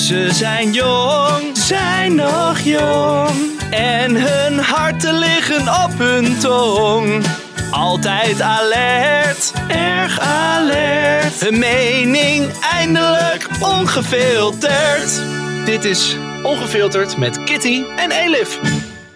Ze 0.00 0.32
zijn 0.32 0.72
jong, 0.72 1.56
zijn 1.56 2.14
nog 2.14 2.58
jong. 2.58 3.60
En 3.70 4.14
hun 4.14 4.58
harten 4.58 5.14
liggen 5.14 5.60
op 5.60 5.98
hun 5.98 6.38
tong. 6.38 7.24
Altijd 7.70 8.40
alert, 8.40 9.52
erg 9.68 10.20
alert. 10.20 11.40
Hun 11.40 11.58
mening 11.58 12.52
eindelijk 12.72 13.48
ongefilterd. 13.62 15.22
Dit 15.64 15.84
is 15.84 16.16
Ongefilterd 16.42 17.16
met 17.16 17.44
Kitty 17.44 17.84
en 17.96 18.10
Elif. 18.10 18.60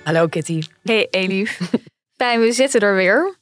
Hallo 0.02 0.26
Kitty. 0.26 0.62
Hey 0.82 1.06
Elif. 1.10 1.60
Fijn, 2.20 2.40
we 2.40 2.52
zitten 2.52 2.80
er 2.80 2.94
weer. 2.94 3.36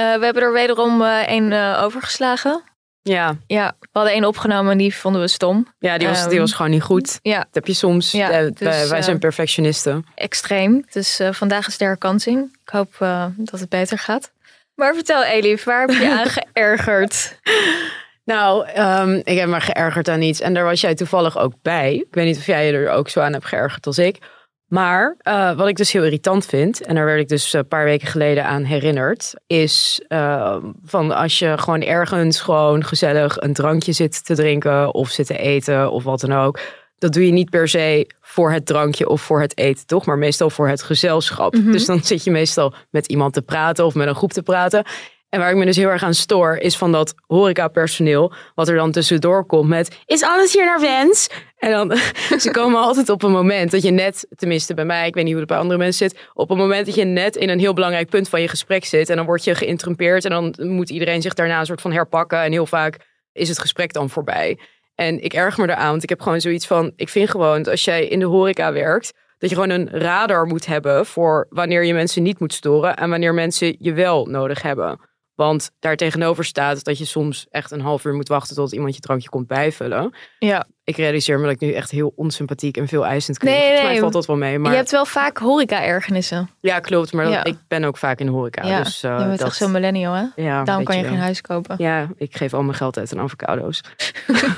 Uh, 0.00 0.14
we 0.18 0.24
hebben 0.24 0.42
er 0.42 0.52
wederom 0.52 1.02
uh, 1.02 1.22
een 1.26 1.50
uh, 1.50 1.80
overgeslagen. 1.82 2.62
Ja. 3.08 3.36
Ja, 3.46 3.74
we 3.80 3.88
hadden 3.92 4.12
één 4.12 4.24
opgenomen 4.24 4.72
en 4.72 4.78
die 4.78 4.94
vonden 4.94 5.20
we 5.20 5.28
stom. 5.28 5.66
Ja, 5.78 5.98
die 5.98 6.08
was, 6.08 6.24
um, 6.24 6.30
die 6.30 6.40
was 6.40 6.52
gewoon 6.52 6.70
niet 6.70 6.82
goed. 6.82 7.18
Ja. 7.22 7.38
Dat 7.38 7.48
heb 7.52 7.66
je 7.66 7.74
soms. 7.74 8.12
Ja, 8.12 8.28
dus, 8.28 8.50
wij, 8.58 8.88
wij 8.88 9.02
zijn 9.02 9.18
perfectionisten. 9.18 10.06
Extreem. 10.14 10.84
Dus 10.90 11.20
vandaag 11.30 11.66
is 11.66 11.78
de 11.78 11.84
herkansing. 11.84 12.58
Ik 12.64 12.68
hoop 12.68 12.96
dat 13.36 13.60
het 13.60 13.68
beter 13.68 13.98
gaat. 13.98 14.30
Maar 14.74 14.94
vertel 14.94 15.24
Elif, 15.24 15.64
waar 15.64 15.80
heb 15.80 15.90
je 15.90 16.10
aan 16.18 16.26
geërgerd? 16.26 17.38
Nou, 18.24 18.68
um, 18.78 19.20
ik 19.24 19.38
heb 19.38 19.48
me 19.48 19.60
geërgerd 19.60 20.08
aan 20.08 20.22
iets. 20.22 20.40
En 20.40 20.54
daar 20.54 20.64
was 20.64 20.80
jij 20.80 20.94
toevallig 20.94 21.38
ook 21.38 21.52
bij. 21.62 21.94
Ik 21.94 22.06
weet 22.14 22.24
niet 22.24 22.36
of 22.36 22.46
jij 22.46 22.66
je 22.66 22.72
er 22.72 22.90
ook 22.90 23.08
zo 23.08 23.20
aan 23.20 23.32
hebt 23.32 23.44
geërgerd 23.44 23.86
als 23.86 23.98
ik. 23.98 24.18
Maar 24.68 25.16
uh, 25.22 25.56
wat 25.56 25.68
ik 25.68 25.76
dus 25.76 25.92
heel 25.92 26.04
irritant 26.04 26.46
vind, 26.46 26.82
en 26.82 26.94
daar 26.94 27.04
werd 27.04 27.20
ik 27.20 27.28
dus 27.28 27.52
een 27.52 27.68
paar 27.68 27.84
weken 27.84 28.08
geleden 28.08 28.44
aan 28.44 28.62
herinnerd, 28.62 29.34
is 29.46 30.00
uh, 30.08 30.56
van 30.84 31.16
als 31.16 31.38
je 31.38 31.58
gewoon 31.58 31.82
ergens 31.82 32.40
gewoon 32.40 32.84
gezellig 32.84 33.36
een 33.36 33.52
drankje 33.52 33.92
zit 33.92 34.24
te 34.24 34.34
drinken 34.34 34.94
of 34.94 35.08
zit 35.08 35.26
te 35.26 35.38
eten 35.38 35.90
of 35.90 36.04
wat 36.04 36.20
dan 36.20 36.32
ook. 36.32 36.60
Dat 36.98 37.12
doe 37.12 37.26
je 37.26 37.32
niet 37.32 37.50
per 37.50 37.68
se 37.68 38.10
voor 38.20 38.52
het 38.52 38.66
drankje 38.66 39.08
of 39.08 39.22
voor 39.22 39.40
het 39.40 39.58
eten, 39.58 39.86
toch? 39.86 40.06
Maar 40.06 40.18
meestal 40.18 40.50
voor 40.50 40.68
het 40.68 40.82
gezelschap. 40.82 41.54
Mm 41.54 41.62
-hmm. 41.62 41.72
Dus 41.72 41.86
dan 41.86 42.02
zit 42.02 42.24
je 42.24 42.30
meestal 42.30 42.74
met 42.90 43.06
iemand 43.06 43.32
te 43.32 43.42
praten 43.42 43.84
of 43.84 43.94
met 43.94 44.08
een 44.08 44.14
groep 44.14 44.32
te 44.32 44.42
praten. 44.42 44.84
En 45.28 45.40
waar 45.40 45.50
ik 45.50 45.56
me 45.56 45.64
dus 45.64 45.76
heel 45.76 45.88
erg 45.88 46.02
aan 46.02 46.14
stoor, 46.14 46.56
is 46.56 46.76
van 46.76 46.92
dat 46.92 47.14
horecapersoneel, 47.26 48.32
wat 48.54 48.68
er 48.68 48.76
dan 48.76 48.92
tussendoor 48.92 49.46
komt 49.46 49.68
met, 49.68 49.98
is 50.06 50.22
alles 50.22 50.52
hier 50.52 50.64
naar 50.64 50.80
wens? 50.80 51.28
En 51.56 51.70
dan, 51.70 51.96
ze 52.40 52.50
komen 52.50 52.80
altijd 52.80 53.08
op 53.08 53.22
een 53.22 53.30
moment 53.30 53.70
dat 53.70 53.82
je 53.82 53.90
net, 53.90 54.26
tenminste 54.36 54.74
bij 54.74 54.84
mij, 54.84 55.06
ik 55.06 55.14
weet 55.14 55.24
niet 55.24 55.32
hoe 55.32 55.42
het 55.42 55.50
bij 55.50 55.58
andere 55.58 55.78
mensen 55.78 56.08
zit, 56.08 56.28
op 56.34 56.50
een 56.50 56.56
moment 56.56 56.86
dat 56.86 56.94
je 56.94 57.04
net 57.04 57.36
in 57.36 57.48
een 57.48 57.58
heel 57.58 57.72
belangrijk 57.72 58.08
punt 58.08 58.28
van 58.28 58.40
je 58.40 58.48
gesprek 58.48 58.84
zit 58.84 59.10
en 59.10 59.16
dan 59.16 59.26
word 59.26 59.44
je 59.44 59.54
geïnterrumpeerd 59.54 60.24
en 60.24 60.30
dan 60.30 60.54
moet 60.58 60.90
iedereen 60.90 61.22
zich 61.22 61.34
daarna 61.34 61.60
een 61.60 61.66
soort 61.66 61.80
van 61.80 61.92
herpakken 61.92 62.42
en 62.42 62.52
heel 62.52 62.66
vaak 62.66 62.96
is 63.32 63.48
het 63.48 63.58
gesprek 63.58 63.92
dan 63.92 64.10
voorbij. 64.10 64.58
En 64.94 65.22
ik 65.22 65.32
erg 65.32 65.58
me 65.58 65.68
eraan, 65.68 65.90
want 65.90 66.02
ik 66.02 66.08
heb 66.08 66.20
gewoon 66.20 66.40
zoiets 66.40 66.66
van, 66.66 66.92
ik 66.96 67.08
vind 67.08 67.30
gewoon 67.30 67.62
dat 67.62 67.72
als 67.72 67.84
jij 67.84 68.06
in 68.06 68.18
de 68.18 68.24
horeca 68.24 68.72
werkt, 68.72 69.12
dat 69.38 69.50
je 69.50 69.56
gewoon 69.56 69.70
een 69.70 69.88
radar 69.90 70.46
moet 70.46 70.66
hebben 70.66 71.06
voor 71.06 71.46
wanneer 71.50 71.84
je 71.84 71.94
mensen 71.94 72.22
niet 72.22 72.40
moet 72.40 72.52
storen 72.52 72.96
en 72.96 73.10
wanneer 73.10 73.34
mensen 73.34 73.76
je 73.78 73.92
wel 73.92 74.26
nodig 74.26 74.62
hebben. 74.62 75.07
Want 75.38 75.70
daar 75.78 75.96
tegenover 75.96 76.44
staat 76.44 76.84
dat 76.84 76.98
je 76.98 77.04
soms 77.04 77.46
echt 77.50 77.70
een 77.70 77.80
half 77.80 78.04
uur 78.04 78.14
moet 78.14 78.28
wachten 78.28 78.56
tot 78.56 78.72
iemand 78.72 78.94
je 78.94 79.00
drankje 79.00 79.28
komt 79.28 79.46
bijvullen. 79.46 80.14
Ja. 80.38 80.66
Ik 80.84 80.96
realiseer 80.96 81.38
me 81.38 81.44
dat 81.44 81.54
ik 81.54 81.60
nu 81.60 81.72
echt 81.72 81.90
heel 81.90 82.12
onsympathiek 82.16 82.76
en 82.76 82.88
veel 82.88 83.06
eisend 83.06 83.38
klink. 83.38 83.56
Nee, 83.56 83.72
nee, 83.72 83.82
mij 83.82 83.98
valt 83.98 84.12
dat 84.12 84.26
wel 84.26 84.36
mee. 84.36 84.58
Maar... 84.58 84.70
Je 84.70 84.76
hebt 84.76 84.90
wel 84.90 85.04
vaak 85.04 85.38
horeca-ergernissen. 85.38 86.50
Ja, 86.60 86.78
klopt. 86.80 87.12
Maar 87.12 87.28
ja. 87.28 87.44
ik 87.44 87.56
ben 87.68 87.84
ook 87.84 87.96
vaak 87.96 88.20
in 88.20 88.26
de 88.26 88.32
horeca. 88.32 88.66
Ja, 88.66 88.82
dus, 88.82 89.04
uh, 89.04 89.18
je 89.18 89.24
bent 89.24 89.38
dat... 89.38 89.46
echt 89.48 89.56
zo'n 89.56 89.70
millennial, 89.70 90.12
hè? 90.12 90.24
Ja, 90.42 90.64
Daarom 90.64 90.84
kan 90.84 90.96
je 90.96 91.02
wel. 91.02 91.10
geen 91.10 91.20
huis 91.20 91.40
kopen. 91.40 91.74
Ja, 91.78 92.08
ik 92.16 92.36
geef 92.36 92.54
al 92.54 92.62
mijn 92.62 92.76
geld 92.76 92.98
uit 92.98 93.12
aan 93.12 93.20
avocado's. 93.20 93.80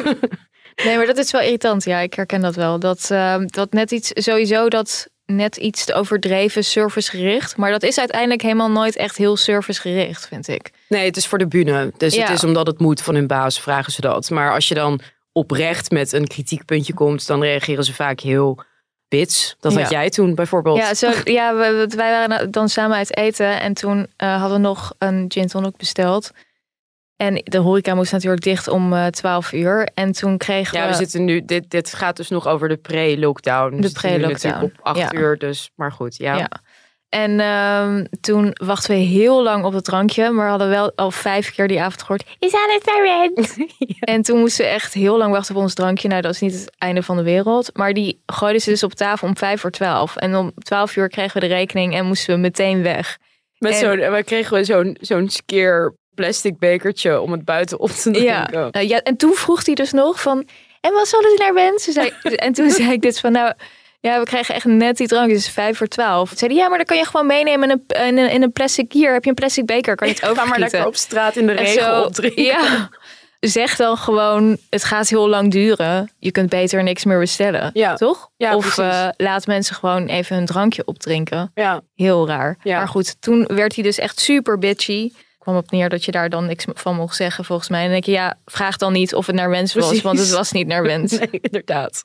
nee, 0.84 0.96
maar 0.96 1.06
dat 1.06 1.18
is 1.18 1.30
wel 1.30 1.40
irritant. 1.40 1.84
Ja, 1.84 1.98
ik 1.98 2.14
herken 2.14 2.40
dat 2.40 2.54
wel. 2.54 2.78
Dat, 2.78 3.08
uh, 3.12 3.36
dat 3.46 3.72
net 3.72 3.90
iets, 3.90 4.10
sowieso 4.14 4.68
dat 4.68 5.08
net 5.36 5.56
iets 5.56 5.84
te 5.84 5.94
overdreven 5.94 6.64
servicegericht. 6.64 7.56
Maar 7.56 7.70
dat 7.70 7.82
is 7.82 7.98
uiteindelijk 7.98 8.42
helemaal 8.42 8.70
nooit 8.70 8.96
echt 8.96 9.16
heel 9.16 9.36
servicegericht, 9.36 10.28
vind 10.28 10.48
ik. 10.48 10.70
Nee, 10.88 11.04
het 11.04 11.16
is 11.16 11.26
voor 11.26 11.38
de 11.38 11.46
bühne. 11.46 11.92
Dus 11.96 12.14
ja. 12.14 12.22
het 12.22 12.30
is 12.30 12.44
omdat 12.44 12.66
het 12.66 12.78
moet 12.78 13.02
van 13.02 13.14
hun 13.14 13.26
baas, 13.26 13.60
vragen 13.60 13.92
ze 13.92 14.00
dat. 14.00 14.30
Maar 14.30 14.52
als 14.52 14.68
je 14.68 14.74
dan 14.74 15.00
oprecht 15.32 15.90
met 15.90 16.12
een 16.12 16.26
kritiekpuntje 16.26 16.94
komt, 16.94 17.26
dan 17.26 17.42
reageren 17.42 17.84
ze 17.84 17.94
vaak 17.94 18.20
heel 18.20 18.58
bits. 19.08 19.56
Dat 19.60 19.74
had 19.74 19.90
jij 19.90 20.10
toen 20.10 20.34
bijvoorbeeld. 20.34 20.76
Ja, 20.76 20.94
zo, 20.94 21.10
ja 21.24 21.54
wij 21.54 21.86
waren 21.96 22.50
dan 22.50 22.68
samen 22.68 22.96
uit 22.96 23.16
eten 23.16 23.60
en 23.60 23.74
toen 23.74 24.06
eh, 24.16 24.40
hadden 24.40 24.60
we 24.60 24.66
nog 24.66 24.94
een 24.98 25.24
gin 25.28 25.46
tonic 25.46 25.76
besteld. 25.76 26.30
En 27.20 27.40
de 27.44 27.58
horeca 27.58 27.94
moest 27.94 28.12
natuurlijk 28.12 28.42
dicht 28.42 28.68
om 28.68 28.92
eh 28.92 29.06
12 29.06 29.52
uur. 29.52 29.88
En 29.94 30.12
toen 30.12 30.36
kregen 30.38 30.78
Ja, 30.78 30.84
we... 30.84 30.90
we 30.90 30.96
zitten 30.96 31.24
nu. 31.24 31.44
Dit, 31.44 31.70
dit 31.70 31.94
gaat 31.94 32.16
dus 32.16 32.28
nog 32.28 32.46
over 32.48 32.68
de 32.68 32.76
pre-lockdown. 32.76 33.70
De 33.70 33.76
We 33.76 33.82
nu 33.82 33.90
pre-lockdown, 33.90 34.64
Op 34.64 34.72
acht 34.82 34.98
ja. 34.98 35.12
uur, 35.12 35.38
dus. 35.38 35.70
Maar 35.74 35.92
goed, 35.92 36.16
ja. 36.16 36.36
Ja. 36.36 36.48
En 37.08 37.40
ehm, 37.40 38.04
toen 38.20 38.50
wachten 38.64 38.94
we 38.94 39.00
heel 39.00 39.42
lang 39.42 39.64
op 39.64 39.72
het 39.72 39.84
drankje, 39.84 40.30
maar 40.30 40.48
hadden 40.48 40.68
wel 40.68 40.92
al 40.94 41.10
vijf 41.10 41.54
keer 41.54 41.68
die 41.68 41.80
avond 41.80 42.00
gehoord. 42.00 42.24
Is 42.38 42.54
aan 42.54 42.70
het? 42.70 43.74
En 44.14 44.22
toen 44.22 44.38
moesten 44.38 44.64
we 44.64 44.70
echt 44.70 44.94
heel 44.94 45.18
lang 45.18 45.32
wachten 45.32 45.56
op 45.56 45.62
ons 45.62 45.74
drankje. 45.74 46.08
Nou, 46.08 46.22
dat 46.22 46.34
is 46.34 46.40
niet 46.40 46.52
het 46.52 46.72
einde 46.78 47.02
van 47.02 47.16
de 47.16 47.22
wereld. 47.22 47.76
Maar 47.76 47.92
die 47.92 48.22
gooiden 48.26 48.62
ze 48.62 48.70
dus 48.70 48.82
op 48.82 48.94
tafel 48.94 49.28
om 49.28 49.36
vijf 49.36 49.60
voor 49.60 49.70
twaalf. 49.70 50.16
En 50.16 50.36
om 50.36 50.52
twaalf 50.58 50.96
uur 50.96 51.08
kregen 51.08 51.40
we 51.40 51.48
de 51.48 51.54
rekening 51.54 51.94
en 51.94 52.06
moesten 52.06 52.34
we 52.34 52.40
meteen 52.40 52.82
weg. 52.82 53.18
Met 53.58 53.72
En- 53.72 53.78
zo'n, 53.78 54.10
we 54.12 54.22
kregen 54.24 54.56
we 54.56 54.64
zo'n, 54.64 54.96
zo'n 55.00 55.28
skeer 55.28 55.94
plastic 56.14 56.58
bekertje 56.58 57.20
om 57.20 57.32
het 57.32 57.44
buiten 57.44 57.78
op 57.80 57.90
te 57.90 58.10
Ja. 58.22 58.44
drinken. 58.44 58.68
Nou, 58.72 58.86
ja, 58.86 59.02
en 59.02 59.16
toen 59.16 59.34
vroeg 59.34 59.66
hij 59.66 59.74
dus 59.74 59.92
nog 59.92 60.20
van, 60.20 60.48
en 60.80 60.92
wat 60.92 61.08
zal 61.08 61.20
het 61.20 61.38
naar 61.38 61.54
wensen? 61.54 61.92
Zei, 61.92 62.12
en 62.46 62.52
toen 62.52 62.70
zei 62.70 62.92
ik 62.92 63.02
dus 63.02 63.20
van, 63.20 63.32
nou, 63.32 63.52
ja, 64.00 64.18
we 64.18 64.24
krijgen 64.24 64.54
echt 64.54 64.64
net 64.64 64.96
die 64.96 65.06
drank, 65.08 65.30
dus 65.30 65.48
vijf 65.48 65.76
voor 65.76 65.86
twaalf. 65.86 66.28
Toen 66.28 66.38
zei 66.38 66.52
hij, 66.52 66.60
ja, 66.62 66.68
maar 66.68 66.76
dan 66.78 66.86
kan 66.86 66.96
je 66.96 67.04
gewoon 67.04 67.26
meenemen 67.26 67.70
in 67.70 67.82
een, 67.88 68.06
in 68.06 68.18
een, 68.18 68.30
in 68.30 68.42
een 68.42 68.52
plastic, 68.52 68.92
hier 68.92 69.12
heb 69.12 69.22
je 69.24 69.28
een 69.28 69.34
plastic 69.36 69.66
beker, 69.66 69.94
kan 69.96 70.08
je 70.08 70.14
het 70.14 70.24
Ga 70.38 70.44
maar 70.44 70.58
lekker 70.58 70.86
op 70.86 70.96
straat 70.96 71.36
in 71.36 71.46
de 71.46 71.52
En 71.52 71.64
regen 71.64 71.82
zo, 71.82 72.00
opdrinken. 72.02 72.42
Ja, 72.44 72.88
zeg 73.40 73.76
dan 73.76 73.96
gewoon, 73.96 74.56
het 74.70 74.84
gaat 74.84 75.08
heel 75.08 75.28
lang 75.28 75.50
duren. 75.50 76.10
Je 76.18 76.30
kunt 76.30 76.48
beter 76.48 76.82
niks 76.82 77.04
meer 77.04 77.18
bestellen, 77.18 77.70
Ja. 77.72 77.94
toch? 77.94 78.30
Ja, 78.36 78.56
of 78.56 78.78
eh, 78.78 79.08
laat 79.16 79.46
mensen 79.46 79.74
gewoon 79.74 80.06
even 80.06 80.36
hun 80.36 80.46
drankje 80.46 80.84
opdrinken. 80.84 81.50
Ja, 81.54 81.80
Heel 81.94 82.26
raar. 82.26 82.56
Ja. 82.62 82.76
Maar 82.78 82.88
goed, 82.88 83.20
toen 83.20 83.46
werd 83.46 83.74
hij 83.74 83.84
dus 83.84 83.98
echt 83.98 84.20
super 84.20 84.58
bitchy. 84.58 85.10
Kwam 85.50 85.62
op 85.62 85.70
neer 85.70 85.88
dat 85.88 86.04
je 86.04 86.12
daar 86.12 86.28
dan 86.28 86.46
niks 86.46 86.64
van 86.74 86.96
mocht 86.96 87.16
zeggen, 87.16 87.44
volgens 87.44 87.68
mij. 87.68 87.78
En 87.78 87.84
dan 87.84 87.92
denk 87.92 88.04
je, 88.04 88.12
ja, 88.12 88.38
vraag 88.44 88.76
dan 88.76 88.92
niet 88.92 89.14
of 89.14 89.26
het 89.26 89.36
naar 89.36 89.50
wens 89.50 89.74
was, 89.74 89.84
Precies. 89.84 90.02
want 90.02 90.18
het 90.18 90.30
was 90.30 90.52
niet 90.52 90.66
naar 90.66 90.82
wens. 90.82 91.12
nee, 91.18 91.28
inderdaad. 91.40 92.02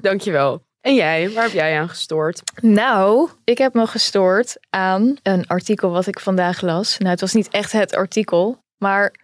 Dankjewel. 0.00 0.62
En 0.80 0.94
jij, 0.94 1.30
waar 1.30 1.42
heb 1.42 1.52
jij 1.52 1.78
aan 1.78 1.88
gestoord? 1.88 2.42
Nou, 2.60 3.30
ik 3.44 3.58
heb 3.58 3.74
me 3.74 3.86
gestoord 3.86 4.56
aan 4.70 5.16
een 5.22 5.46
artikel 5.46 5.90
wat 5.90 6.06
ik 6.06 6.20
vandaag 6.20 6.60
las. 6.60 6.98
Nou, 6.98 7.10
het 7.10 7.20
was 7.20 7.32
niet 7.32 7.48
echt 7.48 7.72
het 7.72 7.94
artikel, 7.94 8.64
maar 8.78 9.14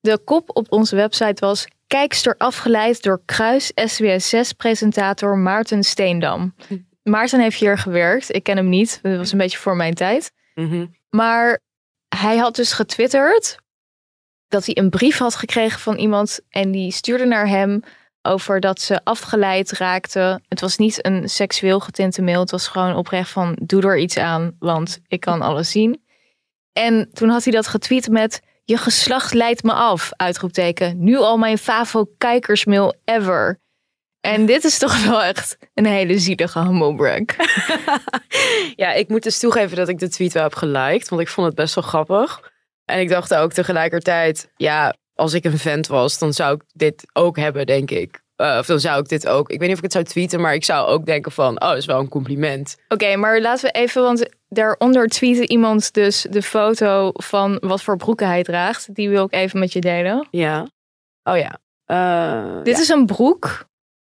de 0.00 0.18
kop 0.24 0.56
op 0.56 0.72
onze 0.72 0.96
website 0.96 1.46
was... 1.46 1.66
Kijkster 1.86 2.34
afgeleid 2.38 3.02
door 3.02 3.20
Kruis 3.24 3.72
SBS6-presentator 3.72 5.36
Maarten 5.36 5.82
Steendam. 5.82 6.54
Maarten 7.02 7.40
heeft 7.40 7.60
hier 7.60 7.78
gewerkt. 7.78 8.34
Ik 8.34 8.42
ken 8.42 8.56
hem 8.56 8.68
niet. 8.68 8.98
Dat 9.02 9.16
was 9.16 9.32
een 9.32 9.38
beetje 9.38 9.58
voor 9.58 9.76
mijn 9.76 9.94
tijd. 9.94 10.32
Mhm. 10.54 10.86
Maar 11.10 11.60
hij 12.16 12.36
had 12.36 12.56
dus 12.56 12.72
getwitterd 12.72 13.56
dat 14.48 14.66
hij 14.66 14.76
een 14.76 14.90
brief 14.90 15.18
had 15.18 15.34
gekregen 15.34 15.80
van 15.80 15.96
iemand 15.96 16.40
en 16.48 16.70
die 16.70 16.92
stuurde 16.92 17.24
naar 17.24 17.48
hem 17.48 17.82
over 18.22 18.60
dat 18.60 18.80
ze 18.80 19.04
afgeleid 19.04 19.72
raakte. 19.72 20.40
Het 20.48 20.60
was 20.60 20.76
niet 20.76 21.06
een 21.06 21.28
seksueel 21.28 21.80
getinte 21.80 22.22
mail, 22.22 22.40
het 22.40 22.50
was 22.50 22.68
gewoon 22.68 22.96
oprecht 22.96 23.30
van 23.30 23.58
doe 23.62 23.82
er 23.82 23.98
iets 23.98 24.16
aan, 24.16 24.56
want 24.58 25.00
ik 25.06 25.20
kan 25.20 25.42
alles 25.42 25.70
zien. 25.70 26.04
En 26.72 27.10
toen 27.12 27.28
had 27.28 27.44
hij 27.44 27.52
dat 27.52 27.66
getweet 27.66 28.08
met 28.08 28.40
je 28.64 28.76
geslacht 28.76 29.34
leidt 29.34 29.62
me 29.62 29.72
af, 29.72 30.10
uitroepteken. 30.16 31.04
Nu 31.04 31.16
al 31.16 31.36
mijn 31.36 31.58
favo 31.58 32.06
kijkersmail 32.18 32.94
ever. 33.04 33.60
En 34.26 34.46
dit 34.46 34.64
is 34.64 34.78
toch 34.78 35.04
wel 35.04 35.22
echt 35.22 35.58
een 35.74 35.86
hele 35.86 36.18
zielige 36.18 36.58
humblebrag. 36.60 37.22
Ja, 38.76 38.92
ik 38.92 39.08
moet 39.08 39.22
dus 39.22 39.38
toegeven 39.38 39.76
dat 39.76 39.88
ik 39.88 39.98
de 39.98 40.08
tweet 40.08 40.32
wel 40.32 40.42
heb 40.42 40.54
geliked, 40.54 41.08
want 41.08 41.22
ik 41.22 41.28
vond 41.28 41.46
het 41.46 41.56
best 41.56 41.74
wel 41.74 41.84
grappig. 41.84 42.52
En 42.84 43.00
ik 43.00 43.08
dacht 43.08 43.34
ook 43.34 43.52
tegelijkertijd, 43.52 44.50
ja, 44.56 44.94
als 45.14 45.34
ik 45.34 45.44
een 45.44 45.58
vent 45.58 45.86
was, 45.86 46.18
dan 46.18 46.32
zou 46.32 46.54
ik 46.54 46.62
dit 46.72 47.04
ook 47.12 47.36
hebben, 47.36 47.66
denk 47.66 47.90
ik. 47.90 48.24
eh, 48.36 48.56
of 48.58 48.66
dan 48.66 48.80
zou 48.80 49.00
ik 49.00 49.08
dit 49.08 49.26
ook. 49.28 49.50
Ik 49.50 49.58
weet 49.58 49.68
niet 49.68 49.70
of 49.70 49.76
ik 49.76 49.82
het 49.84 49.92
zou 49.92 50.04
tweeten, 50.04 50.40
maar 50.40 50.54
ik 50.54 50.64
zou 50.64 50.86
ook 50.88 51.06
denken 51.06 51.32
van, 51.32 51.60
oh, 51.62 51.68
dat 51.68 51.76
is 51.76 51.86
wel 51.86 52.00
een 52.00 52.08
compliment. 52.08 52.76
Oké, 52.88 53.16
maar 53.16 53.40
laten 53.40 53.64
we 53.64 53.78
even, 53.78 54.02
want 54.02 54.28
daaronder 54.48 55.08
tweette 55.08 55.46
iemand 55.46 55.92
dus 55.94 56.26
de 56.30 56.42
foto 56.42 57.10
van 57.12 57.58
wat 57.60 57.82
voor 57.82 57.96
broeken 57.96 58.26
hij 58.26 58.42
draagt. 58.42 58.94
Die 58.94 59.08
wil 59.08 59.24
ik 59.24 59.32
even 59.32 59.58
met 59.58 59.72
je 59.72 59.80
delen. 59.80 60.28
Ja. 60.30 60.66
Oh 61.22 61.36
ja. 61.36 61.58
Eh, 61.84 62.62
Dit 62.62 62.76
ja. 62.76 62.82
is 62.82 62.88
een 62.88 63.06
broek. 63.06 63.64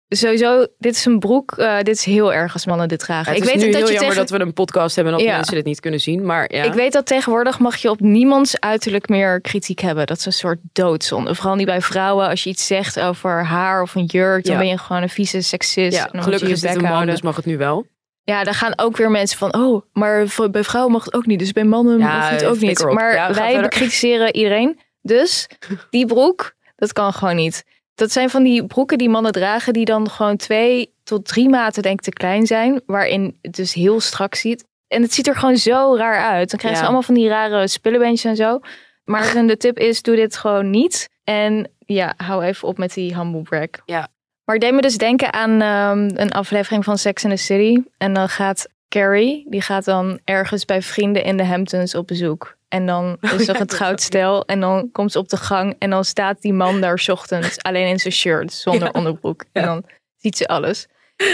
Sowieso, 0.08 0.66
dit 0.78 0.94
is 0.94 1.04
een 1.04 1.18
broek. 1.18 1.52
eh, 1.52 1.76
dit 1.76 1.96
is 1.96 2.04
heel 2.04 2.32
erg 2.32 2.52
als 2.52 2.66
mannen 2.66 2.88
dit 2.88 2.98
dragen. 2.98 3.32
Ik 3.34 3.38
is 3.38 3.44
weet 3.44 3.54
nu 3.54 3.64
dat 3.64 3.74
heel 3.74 3.86
je 3.86 3.92
jammer 3.92 4.00
tegen... 4.14 4.26
dat 4.26 4.38
we 4.38 4.44
een 4.44 4.52
podcast 4.52 4.94
hebben 4.94 5.12
en 5.12 5.18
dat 5.18 5.28
Ja. 5.28 5.34
mensen 5.36 5.54
dit 5.54 5.64
niet 5.64 5.80
kunnen 5.80 6.00
zien, 6.00 6.26
maar 6.26 6.54
ja. 6.54 6.62
Ik 6.62 6.72
weet 6.72 6.92
dat 6.92 7.06
tegenwoordig 7.06 7.58
mag 7.58 7.76
je 7.76 7.90
op 7.90 8.00
niemands 8.00 8.60
uiterlijk 8.60 9.08
meer 9.08 9.40
kritiek 9.40 9.80
hebben. 9.80 10.06
Dat 10.06 10.18
is 10.18 10.26
een 10.26 10.32
soort 10.32 10.58
doodzonde. 10.72 11.34
Vooral 11.34 11.54
niet 11.54 11.66
bij 11.66 11.80
vrouwen. 11.80 12.28
Als 12.28 12.42
je 12.44 12.50
iets 12.50 12.66
zegt 12.66 13.00
over 13.00 13.44
haar 13.44 13.82
of 13.82 13.94
een 13.94 14.04
jurk, 14.04 14.44
dan 14.44 14.56
ben 14.56 14.66
je 14.68 14.78
gewoon 14.78 15.02
een 15.02 15.08
vieze 15.08 15.40
seksist. 15.40 15.96
ja, 15.96 16.04
en 16.04 16.10
dan 16.12 16.22
gelukkig 16.22 16.48
is 16.48 16.60
je 16.60 16.66
je 16.66 16.72
dit 16.74 16.82
een 16.82 16.90
man, 16.90 17.06
dus 17.06 17.22
mag 17.22 17.36
het 17.36 17.44
nu 17.44 17.56
wel. 17.56 17.86
Ja, 18.22 18.44
daar 18.44 18.54
gaan 18.54 18.72
ook 18.76 18.96
weer 18.96 19.10
mensen 19.10 19.38
van, 19.38 19.54
oh, 19.54 19.82
maar 19.92 20.26
bij 20.50 20.64
vrouwen 20.64 20.92
mag 20.92 21.04
het 21.04 21.14
ook 21.14 21.26
niet. 21.26 21.38
Dus 21.38 21.52
bij 21.52 21.64
mannen 21.64 21.98
mag 21.98 22.30
het 22.30 22.44
ook 22.44 22.58
niet. 22.60 22.84
Maar 22.92 23.34
wij 23.34 23.60
bekritiseren 23.60 24.34
iedereen. 24.34 24.80
Dus 25.02 25.46
die 25.90 26.06
broek, 26.06 26.54
dat 26.76 26.92
kan 26.92 27.12
gewoon 27.12 27.36
niet. 27.36 27.64
Dat 27.94 28.12
zijn 28.12 28.31
van 28.31 28.43
die 28.43 28.67
broeken 28.67 28.99
die 28.99 29.08
mannen 29.08 29.32
dragen, 29.32 29.73
die 29.73 29.85
dan 29.85 30.11
gewoon 30.11 30.37
twee 30.37 30.93
tot 31.05 31.26
drie 31.26 31.49
maten 31.49 31.82
denk 31.82 31.99
ik 31.99 32.05
te 32.05 32.11
klein 32.11 32.46
zijn. 32.46 32.81
Waarin 32.87 33.38
het 33.43 33.55
dus 33.56 33.75
heel 33.75 34.00
strak 34.00 34.35
ziet. 34.35 34.64
En 34.88 35.02
het 35.02 35.14
ziet 35.14 35.26
er 35.26 35.37
gewoon 35.37 35.56
zo 35.56 35.96
raar 35.96 36.25
uit. 36.25 36.50
Dan 36.50 36.58
krijgen 36.58 36.70
Ja. 36.70 36.76
ze 36.76 36.82
allemaal 36.85 37.02
van 37.02 37.14
die 37.14 37.29
rare 37.29 37.69
spullenbeentjes 37.69 38.31
en 38.31 38.37
zo. 38.37 38.61
Maar 39.05 39.46
de 39.46 39.56
tip 39.56 39.79
is, 39.79 40.02
doe 40.02 40.17
dit 40.17 40.37
gewoon 40.37 40.70
niet. 40.70 41.08
En 41.25 41.70
ja, 41.79 42.14
hou 42.17 42.44
even 42.44 42.69
op 42.69 42.79
met 42.79 42.94
die 42.94 43.17
humble 43.17 43.43
brag. 43.43 43.69
Ja. 43.85 44.08
Maar 44.44 44.55
het 44.55 44.64
deed 44.64 44.75
me 44.75 44.81
dus 44.81 44.97
denken 44.99 45.32
aan 45.32 45.61
ehm, 45.61 46.20
een 46.20 46.32
aflevering 46.32 46.85
van 46.85 46.99
Sex 46.99 47.25
in 47.25 47.31
the 47.31 47.37
City. 47.37 47.82
En 47.99 48.14
dan 48.14 48.29
gaat 48.29 48.67
Carrie, 48.94 49.44
die 49.49 49.61
gaat 49.61 49.85
dan 49.85 50.19
ergens 50.25 50.64
bij 50.64 50.82
vrienden 50.82 51.25
in 51.25 51.37
de 51.37 51.44
Hamptons 51.44 51.94
op 51.94 52.06
bezoek. 52.06 52.56
En 52.69 52.87
dan 52.87 53.17
is 53.20 53.31
er 53.31 53.41
ja, 53.41 53.52
een 53.52 53.58
dat 53.58 53.69
trouwd 53.69 54.00
stel. 54.00 54.44
En 54.44 54.61
dan 54.61 54.88
komt 54.93 55.12
ze 55.12 55.19
op 55.19 55.29
de 55.29 55.37
gang. 55.37 55.76
En 55.79 55.91
dan 55.91 56.05
staat 56.05 56.43
die 56.43 56.52
man 56.52 56.81
daar 56.81 56.99
's 56.99 57.08
ochtends 57.08 57.62
alleen 57.62 57.87
in 57.87 57.99
zijn 57.99 58.12
shirt, 58.12 58.52
zonder 58.52 58.88
Ja. 58.93 58.99
onderbroek. 58.99 59.44
En 59.52 59.62
dan 59.62 59.85
ziet 60.17 60.37
ze 60.37 60.46
alles. 60.46 60.87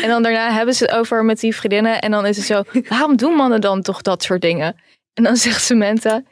En 0.02 0.08
dan 0.08 0.22
daarna 0.22 0.52
hebben 0.52 0.74
ze 0.74 0.84
het 0.84 0.94
over 0.94 1.24
met 1.24 1.40
die 1.40 1.56
vriendinnen. 1.56 2.00
En 2.00 2.10
dan 2.10 2.26
is 2.26 2.36
het 2.36 2.46
zo, 2.46 2.62
waarom 2.88 3.16
doen 3.16 3.34
mannen 3.34 3.60
dan 3.60 3.82
toch 3.82 4.02
dat 4.02 4.22
soort 4.22 4.40
dingen? 4.40 4.76
En 5.14 5.22
dan 5.22 5.36
zegt 5.36 5.62
Samantha, 5.62 6.22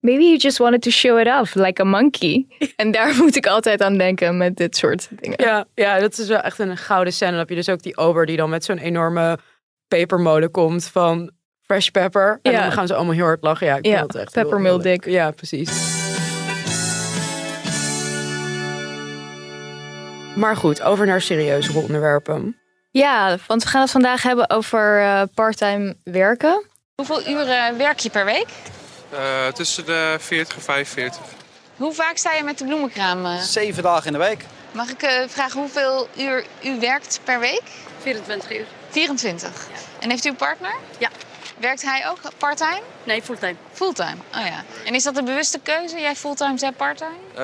maybe 0.00 0.22
you 0.22 0.36
just 0.36 0.58
wanted 0.58 0.82
to 0.82 0.90
show 0.90 1.18
it 1.18 1.26
off, 1.26 1.54
like 1.54 1.82
a 1.82 1.84
monkey. 1.84 2.46
En 2.76 2.90
daar 2.90 3.14
moet 3.16 3.36
ik 3.36 3.46
altijd 3.46 3.82
aan 3.82 3.98
denken 3.98 4.36
met 4.36 4.56
dit 4.56 4.76
soort 4.76 5.08
dingen. 5.20 5.42
Ja, 5.42 5.64
ja, 5.74 5.98
dat 5.98 6.18
is 6.18 6.28
wel 6.28 6.40
echt 6.40 6.58
een 6.58 6.76
gouden 6.76 7.12
scène. 7.12 7.30
Dan 7.30 7.40
heb 7.40 7.48
je 7.48 7.54
dus 7.54 7.68
ook 7.68 7.82
die 7.82 7.96
ober 7.96 8.26
die 8.26 8.36
dan 8.36 8.50
met 8.50 8.64
zo'n 8.64 8.78
enorme 8.78 9.38
pepermolen 9.96 10.50
komt 10.50 10.84
van 10.84 11.30
fresh 11.62 11.88
pepper. 11.88 12.38
En 12.42 12.52
Ja. 12.52 12.62
dan 12.62 12.72
gaan 12.72 12.86
ze 12.86 12.94
allemaal 12.94 13.14
heel 13.14 13.24
hard 13.24 13.42
lachen. 13.42 13.66
Ja, 13.66 13.76
ik 13.76 13.86
Ja, 13.86 13.98
vind 13.98 14.12
dat 14.12 14.22
echt 14.22 14.34
heel- 14.34 14.42
peppermill 14.44 14.78
dick. 14.78 15.04
Ja, 15.04 15.30
precies. 15.30 15.70
Maar 20.36 20.56
goed, 20.56 20.82
over 20.82 21.06
naar 21.06 21.20
serieuzere 21.20 21.78
onderwerpen. 21.78 22.56
Ja, 22.90 23.36
want 23.46 23.62
we 23.62 23.68
gaan 23.68 23.80
het 23.80 23.90
vandaag 23.90 24.22
hebben 24.22 24.50
over 24.50 25.00
eh 25.02 25.22
parttime 25.34 25.96
werken. 26.04 26.64
Hoeveel 26.94 27.28
uren 27.28 27.78
werk 27.78 27.98
je 27.98 28.10
per 28.10 28.24
week? 28.24 28.46
Eh, 29.10 29.46
tussen 29.46 29.86
de 29.86 30.16
40 30.18 30.56
en 30.56 30.62
45. 30.62 31.20
Hoe 31.76 31.92
vaak 31.92 32.16
sta 32.16 32.32
je 32.32 32.42
met 32.42 32.58
de 32.58 32.64
bloemenkraam? 32.64 33.24
eh? 33.24 33.36
Zeven 33.38 33.82
dagen 33.82 34.06
in 34.06 34.12
de 34.12 34.18
week. 34.18 34.44
Mag 34.72 34.88
ik 34.90 35.02
eh, 35.02 35.10
vragen 35.28 35.60
hoeveel 35.60 36.08
uur 36.18 36.44
u 36.64 36.80
werkt 36.80 37.20
per 37.24 37.40
week? 37.40 37.62
24 38.02 38.56
uur. 38.58 38.66
24. 38.92 39.66
En 39.98 40.10
heeft 40.10 40.24
u 40.24 40.28
een 40.28 40.36
partner? 40.36 40.74
Ja. 40.98 41.08
Werkt 41.58 41.82
hij 41.82 42.08
ook 42.08 42.18
parttime? 42.38 42.82
Nee, 43.04 43.22
fulltime. 43.22 43.54
Fulltime. 43.72 44.16
Oh 44.34 44.46
ja. 44.46 44.64
En 44.84 44.94
is 44.94 45.02
dat 45.02 45.16
een 45.16 45.24
bewuste 45.24 45.58
keuze? 45.62 46.00
Jij 46.00 46.16
fulltime, 46.16 46.58
zij 46.58 46.72
parttime? 46.72 47.10
Eh, 47.34 47.42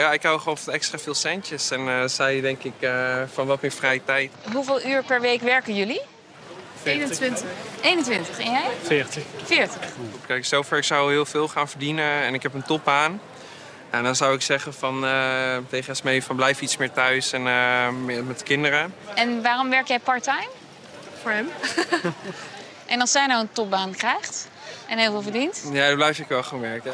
ja, 0.00 0.12
ik 0.12 0.22
hou 0.22 0.38
gewoon 0.38 0.58
van 0.58 0.72
extra 0.72 0.98
veel 0.98 1.14
centjes. 1.14 1.70
En 1.70 1.88
eh, 1.88 2.02
zij 2.06 2.40
denk 2.40 2.62
ik 2.62 2.72
eh, 2.78 3.22
van 3.32 3.46
wat 3.46 3.62
meer 3.62 3.72
vrije 3.72 4.04
tijd. 4.04 4.30
Hoeveel 4.52 4.86
uur 4.86 5.02
per 5.04 5.20
week 5.20 5.40
werken 5.40 5.74
jullie? 5.74 6.00
21. 6.82 7.44
21. 7.80 8.38
En 8.38 8.50
jij? 8.50 8.70
40. 8.82 9.22
40. 9.44 9.78
Kijk, 10.26 10.44
zover 10.44 10.78
ik 10.78 10.84
zou 10.84 11.10
heel 11.12 11.26
veel 11.26 11.48
gaan 11.48 11.68
verdienen 11.68 12.22
en 12.22 12.34
ik 12.34 12.42
heb 12.42 12.54
een 12.54 12.62
top 12.62 12.88
aan. 12.88 13.20
En 13.90 14.02
dan 14.02 14.16
zou 14.16 14.34
ik 14.34 14.42
zeggen 14.42 14.74
van, 14.74 15.04
eh, 15.04 15.56
tegen 15.68 15.92
Esmee 15.92 16.22
van 16.22 16.36
blijf 16.36 16.60
iets 16.60 16.76
meer 16.76 16.92
thuis 16.92 17.32
en 17.32 17.46
eh, 17.46 17.88
meer 17.88 18.24
met 18.24 18.38
de 18.38 18.44
kinderen. 18.44 18.94
En 19.14 19.42
waarom 19.42 19.70
werk 19.70 19.88
jij 19.88 19.98
parttime? 19.98 20.48
Voor 21.22 21.30
hem. 21.30 21.48
En 22.88 23.00
als 23.00 23.12
zij 23.12 23.26
nou 23.26 23.40
een 23.40 23.52
topbaan 23.52 23.92
krijgt 23.92 24.48
en 24.88 24.98
heel 24.98 25.10
veel 25.10 25.22
verdient? 25.22 25.70
Ja, 25.72 25.86
dan 25.86 25.96
blijf 25.96 26.18
ik 26.18 26.28
wel 26.28 26.42
gewoon 26.42 26.62
werken. 26.62 26.92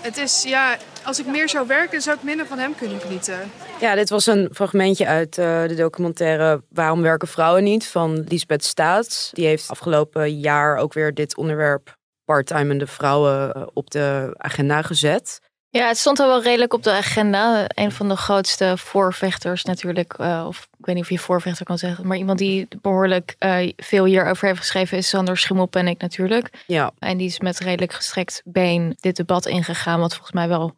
Het 0.00 0.16
is, 0.16 0.42
ja, 0.42 0.76
als 1.04 1.18
ik 1.18 1.26
meer 1.26 1.48
zou 1.48 1.66
werken, 1.66 2.02
zou 2.02 2.16
ik 2.16 2.22
minder 2.22 2.46
van 2.46 2.58
hem 2.58 2.74
kunnen 2.74 3.00
genieten. 3.00 3.50
Ja, 3.80 3.94
dit 3.94 4.10
was 4.10 4.26
een 4.26 4.48
fragmentje 4.52 5.06
uit 5.06 5.38
eh, 5.38 5.66
de 5.66 5.74
documentaire 5.74 6.62
Waarom 6.68 7.02
werken 7.02 7.28
vrouwen 7.28 7.64
niet 7.64 7.86
van 7.86 8.24
Lisbeth 8.28 8.64
Staats. 8.64 9.30
Die 9.32 9.46
heeft 9.46 9.70
afgelopen 9.70 10.38
jaar 10.38 10.76
ook 10.76 10.92
weer 10.92 11.14
dit 11.14 11.36
onderwerp 11.36 11.96
parttimende 12.24 12.86
vrouwen 12.86 13.52
eh, 13.52 13.62
op 13.72 13.90
de 13.90 14.34
agenda 14.36 14.82
gezet. 14.82 15.40
Ja, 15.76 15.88
het 15.88 15.98
stond 15.98 16.20
al 16.20 16.26
wel 16.26 16.42
redelijk 16.42 16.72
op 16.72 16.82
de 16.82 16.90
agenda. 16.90 17.64
Een 17.74 17.92
van 17.92 18.08
de 18.08 18.16
grootste 18.16 18.76
voorvechters 18.76 19.64
natuurlijk. 19.64 20.12
eh, 20.12 20.44
of 20.48 20.68
ik 20.78 20.86
weet 20.86 20.94
niet 20.94 21.04
of 21.04 21.10
je 21.10 21.18
voorvechter 21.18 21.64
kan 21.64 21.78
zeggen. 21.78 22.06
Maar 22.06 22.16
iemand 22.16 22.38
die 22.38 22.68
behoorlijk 22.80 23.34
eh, 23.38 23.72
veel 23.76 24.04
hierover 24.04 24.46
heeft 24.46 24.58
geschreven 24.58 24.98
is 24.98 25.08
Sander 25.08 25.36
Schimmelpenninck 25.38 26.00
natuurlijk. 26.00 26.64
Ja, 26.66 26.92
En 26.98 27.16
die 27.16 27.26
is 27.26 27.40
met 27.40 27.58
redelijk 27.58 27.92
gestrekt 27.92 28.42
been 28.44 28.96
dit 29.00 29.16
debat 29.16 29.46
ingegaan. 29.46 30.00
Wat 30.00 30.12
volgens 30.12 30.32
mij 30.32 30.48
wel 30.48 30.74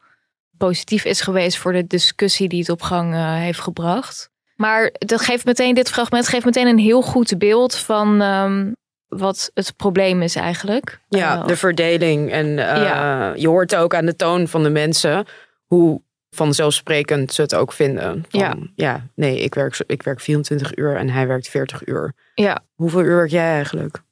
positief 0.56 1.04
is 1.04 1.20
geweest 1.20 1.58
voor 1.58 1.72
de 1.72 1.86
discussie 1.86 2.48
die 2.48 2.60
het 2.60 2.70
op 2.70 2.82
gang 2.82 3.14
eh, 3.14 3.34
heeft 3.34 3.60
gebracht. 3.60 4.30
Maar 4.56 4.90
dat 4.98 5.20
geeft 5.20 5.44
meteen, 5.44 5.74
dit 5.74 5.90
fragment 5.90 6.28
geeft 6.28 6.44
meteen 6.44 6.66
een 6.66 6.78
heel 6.78 7.02
goed 7.02 7.38
beeld 7.38 7.76
van 7.76 8.20
ehm, 8.20 8.72
wat 9.08 9.50
het 9.54 9.76
probleem 9.76 10.22
is 10.22 10.36
eigenlijk. 10.36 11.00
ja 11.08 11.40
Eh, 11.40 11.46
de 11.46 11.56
verdeling. 11.56 12.32
En 12.32 12.46
eh, 12.46 12.82
Ja. 12.82 13.32
je 13.36 13.48
hoort 13.48 13.74
ook 13.76 13.94
aan 13.94 14.06
de 14.06 14.16
toon 14.16 14.48
van 14.48 14.62
de 14.62 14.70
mensen 14.70 15.26
hoe 15.66 16.02
vanzelfsprekend 16.30 17.32
ze 17.32 17.42
het 17.42 17.54
ook 17.54 17.72
vinden. 17.72 18.24
Van, 18.28 18.40
Ja. 18.40 18.54
ja, 18.74 19.06
nee, 19.14 19.40
ik 19.40 19.54
werk, 19.54 19.82
ik 19.86 20.02
werk 20.02 20.20
24 20.20 20.76
uur 20.76 20.96
en 20.96 21.08
hij 21.10 21.26
werkt 21.26 21.48
40 21.48 21.86
uur. 21.86 22.12
ja, 22.34 22.60
Hoeveel 22.74 23.02
uur 23.02 23.16
werk 23.16 23.30
jij 23.30 23.52
eigenlijk? 23.52 24.02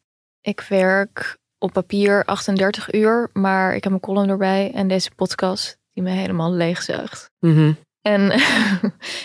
Ik 0.40 0.60
werk 0.68 1.36
op 1.58 1.72
papier 1.72 2.24
38 2.24 2.92
uur, 2.92 3.30
maar 3.32 3.74
ik 3.74 3.84
heb 3.84 3.92
een 3.92 4.00
column 4.00 4.28
erbij 4.28 4.70
en 4.74 4.88
deze 4.88 5.10
podcast 5.16 5.78
die 5.92 6.02
me 6.02 6.10
helemaal 6.10 6.52
leegzuigt. 6.52 7.30
Mhm. 7.38 7.72
En 8.06 8.26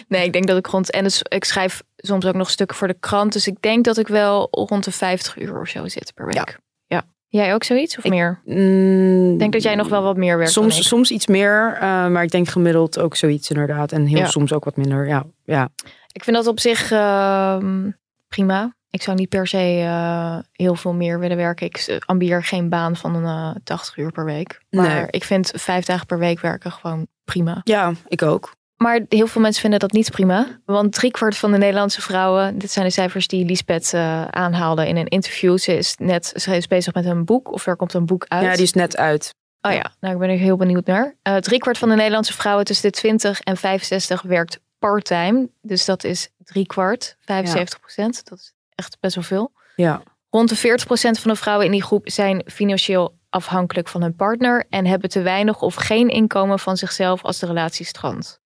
nee, 0.08 0.26
ik 0.26 0.34
denk 0.34 0.48
dat 0.48 0.58
ik 0.58 0.66
rond. 0.68 0.92
En 0.92 1.04
dus, 1.04 1.22
ik 1.22 1.44
schrijf 1.44 1.84
soms 1.98 2.26
ook 2.26 2.34
nog 2.36 2.50
stukken 2.50 2.78
voor 2.78 2.88
de 2.88 2.98
krant. 3.00 3.34
Dus 3.34 3.48
ik 3.48 3.62
denk 3.62 3.86
dat 3.86 3.98
ik 3.98 4.08
wel 4.08 4.48
rond 4.52 4.84
de 4.84 4.92
50 4.92 5.38
uur 5.40 5.60
of 5.60 5.68
zo 5.68 5.88
zit 5.88 6.12
per 6.16 6.26
week. 6.26 6.36
Ja. 6.36 6.48
Ja. 6.88 7.04
Jij 7.28 7.54
ook 7.54 7.64
zoiets 7.64 7.98
of 7.98 8.04
Ik- 8.04 8.12
meer? 8.12 8.42
Mm, 8.46 9.34
Ik 9.34 9.40
denk 9.40 9.54
dat 9.54 9.64
jij 9.64 9.76
nog 9.76 9.88
wel 9.88 10.02
wat 10.04 10.18
meer 10.18 10.38
werkt. 10.38 10.52
Soms, 10.52 10.88
soms 10.88 11.12
iets 11.12 11.28
meer, 11.28 11.74
eh, 11.74 11.82
maar 12.08 12.24
ik 12.24 12.32
denk 12.32 12.48
gemiddeld 12.50 13.00
ook 13.00 13.16
zoiets 13.16 13.50
inderdaad. 13.50 13.92
En 13.92 14.06
heel 14.06 14.18
Ja. 14.18 14.26
soms 14.26 14.54
ook 14.54 14.64
wat 14.64 14.76
minder. 14.78 15.08
Ja, 15.08 15.24
ja. 15.44 15.70
Ik 16.12 16.24
vind 16.24 16.36
dat 16.36 16.48
op 16.48 16.60
zich 16.60 16.92
ehm, 16.92 17.90
prima. 18.28 18.76
Ik 18.90 19.02
zou 19.02 19.18
niet 19.18 19.30
per 19.30 19.48
se 19.48 19.58
eh, 19.86 20.38
heel 20.52 20.76
veel 20.76 20.94
meer 20.94 21.20
willen 21.20 21.38
werken. 21.38 21.66
Ik 21.66 21.78
eh, 21.78 21.98
ambieer 22.06 22.44
geen 22.44 22.70
baan 22.70 22.96
van 22.96 23.26
eh 23.26 23.52
80 23.64 23.98
uur 23.98 24.12
per 24.12 24.26
week. 24.26 24.62
Maar 24.70 24.88
Nee. 24.96 25.06
ik 25.10 25.24
vind 25.24 25.52
vijf 25.56 25.86
dagen 25.86 26.06
per 26.06 26.20
week 26.20 26.40
werken 26.40 26.72
gewoon 26.72 27.08
prima. 27.26 27.62
ja, 27.64 27.94
ik 28.08 28.22
ook. 28.22 28.54
Maar 28.82 29.02
heel 29.10 29.28
veel 29.28 29.42
mensen 29.42 29.62
vinden 29.62 29.80
dat 29.80 29.92
niet 29.92 30.12
prima. 30.12 30.60
Want 30.66 30.94
driekwart 30.94 31.38
van 31.38 31.52
de 31.52 31.58
Nederlandse 31.58 32.02
vrouwen, 32.02 32.58
dit 32.58 32.72
zijn 32.72 32.86
de 32.86 32.92
cijfers 32.92 33.28
die 33.28 33.46
Lisbeth 33.46 33.94
eh, 33.94 34.26
aanhaalde 34.26 34.88
in 34.88 34.98
een 34.98 35.08
interview. 35.08 35.58
Ze 35.58 35.78
is 35.78 35.96
net 35.98 36.34
ze 36.36 36.56
is 36.56 36.68
bezig 36.68 36.94
met 36.94 37.06
een 37.06 37.26
boek, 37.26 37.52
of 37.52 37.68
er 37.68 37.76
komt 37.76 37.94
een 37.94 38.06
boek 38.06 38.26
uit. 38.28 38.44
Ja, 38.44 38.54
die 38.54 38.64
is 38.64 38.74
net 38.74 38.98
uit. 38.98 39.34
Oh 39.62 39.72
ja, 39.72 39.92
nou 40.00 40.14
ik 40.14 40.20
ben 40.20 40.30
er 40.30 40.38
heel 40.38 40.58
benieuwd 40.58 40.86
naar. 40.86 41.16
Eh 41.22 41.36
driekwart 41.36 41.78
van 41.78 41.90
de 41.90 41.96
Nederlandse 41.96 42.34
vrouwen 42.34 42.66
tussen 42.66 42.92
de 42.92 42.98
20 42.98 43.42
en 43.42 43.58
65 43.58 44.22
werkt 44.22 44.60
part-time. 44.80 45.50
Dus 45.62 45.86
dat 45.86 46.04
is 46.04 46.30
driekwart, 46.38 47.16
75 47.20 47.80
procent. 47.80 48.30
Dat 48.30 48.38
is 48.38 48.54
echt 48.76 48.98
best 49.00 49.16
wel 49.16 49.24
veel. 49.24 49.52
Ja. 49.76 50.02
Rond 50.30 50.50
de 50.50 50.56
40 50.56 50.86
procent 50.86 51.20
van 51.20 51.32
de 51.32 51.38
vrouwen 51.38 51.66
in 51.66 51.72
die 51.72 51.84
groep 51.84 52.10
zijn 52.10 52.44
financieel 52.46 53.18
afhankelijk 53.30 53.88
van 53.88 54.02
hun 54.02 54.16
partner 54.16 54.66
en 54.70 54.86
hebben 54.86 55.10
te 55.10 55.22
weinig 55.22 55.62
of 55.62 55.76
geen 55.76 56.10
inkomen 56.10 56.60
van 56.60 56.78
zichzelf 56.78 57.24
als 57.24 57.40
de 57.40 57.46
relatie 57.46 57.86
strandt. 57.86 58.41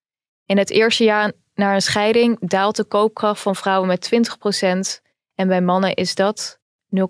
In 0.45 0.57
het 0.57 0.69
eerste 0.69 1.03
jaar 1.03 1.31
na 1.55 1.73
een 1.73 1.81
scheiding 1.81 2.37
daalt 2.39 2.75
de 2.75 2.83
koopkracht 2.83 3.41
van 3.41 3.55
vrouwen 3.55 3.87
met 3.87 4.01
20 4.01 4.37
procent 4.37 5.01
en 5.35 5.47
bij 5.47 5.61
mannen 5.61 5.93
is 5.93 6.15
dat 6.15 6.59
0,2 6.95 7.01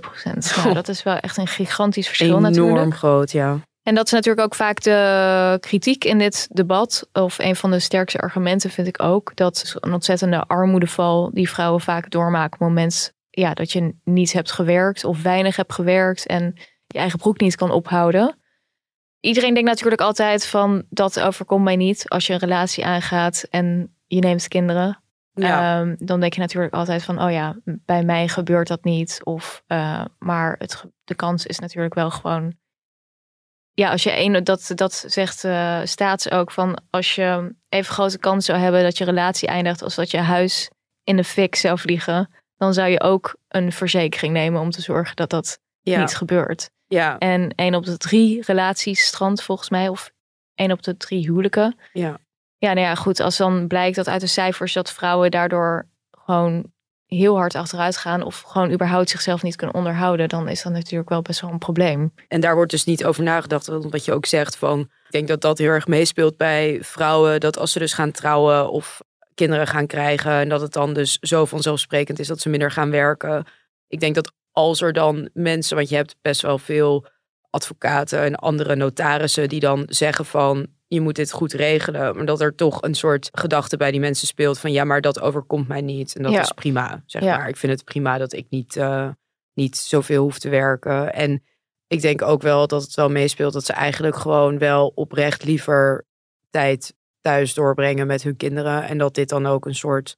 procent. 0.00 0.56
Nou, 0.56 0.74
dat 0.74 0.88
is 0.88 1.02
wel 1.02 1.16
echt 1.16 1.36
een 1.36 1.46
gigantisch 1.46 2.06
verschil 2.06 2.28
Enorm 2.28 2.42
natuurlijk. 2.42 2.94
groot, 2.94 3.32
ja. 3.32 3.58
En 3.82 3.94
dat 3.94 4.06
is 4.06 4.12
natuurlijk 4.12 4.46
ook 4.46 4.54
vaak 4.54 4.82
de 4.82 5.56
kritiek 5.60 6.04
in 6.04 6.18
dit 6.18 6.48
debat. 6.50 7.08
Of 7.12 7.38
een 7.38 7.56
van 7.56 7.70
de 7.70 7.78
sterkste 7.78 8.18
argumenten 8.18 8.70
vind 8.70 8.86
ik 8.86 9.02
ook. 9.02 9.36
Dat 9.36 9.74
een 9.80 9.92
ontzettende 9.92 10.44
armoedeval 10.46 11.30
die 11.32 11.50
vrouwen 11.50 11.80
vaak 11.80 12.10
doormaken. 12.10 12.52
Op 12.52 12.58
het 12.58 12.68
moment 12.68 13.12
ja, 13.30 13.54
dat 13.54 13.72
je 13.72 13.94
niet 14.04 14.32
hebt 14.32 14.52
gewerkt 14.52 15.04
of 15.04 15.22
weinig 15.22 15.56
hebt 15.56 15.72
gewerkt. 15.72 16.26
En 16.26 16.54
je 16.86 16.98
eigen 16.98 17.18
broek 17.18 17.40
niet 17.40 17.56
kan 17.56 17.70
ophouden. 17.70 18.38
Iedereen 19.24 19.54
denkt 19.54 19.68
natuurlijk 19.68 20.00
altijd 20.00 20.46
van 20.46 20.84
dat 20.90 21.20
overkomt 21.20 21.64
mij 21.64 21.76
niet. 21.76 22.08
Als 22.08 22.26
je 22.26 22.32
een 22.32 22.38
relatie 22.38 22.84
aangaat 22.84 23.46
en 23.50 23.96
je 24.06 24.18
neemt 24.20 24.48
kinderen. 24.48 25.02
Ja. 25.34 25.80
Ehm, 25.80 25.94
dan 25.98 26.20
denk 26.20 26.34
je 26.34 26.40
natuurlijk 26.40 26.74
altijd 26.74 27.04
van, 27.04 27.22
oh 27.22 27.30
ja, 27.30 27.56
bij 27.64 28.02
mij 28.02 28.28
gebeurt 28.28 28.68
dat 28.68 28.84
niet. 28.84 29.20
Of, 29.22 29.62
eh, 29.66 30.04
maar 30.18 30.56
het, 30.58 30.84
de 31.04 31.14
kans 31.14 31.46
is 31.46 31.58
natuurlijk 31.58 31.94
wel 31.94 32.10
gewoon. 32.10 32.54
Ja, 33.72 33.90
als 33.90 34.02
je 34.02 34.18
een, 34.18 34.44
dat, 34.44 34.72
dat 34.74 35.04
zegt 35.06 35.44
eh 35.44 35.80
Staats 35.84 36.30
ook 36.30 36.50
van, 36.50 36.78
als 36.90 37.14
je 37.14 37.54
even 37.68 37.92
grote 37.92 38.18
kans 38.18 38.44
zou 38.44 38.58
hebben 38.58 38.82
dat 38.82 38.98
je 38.98 39.04
relatie 39.04 39.48
eindigt 39.48 39.82
als 39.82 39.94
dat 39.94 40.10
je 40.10 40.18
huis 40.18 40.70
in 41.04 41.16
de 41.16 41.24
fik 41.24 41.54
zou 41.54 41.78
vliegen, 41.78 42.34
dan 42.56 42.74
zou 42.74 42.88
je 42.88 43.00
ook 43.00 43.36
een 43.48 43.72
verzekering 43.72 44.32
nemen 44.32 44.60
om 44.60 44.70
te 44.70 44.82
zorgen 44.82 45.16
dat 45.16 45.30
dat 45.30 45.58
Ja. 45.80 46.00
niet 46.00 46.16
gebeurt. 46.16 46.70
Ja. 46.94 47.18
En 47.18 47.52
één 47.54 47.74
op 47.74 47.84
de 47.84 47.96
drie 47.96 48.42
relaties 48.46 49.06
strandt 49.06 49.42
volgens 49.42 49.70
mij, 49.70 49.88
of 49.88 50.12
één 50.54 50.72
op 50.72 50.82
de 50.82 50.96
drie 50.96 51.24
huwelijken. 51.24 51.78
Ja. 51.92 52.18
Ja, 52.58 52.72
nou 52.72 52.86
ja, 52.86 52.94
goed. 52.94 53.20
Als 53.20 53.36
dan 53.36 53.66
blijkt 53.66 53.96
dat 53.96 54.08
uit 54.08 54.20
de 54.20 54.26
cijfers 54.26 54.72
dat 54.72 54.92
vrouwen 54.92 55.30
daardoor 55.30 55.86
gewoon 56.10 56.72
heel 57.06 57.36
hard 57.36 57.54
achteruit 57.54 57.96
gaan 57.96 58.22
of 58.22 58.40
gewoon 58.40 58.72
überhaupt 58.72 59.10
zichzelf 59.10 59.42
niet 59.42 59.56
kunnen 59.56 59.76
onderhouden, 59.76 60.28
dan 60.28 60.48
is 60.48 60.62
dat 60.62 60.72
natuurlijk 60.72 61.08
wel 61.08 61.22
best 61.22 61.40
wel 61.40 61.50
een 61.50 61.58
probleem. 61.58 62.12
En 62.28 62.40
daar 62.40 62.54
wordt 62.54 62.70
dus 62.70 62.84
niet 62.84 63.04
over 63.04 63.22
nagedacht. 63.22 63.66
Wat 63.66 64.04
je 64.04 64.12
ook 64.12 64.26
zegt 64.26 64.56
van. 64.56 64.80
Ik 64.80 65.10
denk 65.10 65.28
dat 65.28 65.40
dat 65.40 65.58
heel 65.58 65.70
erg 65.70 65.86
meespeelt 65.86 66.36
bij 66.36 66.78
vrouwen. 66.80 67.40
Dat 67.40 67.58
als 67.58 67.72
ze 67.72 67.78
dus 67.78 67.92
gaan 67.92 68.10
trouwen 68.10 68.70
of 68.70 69.00
kinderen 69.34 69.66
gaan 69.66 69.86
krijgen. 69.86 70.32
En 70.32 70.48
dat 70.48 70.60
het 70.60 70.72
dan 70.72 70.92
dus 70.92 71.18
zo 71.20 71.44
vanzelfsprekend 71.44 72.18
is 72.18 72.26
dat 72.26 72.40
ze 72.40 72.48
minder 72.48 72.70
gaan 72.70 72.90
werken. 72.90 73.46
Ik 73.88 74.00
denk 74.00 74.14
dat 74.14 74.32
als 74.54 74.80
er 74.80 74.92
dan 74.92 75.28
mensen. 75.32 75.76
Want 75.76 75.88
je 75.88 75.96
hebt 75.96 76.16
best 76.22 76.42
wel 76.42 76.58
veel 76.58 77.06
advocaten 77.50 78.20
en 78.20 78.34
andere 78.34 78.76
notarissen 78.76 79.48
die 79.48 79.60
dan 79.60 79.84
zeggen 79.88 80.24
van. 80.24 80.66
Je 80.86 81.00
moet 81.00 81.14
dit 81.16 81.32
goed 81.32 81.52
regelen. 81.52 82.16
Maar 82.16 82.24
dat 82.26 82.40
er 82.40 82.54
toch 82.54 82.82
een 82.82 82.94
soort 82.94 83.28
gedachte 83.32 83.76
bij 83.76 83.90
die 83.90 84.00
mensen 84.00 84.26
speelt 84.26 84.58
van 84.58 84.72
ja, 84.72 84.84
maar 84.84 85.00
dat 85.00 85.20
overkomt 85.20 85.68
mij 85.68 85.80
niet. 85.80 86.16
En 86.16 86.22
dat 86.22 86.32
Ja. 86.32 86.40
is 86.40 86.52
prima. 86.52 87.02
Zeg 87.06 87.22
Ja. 87.22 87.36
maar. 87.36 87.48
Ik 87.48 87.56
vind 87.56 87.72
het 87.72 87.84
prima 87.84 88.18
dat 88.18 88.32
ik 88.32 88.46
niet, 88.48 88.76
eh, 88.76 89.08
niet 89.54 89.76
zoveel 89.76 90.22
hoef 90.22 90.38
te 90.38 90.48
werken. 90.48 91.12
En 91.14 91.42
ik 91.86 92.00
denk 92.00 92.22
ook 92.22 92.42
wel 92.42 92.66
dat 92.66 92.82
het 92.82 92.94
wel 92.94 93.08
meespeelt 93.10 93.52
dat 93.52 93.64
ze 93.64 93.72
eigenlijk 93.72 94.16
gewoon 94.16 94.58
wel 94.58 94.92
oprecht 94.94 95.44
liever 95.44 96.06
tijd 96.50 96.94
thuis 97.20 97.54
doorbrengen 97.54 98.06
met 98.06 98.22
hun 98.22 98.36
kinderen. 98.36 98.82
En 98.82 98.98
dat 98.98 99.14
dit 99.14 99.28
dan 99.28 99.46
ook 99.46 99.66
een 99.66 99.74
soort 99.74 100.16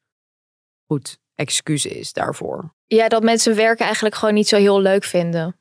goed 0.87 1.19
excuus 1.37 1.87
is 1.87 2.12
daarvoor. 2.12 2.75
Ja, 2.87 3.09
dat 3.09 3.23
mensen 3.23 3.57
werken 3.57 3.85
eigenlijk 3.85 4.14
gewoon 4.14 4.35
niet 4.35 4.49
zo 4.49 4.57
heel 4.57 4.81
leuk 4.81 5.05
vinden. 5.05 5.57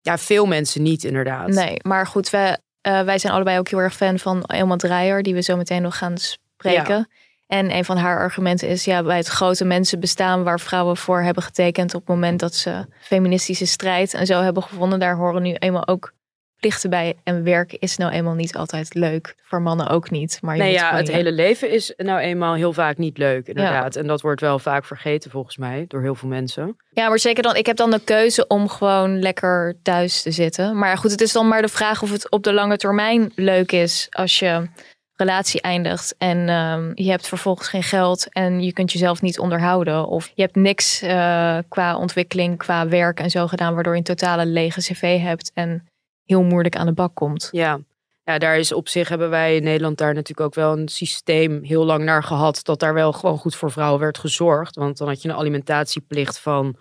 Ja, 0.00 0.18
veel 0.18 0.46
mensen 0.46 0.82
niet 0.82 1.04
inderdaad. 1.04 1.48
Nee, 1.48 1.76
maar 1.82 2.06
goed, 2.06 2.30
wij, 2.30 2.58
eh, 2.80 3.02
wij 3.02 3.18
zijn 3.18 3.32
allebei 3.32 3.58
ook 3.58 3.68
heel 3.68 3.78
erg 3.78 3.94
fan 3.94 4.18
van 4.18 4.44
Elma 4.44 4.76
Dreyer, 4.76 5.22
die 5.22 5.34
we 5.34 5.42
zo 5.42 5.56
meteen 5.56 5.82
nog 5.82 5.98
gaan 5.98 6.18
spreken. 6.18 7.08
En 7.46 7.74
een 7.74 7.84
van 7.84 7.96
haar 7.96 8.18
argumenten 8.18 8.68
is, 8.68 8.84
ja, 8.84 9.02
bij 9.02 9.16
het 9.16 9.26
grote 9.26 9.64
mensenbestaan 9.64 10.42
waar 10.42 10.60
vrouwen 10.60 10.96
voor 10.96 11.22
hebben 11.22 11.42
getekend 11.42 11.94
op 11.94 12.00
het 12.00 12.08
moment 12.08 12.40
dat 12.40 12.54
ze 12.54 12.86
feministische 13.00 13.66
strijd 13.66 14.14
en 14.14 14.26
zo 14.26 14.40
hebben 14.40 14.62
gevonden, 14.62 14.98
daar 14.98 15.16
horen 15.16 15.42
nu 15.42 15.54
eenmaal 15.54 15.86
ook 15.86 16.12
plichten 16.60 16.90
bij. 16.90 17.14
En 17.24 17.44
werk 17.44 17.72
is 17.72 17.96
nou 17.96 18.12
eenmaal 18.12 18.34
niet 18.34 18.56
altijd 18.56 18.94
leuk. 18.94 19.34
Voor 19.42 19.62
mannen 19.62 19.88
ook 19.88 20.10
niet. 20.10 20.38
Maar 20.42 20.56
je 20.56 20.62
Nee, 20.62 20.72
ja, 20.72 20.96
het 20.96 21.06
je- 21.06 21.12
hele 21.12 21.32
leven 21.32 21.70
is 21.70 21.92
nou 21.96 22.18
eenmaal 22.20 22.54
heel 22.54 22.72
vaak 22.72 22.96
niet 22.98 23.18
leuk, 23.18 23.46
inderdaad. 23.46 23.96
En 23.96 24.06
dat 24.06 24.20
wordt 24.20 24.40
wel 24.40 24.58
vaak 24.58 24.84
vergeten 24.84 25.30
volgens 25.30 25.56
mij 25.56 25.84
door 25.88 26.02
heel 26.02 26.14
veel 26.14 26.28
mensen. 26.28 26.76
Ja, 26.90 27.08
maar 27.08 27.18
zeker 27.18 27.42
dan. 27.42 27.56
Ik 27.56 27.66
heb 27.66 27.76
dan 27.76 27.90
de 27.90 28.00
keuze 28.04 28.46
om 28.46 28.68
gewoon 28.68 29.18
lekker 29.18 29.76
thuis 29.82 30.22
te 30.22 30.30
zitten. 30.30 30.78
Maar 30.78 30.98
goed, 30.98 31.10
het 31.10 31.20
is 31.20 31.32
dan 31.32 31.48
maar 31.48 31.62
de 31.62 31.68
vraag 31.68 32.02
of 32.02 32.10
het 32.12 32.30
op 32.30 32.42
de 32.44 32.52
lange 32.52 32.76
termijn 32.76 33.32
leuk 33.34 33.72
is 33.72 34.06
als 34.10 34.38
je 34.38 34.68
relatie 35.16 35.60
eindigt 35.60 36.14
en 36.18 36.48
ehm, 36.48 36.90
je 36.94 37.10
hebt 37.10 37.28
vervolgens 37.28 37.68
geen 37.68 37.82
geld 37.82 38.32
en 38.32 38.60
je 38.62 38.72
kunt 38.72 38.92
jezelf 38.92 39.22
niet 39.22 39.38
onderhouden 39.38 40.06
of 40.06 40.30
je 40.34 40.42
hebt 40.42 40.54
niks 40.56 41.02
eh, 41.02 41.58
qua 41.68 41.96
ontwikkeling, 41.96 42.58
qua 42.58 42.88
werk 42.88 43.20
en 43.20 43.30
zo 43.30 43.46
gedaan, 43.46 43.74
waardoor 43.74 43.92
je 43.92 43.98
een 43.98 44.04
totale 44.04 44.46
lege 44.46 44.80
cv 44.80 45.20
hebt 45.20 45.50
en 45.54 45.84
heel 46.30 46.42
moeilijk 46.42 46.76
aan 46.76 46.86
de 46.86 46.92
bak 46.92 47.14
komt. 47.14 47.48
Ja. 47.50 47.80
ja, 48.24 48.38
daar 48.38 48.58
is 48.58 48.72
op 48.72 48.88
zich 48.88 49.08
hebben 49.08 49.30
wij 49.30 49.56
in 49.56 49.62
Nederland 49.62 49.98
daar 49.98 50.14
natuurlijk 50.14 50.46
ook 50.46 50.54
wel 50.54 50.78
een 50.78 50.88
systeem 50.88 51.62
heel 51.62 51.84
lang 51.84 52.04
naar 52.04 52.22
gehad. 52.22 52.64
Dat 52.64 52.80
daar 52.80 52.94
wel 52.94 53.12
gewoon 53.12 53.38
goed 53.38 53.54
voor 53.54 53.70
vrouwen 53.70 54.00
werd 54.00 54.18
gezorgd. 54.18 54.76
Want 54.76 54.98
dan 54.98 55.08
had 55.08 55.22
je 55.22 55.28
een 55.28 55.34
alimentatieplicht 55.34 56.38
van 56.38 56.76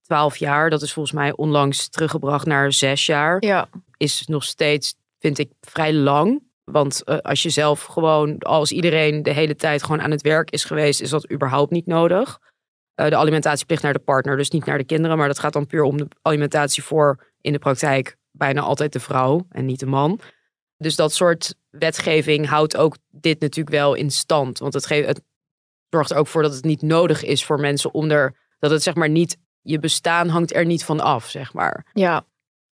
12 0.00 0.36
jaar. 0.36 0.70
Dat 0.70 0.82
is 0.82 0.92
volgens 0.92 1.14
mij 1.14 1.36
onlangs 1.36 1.88
teruggebracht 1.88 2.46
naar 2.46 2.72
6 2.72 3.06
jaar. 3.06 3.44
Ja, 3.44 3.68
Is 3.96 4.26
nog 4.26 4.44
steeds, 4.44 4.94
vind 5.18 5.38
ik, 5.38 5.50
vrij 5.60 5.92
lang. 5.92 6.42
Want 6.64 7.04
eh, 7.04 7.18
als 7.18 7.42
je 7.42 7.50
zelf 7.50 7.84
gewoon, 7.84 8.38
als 8.38 8.72
iedereen 8.72 9.22
de 9.22 9.32
hele 9.32 9.56
tijd 9.56 9.82
gewoon 9.82 10.02
aan 10.02 10.10
het 10.10 10.22
werk 10.22 10.50
is 10.50 10.64
geweest, 10.64 11.00
is 11.00 11.10
dat 11.10 11.30
überhaupt 11.30 11.70
niet 11.70 11.86
nodig. 11.86 12.40
Eh, 12.94 13.08
de 13.08 13.16
alimentatieplicht 13.16 13.82
naar 13.82 13.92
de 13.92 13.98
partner, 13.98 14.36
dus 14.36 14.50
niet 14.50 14.64
naar 14.64 14.78
de 14.78 14.84
kinderen, 14.84 15.18
maar 15.18 15.28
dat 15.28 15.38
gaat 15.38 15.52
dan 15.52 15.66
puur 15.66 15.82
om 15.82 15.96
de 15.96 16.08
alimentatie 16.22 16.82
voor 16.82 17.32
in 17.40 17.52
de 17.52 17.58
praktijk 17.58 18.16
bijna 18.36 18.60
altijd 18.60 18.92
de 18.92 19.00
vrouw 19.00 19.46
en 19.50 19.64
niet 19.66 19.80
de 19.80 19.86
man. 19.86 20.20
Dus 20.76 20.96
dat 20.96 21.12
soort 21.12 21.54
wetgeving 21.70 22.48
houdt 22.48 22.76
ook 22.76 22.96
dit 23.10 23.40
natuurlijk 23.40 23.76
wel 23.76 23.94
in 23.94 24.10
stand. 24.10 24.58
Want 24.58 24.74
het, 24.74 24.86
geeft, 24.86 25.06
het 25.06 25.20
zorgt 25.90 26.10
er 26.10 26.16
ook 26.16 26.26
voor 26.26 26.42
dat 26.42 26.54
het 26.54 26.64
niet 26.64 26.82
nodig 26.82 27.22
is 27.24 27.44
voor 27.44 27.60
mensen 27.60 27.94
om 27.94 28.10
er, 28.10 28.36
dat 28.58 28.70
het 28.70 28.82
zeg 28.82 28.94
maar 28.94 29.08
niet, 29.08 29.36
je 29.62 29.78
bestaan 29.78 30.28
hangt 30.28 30.54
er 30.54 30.64
niet 30.66 30.84
van 30.84 31.00
af, 31.00 31.28
zeg 31.28 31.52
maar. 31.52 31.86
ja. 31.92 32.24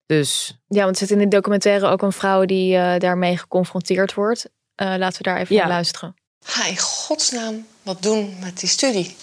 Dus 0.05 0.59
Ja, 0.67 0.83
want 0.83 0.99
er 0.99 1.07
zit 1.07 1.17
in 1.17 1.29
de 1.29 1.35
documentaire 1.35 1.87
ook 1.87 2.01
een 2.01 2.11
vrouw 2.11 2.45
die 2.45 2.75
eh, 2.77 2.99
daarmee 2.99 3.37
geconfronteerd 3.37 4.13
wordt. 4.13 4.49
Eh, 4.75 4.93
laten 4.97 5.17
we 5.17 5.23
daar 5.23 5.37
even 5.39 5.55
Ja. 5.55 5.61
naar 5.61 5.71
luisteren. 5.71 6.15
Ga 6.45 6.65
in 6.67 6.77
godsnaam 6.77 7.65
wat 7.83 8.01
doen 8.01 8.35
met 8.39 8.59
die 8.59 8.69
studie? 8.69 9.15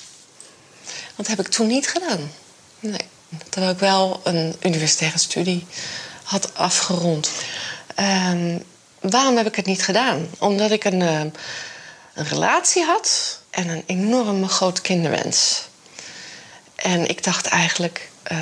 Want 0.85 1.17
dat 1.17 1.27
heb 1.27 1.39
ik 1.39 1.49
toen 1.49 1.67
niet 1.67 1.89
gedaan. 1.89 2.31
Nee. 2.81 3.01
Terwijl 3.49 3.73
ik 3.73 3.79
wel 3.79 4.21
een 4.25 4.55
universitaire 4.63 5.19
studie 5.19 5.67
had 6.31 6.55
afgerond. 6.55 7.33
Ehm, 7.95 8.59
waarom 9.01 9.37
heb 9.37 9.47
ik 9.47 9.57
het 9.57 9.67
niet 9.67 9.83
gedaan? 9.85 10.27
Omdat 10.39 10.71
ik 10.71 10.85
een, 10.85 11.03
ehm, 11.03 11.29
een 12.15 12.25
relatie 12.25 12.85
had 12.85 13.41
en 13.51 13.69
een 13.69 13.83
enorme 13.87 14.49
grote 14.49 14.81
kinderwens. 14.81 15.69
En 16.75 17.09
ik 17.09 17.25
dacht 17.25 17.47
eigenlijk. 17.47 18.11
eh, 18.23 18.39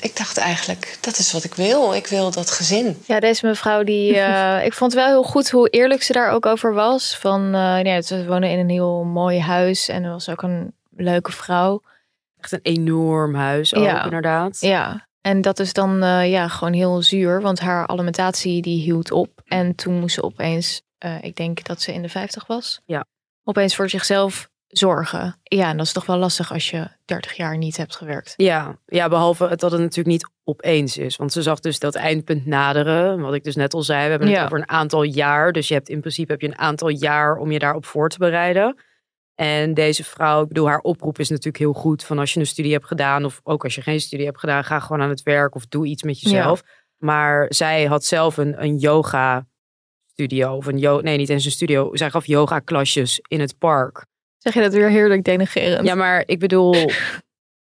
ik 0.00 0.16
dacht 0.16 0.36
eigenlijk, 0.36 0.98
dat 1.00 1.18
is 1.18 1.32
wat 1.32 1.44
ik 1.44 1.54
wil. 1.54 1.94
Ik 1.94 2.06
wil 2.06 2.30
dat 2.30 2.50
gezin. 2.50 3.02
Ja, 3.06 3.20
deze 3.20 3.46
mevrouw 3.46 3.82
die. 3.82 4.16
eh, 4.20 4.64
ik 4.64 4.72
vond 4.72 4.92
wel 4.92 5.06
heel 5.06 5.22
goed 5.22 5.50
hoe 5.50 5.68
eerlijk 5.68 6.02
ze 6.02 6.12
daar 6.12 6.30
ook 6.30 6.46
over 6.46 6.74
was. 6.74 7.16
Van 7.20 7.54
eh 7.54 7.78
nee, 7.78 8.02
ze 8.02 8.26
wonen 8.26 8.50
in 8.50 8.58
een 8.58 8.68
heel 8.70 9.04
mooi 9.04 9.40
huis 9.40 9.88
en 9.88 10.04
er 10.04 10.10
was 10.10 10.28
ook 10.28 10.42
een 10.42 10.72
leuke 10.96 11.32
vrouw. 11.32 11.82
echt 12.40 12.52
een 12.52 12.60
enorm 12.62 13.34
huis 13.34 13.74
ook, 13.74 13.84
Ja. 13.84 14.04
inderdaad. 14.04 14.56
Ja. 14.60 15.06
En 15.22 15.40
dat 15.40 15.58
is 15.58 15.72
dan 15.72 16.02
eh, 16.02 16.30
ja, 16.30 16.48
gewoon 16.48 16.72
heel 16.72 17.02
zuur, 17.02 17.40
want 17.40 17.60
haar 17.60 17.86
alimentatie 17.86 18.62
die 18.62 18.82
hield 18.82 19.10
op. 19.10 19.40
En 19.44 19.74
toen 19.74 20.00
moest 20.00 20.14
ze 20.14 20.22
opeens, 20.22 20.82
eh, 20.98 21.22
ik 21.22 21.36
denk 21.36 21.64
dat 21.64 21.80
ze 21.80 21.92
in 21.92 22.02
de 22.02 22.08
50 22.08 22.46
was. 22.46 22.80
Ja. 22.86 23.04
Opeens 23.44 23.74
voor 23.74 23.88
zichzelf 23.90 24.50
zorgen. 24.68 25.36
Ja, 25.42 25.68
en 25.70 25.76
dat 25.76 25.86
is 25.86 25.92
toch 25.92 26.06
wel 26.06 26.16
lastig 26.16 26.52
als 26.52 26.70
je 26.70 26.88
30 27.04 27.32
jaar 27.36 27.56
niet 27.56 27.76
hebt 27.76 27.96
gewerkt. 27.96 28.34
Ja, 28.36 28.78
ja, 28.86 29.08
behalve 29.08 29.48
het 29.48 29.60
dat 29.60 29.72
het 29.72 29.80
natuurlijk 29.80 30.08
niet 30.08 30.30
opeens 30.44 30.96
is. 30.96 31.16
Want 31.16 31.32
ze 31.32 31.42
zag 31.42 31.60
dus 31.60 31.78
dat 31.78 31.94
eindpunt 31.94 32.46
naderen. 32.46 33.20
Wat 33.20 33.34
ik 33.34 33.44
dus 33.44 33.56
net 33.56 33.74
al 33.74 33.82
zei, 33.82 34.04
we 34.04 34.10
hebben 34.10 34.28
het 34.28 34.36
Ja. 34.36 34.44
over 34.44 34.58
een 34.58 34.68
aantal 34.68 35.02
jaar. 35.02 35.52
Dus 35.52 35.68
je 35.68 35.74
hebt 35.74 35.88
in 35.88 36.00
principe 36.00 36.32
heb 36.32 36.40
je 36.40 36.46
een 36.46 36.58
aantal 36.58 36.88
jaar 36.88 37.36
om 37.36 37.50
je 37.52 37.58
daarop 37.58 37.84
voor 37.86 38.08
te 38.08 38.18
bereiden. 38.18 38.76
En 39.34 39.74
deze 39.74 40.04
vrouw, 40.04 40.42
ik 40.42 40.48
bedoel, 40.48 40.68
haar 40.68 40.78
oproep 40.80 41.18
is 41.18 41.28
natuurlijk 41.28 41.58
heel 41.58 41.72
goed. 41.72 42.04
Van 42.04 42.18
als 42.18 42.32
je 42.34 42.40
een 42.40 42.46
studie 42.46 42.72
hebt 42.72 42.86
gedaan, 42.86 43.24
of 43.24 43.40
ook 43.42 43.64
als 43.64 43.74
je 43.74 43.82
geen 43.82 44.00
studie 44.00 44.26
hebt 44.26 44.38
gedaan, 44.38 44.64
ga 44.64 44.80
gewoon 44.80 45.02
aan 45.02 45.08
het 45.08 45.22
werk 45.22 45.54
of 45.54 45.66
doe 45.66 45.86
iets 45.86 46.02
met 46.02 46.20
jezelf. 46.20 46.62
Maar 46.98 47.46
zij 47.48 47.84
had 47.84 48.04
zelf 48.04 48.36
een, 48.36 48.62
een 48.62 48.76
yoga 48.76 49.46
studio. 50.06 50.52
Of 50.54 50.66
een 50.66 50.78
yo 50.78 51.00
nee, 51.00 51.16
niet 51.16 51.28
eens 51.28 51.44
een 51.44 51.50
studio. 51.50 51.90
Zij 51.96 52.10
gaf 52.10 52.26
yoga 52.26 52.58
klasjes 52.58 53.20
in 53.28 53.40
het 53.40 53.58
park. 53.58 54.06
Zeg 54.38 54.54
je 54.54 54.60
dat 54.60 54.72
weer 54.72 54.88
heerlijk 54.88 55.24
denigerend? 55.24 55.86
Ja, 55.86 55.94
maar 55.94 56.22
ik 56.26 56.38
bedoel. 56.38 56.74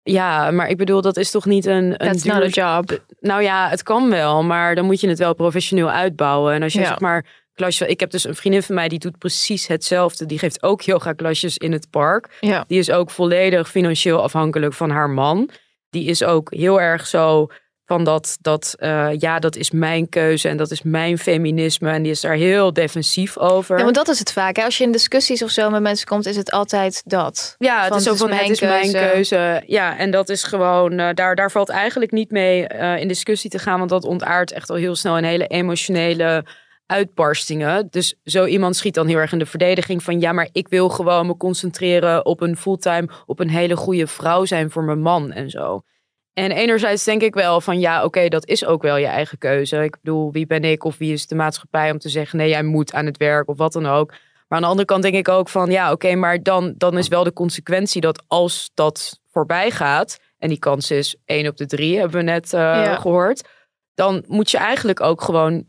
Ja, 0.04 0.52
maar 0.52 0.70
ik 0.70 0.78
bedoel, 0.78 1.02
dat 1.02 1.18
is 1.18 1.32
toch 1.32 1.46
niet 1.46 1.66
een. 1.66 1.84
een 1.84 1.98
That's 1.98 2.24
not 2.24 2.36
a 2.36 2.40
duur- 2.40 2.50
job. 2.50 3.04
Nou 3.20 3.42
ja, 3.42 3.70
het 3.70 3.84
kan 3.84 4.10
wel, 4.10 4.44
maar 4.44 4.76
dan 4.76 4.86
moet 4.86 5.00
je 5.00 5.08
het 5.08 5.18
wel 5.20 5.34
professioneel 5.34 5.90
uitbouwen. 5.92 6.54
En 6.54 6.64
als 6.64 6.74
je 6.74 6.80
Ja. 6.80 6.86
zeg 6.88 7.00
maar 7.00 7.41
klasje, 7.54 7.88
ik 7.88 8.00
heb 8.00 8.12
dus 8.12 8.24
een 8.24 8.36
vriendin 8.36 8.64
van 8.64 8.76
mij 8.76 8.88
die 8.88 9.00
doet 9.00 9.18
precies 9.18 9.68
hetzelfde. 9.68 10.26
Die 10.26 10.40
geeft 10.40 10.64
ook 10.64 10.82
yoga 10.82 11.14
klasjes 11.14 11.58
in 11.58 11.72
het 11.72 11.90
park. 11.90 12.38
Ja. 12.40 12.64
Die 12.68 12.80
is 12.80 12.92
ook 12.92 13.10
volledig 13.12 13.70
financieel 13.70 14.24
afhankelijk 14.24 14.74
van 14.74 14.90
haar 14.90 15.10
man. 15.10 15.50
Die 15.90 16.06
is 16.06 16.24
ook 16.24 16.54
heel 16.54 16.82
erg 16.82 17.08
zo 17.08 17.48
Van 17.86 18.04
dat, 18.04 18.38
dat 18.42 18.76
eh, 18.80 19.10
ja, 19.18 19.40
dat 19.40 19.56
is 19.56 19.72
mijn 19.72 20.10
keuze 20.10 20.50
en 20.50 20.58
dat 20.58 20.72
is 20.72 20.82
mijn 20.82 21.18
feminisme. 21.18 21.92
En 21.92 22.02
die 22.02 22.12
is 22.12 22.22
daar 22.22 22.36
heel 22.36 22.74
defensief 22.74 23.38
over. 23.38 23.78
Ja, 23.78 23.84
want 23.84 23.96
dat 23.96 24.08
is 24.08 24.20
het 24.20 24.32
vaak. 24.32 24.56
Hè? 24.56 24.64
Als 24.64 24.78
je 24.78 24.84
in 24.84 24.92
discussies 24.92 25.44
of 25.44 25.50
zo 25.50 25.70
met 25.70 25.82
mensen 25.82 26.08
komt, 26.08 26.26
is 26.26 26.36
het 26.36 26.52
altijd 26.52 27.02
dat. 27.06 27.56
Ja, 27.58 27.80
het 27.80 27.88
Van, 27.88 27.98
is 27.98 28.04
zo 28.04 28.10
het 28.10 28.20
is 28.20 28.26
van 28.26 28.36
mijn 28.36 28.42
het 28.42 28.52
is 28.52 28.60
mijn 28.68 28.92
keuze. 28.92 29.12
keuze. 29.36 29.64
Ja, 29.66 29.98
en 29.98 30.12
dat 30.12 30.30
is 30.30 30.44
gewoon, 30.44 31.00
eh, 31.00 31.10
daar, 31.14 31.36
daar 31.36 31.52
valt 31.52 31.70
eigenlijk 31.70 32.12
niet 32.12 32.32
mee 32.32 32.68
eh, 32.68 33.02
in 33.02 33.08
discussie 33.08 33.50
te 33.50 33.60
gaan. 33.60 33.78
Want 33.78 33.90
dat 33.90 34.04
ontaart 34.04 34.52
echt 34.52 34.70
al 34.70 34.76
heel 34.76 34.96
snel 34.96 35.18
een 35.18 35.24
hele 35.24 35.48
emotionele 35.48 36.46
uitbarstingen. 36.92 37.88
Dus 37.90 38.16
zo 38.24 38.46
iemand 38.46 38.76
schiet 38.76 38.94
dan 38.94 39.08
heel 39.08 39.18
erg 39.18 39.32
in 39.32 39.40
de 39.40 39.46
verdediging 39.46 40.04
van 40.04 40.20
ja, 40.20 40.32
maar 40.32 40.50
ik 40.52 40.68
wil 40.68 40.90
gewoon 40.90 41.26
me 41.26 41.38
concentreren 41.38 42.26
op 42.26 42.42
een 42.42 42.58
fulltime, 42.58 43.10
op 43.26 43.40
een 43.40 43.50
hele 43.50 43.76
goede 43.76 44.08
vrouw 44.08 44.46
zijn 44.46 44.72
voor 44.72 44.84
mijn 44.84 45.02
man 45.02 45.32
en 45.32 45.50
zo. 45.50 45.82
En 46.34 46.52
enerzijds 46.52 47.04
denk 47.04 47.22
ik 47.22 47.34
wel 47.34 47.62
van 47.62 47.80
ja, 47.80 48.04
oké, 48.04 48.28
dat 48.28 48.48
is 48.48 48.66
ook 48.66 48.82
wel 48.82 48.98
je 48.98 49.06
eigen 49.06 49.38
keuze. 49.38 49.84
Ik 49.84 49.98
bedoel, 50.02 50.32
wie 50.32 50.46
ben 50.46 50.64
ik 50.64 50.84
of 50.84 50.98
wie 50.98 51.14
is 51.14 51.28
de 51.28 51.36
maatschappij 51.36 51.92
om 51.92 51.98
te 52.00 52.10
zeggen 52.10 52.38
nee, 52.38 52.50
jij 52.50 52.64
moet 52.64 52.94
aan 52.94 53.06
het 53.06 53.18
werk 53.18 53.50
of 53.50 53.58
wat 53.58 53.74
dan 53.74 53.86
ook. 53.86 54.10
Maar 54.10 54.60
aan 54.60 54.62
de 54.62 54.68
andere 54.68 54.88
kant 54.88 55.04
denk 55.04 55.16
ik 55.16 55.30
ook 55.30 55.50
van 55.50 55.72
ja, 55.72 55.92
oké, 55.92 56.16
maar 56.16 56.44
dan, 56.44 56.74
dan 56.78 56.98
is 56.98 57.08
wel 57.08 57.24
de 57.24 57.34
consequentie 57.34 58.02
dat 58.02 58.24
als 58.28 58.72
dat 58.74 59.20
voorbij 59.32 59.72
gaat, 59.72 60.20
en 60.38 60.50
die 60.50 60.60
kans 60.60 60.92
is 60.92 61.16
1 61.26 61.48
op 61.48 61.58
de 61.58 61.66
3, 61.66 61.98
hebben 61.98 62.18
we 62.18 62.24
net 62.24 62.54
eh, 62.54 62.60
Ja. 62.60 62.96
gehoord, 62.96 63.48
dan 63.94 64.24
moet 64.28 64.52
je 64.52 64.58
eigenlijk 64.58 65.02
ook 65.02 65.22
gewoon 65.22 65.66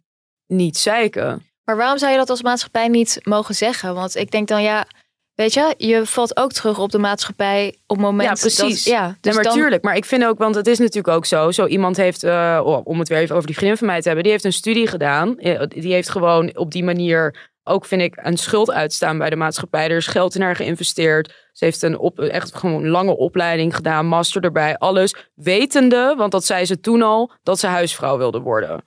niet 0.52 0.76
zeiken. 0.78 1.46
Maar 1.64 1.76
waarom 1.76 1.98
zou 1.98 2.12
je 2.12 2.18
dat 2.18 2.30
als 2.30 2.42
maatschappij 2.42 2.88
niet 2.88 3.18
mogen 3.22 3.54
zeggen? 3.54 3.94
Want 3.94 4.16
ik 4.16 4.30
denk 4.30 4.48
dan, 4.48 4.62
ja, 4.62 4.86
weet 5.34 5.52
je, 5.54 5.74
je 5.76 6.06
valt 6.06 6.36
ook 6.36 6.52
terug 6.52 6.78
op 6.78 6.90
de 6.90 6.98
maatschappij 6.98 7.76
op 7.86 7.96
het 7.96 8.06
moment 8.06 8.28
Ja, 8.28 8.34
precies. 8.34 8.84
dat... 8.84 8.92
Ja, 8.92 9.16
Dus 9.20 9.34
maar 9.34 9.44
dan, 9.44 9.52
tuurlijk, 9.54 9.82
maar 9.82 9.96
ik 9.96 10.04
vind 10.04 10.24
ook, 10.24 10.38
want 10.38 10.54
het 10.54 10.66
is 10.66 10.78
natuurlijk 10.78 11.16
ook 11.16 11.26
zo. 11.26 11.50
Zo 11.50 11.66
iemand 11.66 11.96
heeft, 11.96 12.22
eh, 12.22 12.80
om 12.84 12.98
het 12.98 13.08
weer 13.08 13.18
even 13.18 13.34
over 13.34 13.46
die 13.46 13.56
vriendin 13.56 13.76
van 13.78 13.86
mij 13.86 13.98
te 14.00 14.06
hebben, 14.06 14.22
die 14.22 14.32
heeft 14.32 14.44
een 14.44 14.52
studie 14.52 14.86
gedaan. 14.86 15.38
Eh, 15.38 15.62
Die 15.68 15.92
heeft 15.92 16.08
gewoon 16.08 16.56
op 16.56 16.70
die 16.70 16.84
manier 16.84 17.50
ook, 17.64 17.84
vind 17.84 18.02
ik, 18.02 18.18
een 18.22 18.36
schuld 18.36 18.70
uitstaan 18.72 19.18
bij 19.18 19.30
de 19.30 19.36
maatschappij. 19.36 19.84
Er 19.90 19.96
is 19.96 20.06
geld 20.06 20.34
in 20.34 20.42
haar 20.42 20.56
geïnvesteerd. 20.56 21.48
Ze 21.52 21.64
heeft 21.64 21.82
een 21.82 21.98
op, 21.98 22.20
echt 22.20 22.54
gewoon 22.54 22.88
lange 22.88 23.16
opleiding 23.16 23.74
gedaan, 23.76 24.06
master 24.06 24.44
erbij, 24.44 24.78
alles. 24.78 25.14
Wetende, 25.34 26.14
want 26.16 26.32
dat 26.32 26.44
zei 26.44 26.64
ze 26.64 26.80
toen 26.80 27.02
al, 27.02 27.32
dat 27.42 27.58
ze 27.58 27.66
huisvrouw 27.66 28.18
wilde 28.18 28.40
worden. 28.40 28.84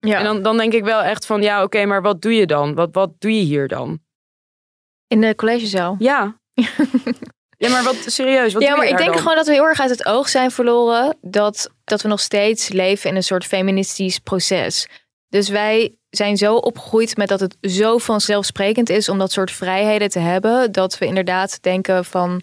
Ja. 0.00 0.18
En 0.18 0.24
dan, 0.24 0.42
dan 0.42 0.56
denk 0.56 0.72
ik 0.72 0.84
wel 0.84 1.02
echt 1.02 1.26
van, 1.26 1.42
ja, 1.42 1.62
oké, 1.62 1.84
maar 1.84 2.02
wat 2.02 2.22
doe 2.22 2.34
je 2.34 2.46
dan? 2.46 2.74
Wat, 2.74 2.88
wat 2.92 3.10
doe 3.18 3.36
je 3.36 3.42
hier 3.42 3.68
dan? 3.68 4.00
in 5.10 5.20
de 5.20 5.34
collegezaal. 5.34 5.96
Ja. 5.98 6.38
ja, 7.62 7.68
maar 7.68 7.82
wat 7.82 7.96
serieus, 8.06 8.52
wat 8.52 8.62
ja, 8.62 8.76
maar 8.76 8.86
ik 8.86 8.96
denk 8.96 9.10
dan? 9.10 9.18
gewoon 9.18 9.36
dat 9.36 9.46
we 9.46 9.52
heel 9.52 9.66
erg 9.66 9.80
uit 9.80 9.90
het 9.90 10.06
oog 10.06 10.28
zijn 10.28 10.50
verloren 10.50 11.16
dat, 11.20 11.70
dat 11.84 12.02
we 12.02 12.08
nog 12.08 12.20
steeds 12.20 12.68
leven 12.68 13.10
in 13.10 13.16
een 13.16 13.22
soort 13.22 13.44
feministisch 13.44 14.18
proces. 14.18 14.86
Dus 15.28 15.48
wij 15.48 15.94
zijn 16.10 16.36
zo 16.36 16.54
opgegroeid 16.54 17.16
met 17.16 17.28
dat 17.28 17.40
het 17.40 17.56
zo 17.60 17.98
vanzelfsprekend 17.98 18.88
is 18.88 19.08
om 19.08 19.18
dat 19.18 19.32
soort 19.32 19.50
vrijheden 19.50 20.08
te 20.08 20.18
hebben, 20.18 20.72
dat 20.72 20.98
we 20.98 21.06
inderdaad 21.06 21.62
denken 21.62 22.04
van 22.04 22.42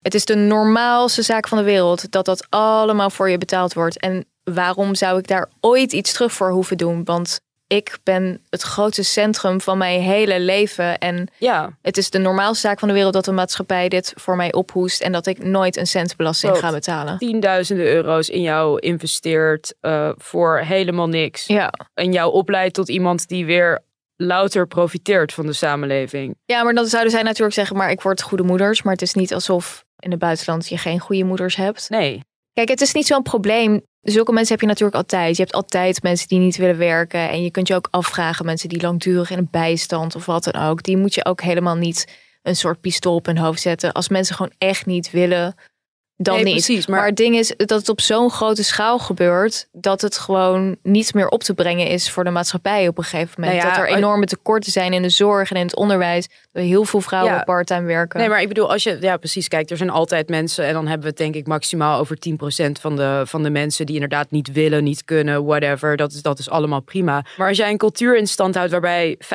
het 0.00 0.14
is 0.14 0.24
de 0.24 0.36
normaalste 0.36 1.22
zaak 1.22 1.48
van 1.48 1.58
de 1.58 1.64
wereld 1.64 2.10
dat 2.10 2.24
dat 2.24 2.46
allemaal 2.48 3.10
voor 3.10 3.30
je 3.30 3.38
betaald 3.38 3.74
wordt. 3.74 4.00
En 4.00 4.26
waarom 4.44 4.94
zou 4.94 5.18
ik 5.18 5.26
daar 5.26 5.50
ooit 5.60 5.92
iets 5.92 6.12
terug 6.12 6.32
voor 6.32 6.50
hoeven 6.50 6.76
doen? 6.76 7.04
Want 7.04 7.40
ik 7.66 7.98
ben 8.02 8.40
het 8.50 8.62
grootste 8.62 9.02
centrum 9.02 9.60
van 9.60 9.78
mijn 9.78 10.00
hele 10.00 10.40
leven 10.40 10.98
en 10.98 11.28
Ja, 11.38 11.78
het 11.82 11.96
is 11.96 12.10
de 12.10 12.18
normaalste 12.18 12.66
zaak 12.66 12.78
van 12.78 12.88
de 12.88 12.94
wereld 12.94 13.12
dat 13.12 13.24
de 13.24 13.32
maatschappij 13.32 13.88
dit 13.88 14.12
voor 14.16 14.36
mij 14.36 14.52
ophoest 14.52 15.00
en 15.02 15.12
dat 15.12 15.26
ik 15.26 15.44
nooit 15.44 15.76
een 15.76 15.86
cent 15.86 16.16
belasting 16.16 16.56
ga 16.56 16.70
betalen. 16.70 17.18
tienduizenden 17.18 17.86
euro's 17.86 18.28
in 18.28 18.40
jou 18.42 18.78
investeert 18.78 19.74
eh, 19.80 20.10
voor 20.16 20.58
helemaal 20.58 21.08
niks. 21.08 21.46
Ja. 21.46 21.72
En 21.94 22.12
jou 22.12 22.32
opleidt 22.32 22.74
tot 22.74 22.88
iemand 22.88 23.28
die 23.28 23.46
weer 23.46 23.82
louter 24.16 24.66
profiteert 24.66 25.32
van 25.32 25.46
de 25.46 25.52
samenleving. 25.52 26.36
ja, 26.44 26.62
maar 26.62 26.74
dan 26.74 26.86
zouden 26.86 27.12
zij 27.12 27.22
natuurlijk 27.22 27.54
zeggen, 27.54 27.76
maar 27.76 27.90
ik 27.90 28.00
word 28.00 28.22
goede 28.22 28.42
moeders. 28.42 28.82
Maar 28.82 28.92
het 28.92 29.02
is 29.02 29.14
niet 29.14 29.34
alsof 29.34 29.84
in 29.98 30.10
het 30.10 30.20
buitenland 30.20 30.68
je 30.68 30.78
geen 30.78 30.98
goede 31.00 31.24
moeders 31.24 31.56
hebt. 31.56 31.90
Nee. 31.90 32.22
Kijk, 32.54 32.68
het 32.68 32.80
is 32.80 32.92
niet 32.92 33.06
zo'n 33.06 33.22
probleem. 33.22 33.82
Zulke 34.00 34.32
mensen 34.32 34.52
heb 34.52 34.60
je 34.60 34.66
natuurlijk 34.66 34.96
altijd. 34.96 35.36
Je 35.36 35.42
hebt 35.42 35.54
altijd 35.54 36.02
mensen 36.02 36.28
die 36.28 36.38
niet 36.38 36.56
willen 36.56 36.78
werken. 36.78 37.28
En 37.30 37.42
je 37.42 37.50
kunt 37.50 37.68
je 37.68 37.74
ook 37.74 37.88
afvragen, 37.90 38.46
mensen 38.46 38.68
die 38.68 38.80
langdurig 38.82 39.30
in 39.30 39.38
een 39.38 39.48
bijstand 39.50 40.14
of 40.14 40.26
wat 40.26 40.44
dan 40.44 40.62
ook. 40.68 40.82
Die 40.82 40.96
moet 40.96 41.14
je 41.14 41.24
ook 41.24 41.40
helemaal 41.40 41.76
niet 41.76 42.12
een 42.42 42.56
soort 42.56 42.80
pistool 42.80 43.14
op 43.14 43.26
hun 43.26 43.38
hoofd 43.38 43.60
zetten. 43.60 43.92
Als 43.92 44.08
mensen 44.08 44.36
gewoon 44.36 44.52
echt 44.58 44.86
niet 44.86 45.10
willen, 45.10 45.54
dan 46.16 46.34
Nee, 46.34 46.44
niet. 46.44 46.52
precies, 46.52 46.86
maar- 46.86 46.98
maar... 46.98 47.08
het 47.08 47.16
ding 47.16 47.36
is 47.36 47.54
dat 47.56 47.70
het 47.70 47.88
op 47.88 48.00
zo'n 48.00 48.30
grote 48.30 48.64
schaal 48.64 48.98
gebeurt... 48.98 49.68
dat 49.72 50.00
het 50.00 50.18
gewoon 50.18 50.76
niet 50.82 51.14
meer 51.14 51.28
op 51.28 51.42
te 51.42 51.54
brengen 51.54 51.86
is 51.86 52.10
voor 52.10 52.24
de 52.24 52.30
maatschappij 52.30 52.88
op 52.88 52.98
een 52.98 53.04
gegeven 53.04 53.40
moment. 53.40 53.58
Nou 53.62 53.68
ja, 53.70 53.76
dat 53.78 53.88
er 53.88 53.96
enorme 53.96 54.26
tekorten 54.26 54.72
zijn 54.72 54.92
in 54.92 55.02
de 55.02 55.08
zorg 55.08 55.50
en 55.50 55.56
in 55.56 55.66
het 55.66 55.76
onderwijs. 55.76 56.28
Dat 56.52 56.62
heel 56.64 56.84
veel 56.84 57.00
vrouwen 57.00 57.32
Ja. 57.34 57.42
parttime 57.42 57.86
werken. 57.86 58.18
Nee, 58.20 58.28
maar 58.28 58.40
ik 58.40 58.48
bedoel, 58.48 58.70
als 58.72 58.82
je, 58.82 58.96
ja, 59.00 59.16
precies, 59.16 59.48
kijk, 59.48 59.70
er 59.70 59.76
zijn 59.76 59.90
altijd 59.90 60.28
mensen, 60.28 60.64
en 60.66 60.72
dan 60.72 60.82
hebben 60.86 61.02
we 61.02 61.08
het 61.08 61.16
denk 61.16 61.34
ik 61.34 61.46
maximaal 61.46 61.98
over 62.00 62.16
10% 62.18 62.80
van 62.80 62.96
de, 62.96 63.22
van 63.24 63.42
de 63.42 63.50
mensen 63.50 63.86
die 63.86 63.94
inderdaad 63.94 64.30
niet 64.30 64.52
willen, 64.52 64.84
niet 64.84 65.04
kunnen, 65.04 65.44
whatever. 65.44 65.96
Dat 65.96 66.12
is, 66.12 66.22
dat 66.22 66.38
is 66.38 66.50
allemaal 66.50 66.80
prima. 66.80 67.24
Maar 67.36 67.48
als 67.48 67.56
jij 67.56 67.70
een 67.70 67.78
cultuur 67.78 68.16
in 68.16 68.26
stand 68.26 68.54
houdt 68.54 68.70
waarbij 68.70 69.18
50% 69.18 69.26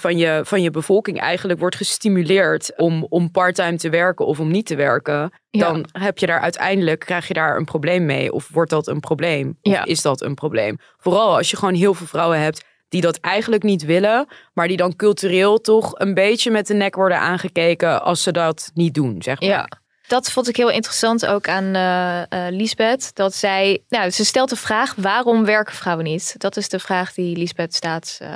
van 0.00 0.16
je, 0.18 0.40
van 0.44 0.62
je 0.62 0.70
bevolking 0.70 1.20
eigenlijk 1.20 1.58
wordt 1.60 1.76
gestimuleerd 1.76 2.72
om, 2.76 3.06
om 3.08 3.30
parttime 3.30 3.76
te 3.76 3.90
werken 3.90 4.26
of 4.26 4.40
om 4.40 4.50
niet 4.50 4.66
te 4.66 4.74
werken, 4.76 5.32
Ja. 5.58 5.72
dan 5.72 5.86
heb 5.92 6.18
je 6.18 6.26
daar 6.26 6.40
uiteindelijk, 6.40 7.00
krijg 7.00 7.28
je 7.28 7.34
daar 7.34 7.56
een 7.56 7.64
probleem 7.64 8.04
mee. 8.06 8.32
Of 8.32 8.48
wordt 8.52 8.70
dat 8.70 8.86
een 8.86 9.00
probleem? 9.00 9.58
Of 9.62 9.72
Ja. 9.72 9.84
is 9.84 10.02
dat 10.02 10.20
een 10.20 10.34
probleem? 10.34 10.78
Vooral 10.96 11.36
als 11.36 11.50
je 11.50 11.56
gewoon 11.56 11.74
heel 11.74 11.94
veel 11.94 12.06
vrouwen 12.06 12.40
hebt 12.40 12.64
die 12.88 13.00
dat 13.00 13.16
eigenlijk 13.16 13.62
niet 13.62 13.84
willen, 13.84 14.26
maar 14.52 14.68
die 14.68 14.76
dan 14.76 14.96
cultureel 14.96 15.60
toch 15.60 15.98
een 15.98 16.14
beetje 16.14 16.50
met 16.50 16.66
de 16.66 16.74
nek 16.74 16.94
worden 16.94 17.18
aangekeken 17.18 18.02
als 18.02 18.22
ze 18.22 18.32
dat 18.32 18.70
niet 18.74 18.94
doen, 18.94 19.22
zeg 19.22 19.40
maar. 19.40 19.48
Ja, 19.48 19.68
dat 20.06 20.30
vond 20.30 20.48
ik 20.48 20.56
heel 20.56 20.70
interessant 20.70 21.26
ook 21.26 21.48
aan 21.48 21.74
eh, 21.74 22.46
Lisbeth. 22.50 23.14
Dat 23.14 23.34
zij, 23.34 23.84
nou, 23.88 24.10
ze 24.10 24.24
stelt 24.24 24.48
de 24.48 24.56
vraag: 24.56 24.94
waarom 24.94 25.44
werken 25.44 25.74
vrouwen 25.74 26.04
niet? 26.04 26.34
Dat 26.38 26.56
is 26.56 26.68
de 26.68 26.78
vraag 26.78 27.12
die 27.14 27.36
Lisbeth 27.36 27.74
Staats 27.74 28.18
eh, 28.18 28.34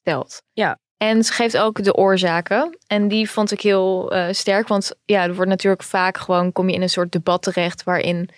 stelt. 0.00 0.42
Ja. 0.52 0.78
En 0.98 1.24
ze 1.24 1.32
geeft 1.32 1.58
ook 1.58 1.84
de 1.84 1.94
oorzaken. 1.94 2.78
En 2.86 3.08
die 3.08 3.30
vond 3.30 3.52
ik 3.52 3.60
heel 3.60 4.12
eh, 4.12 4.32
sterk. 4.32 4.68
Want 4.68 4.94
ja, 5.04 5.22
er 5.22 5.34
wordt 5.34 5.50
natuurlijk 5.50 5.82
vaak 5.82 6.18
gewoon, 6.18 6.52
kom 6.52 6.68
je 6.68 6.74
in 6.74 6.82
een 6.82 6.88
soort 6.88 7.12
debat 7.12 7.42
terecht 7.42 7.82
waarin 7.82 8.30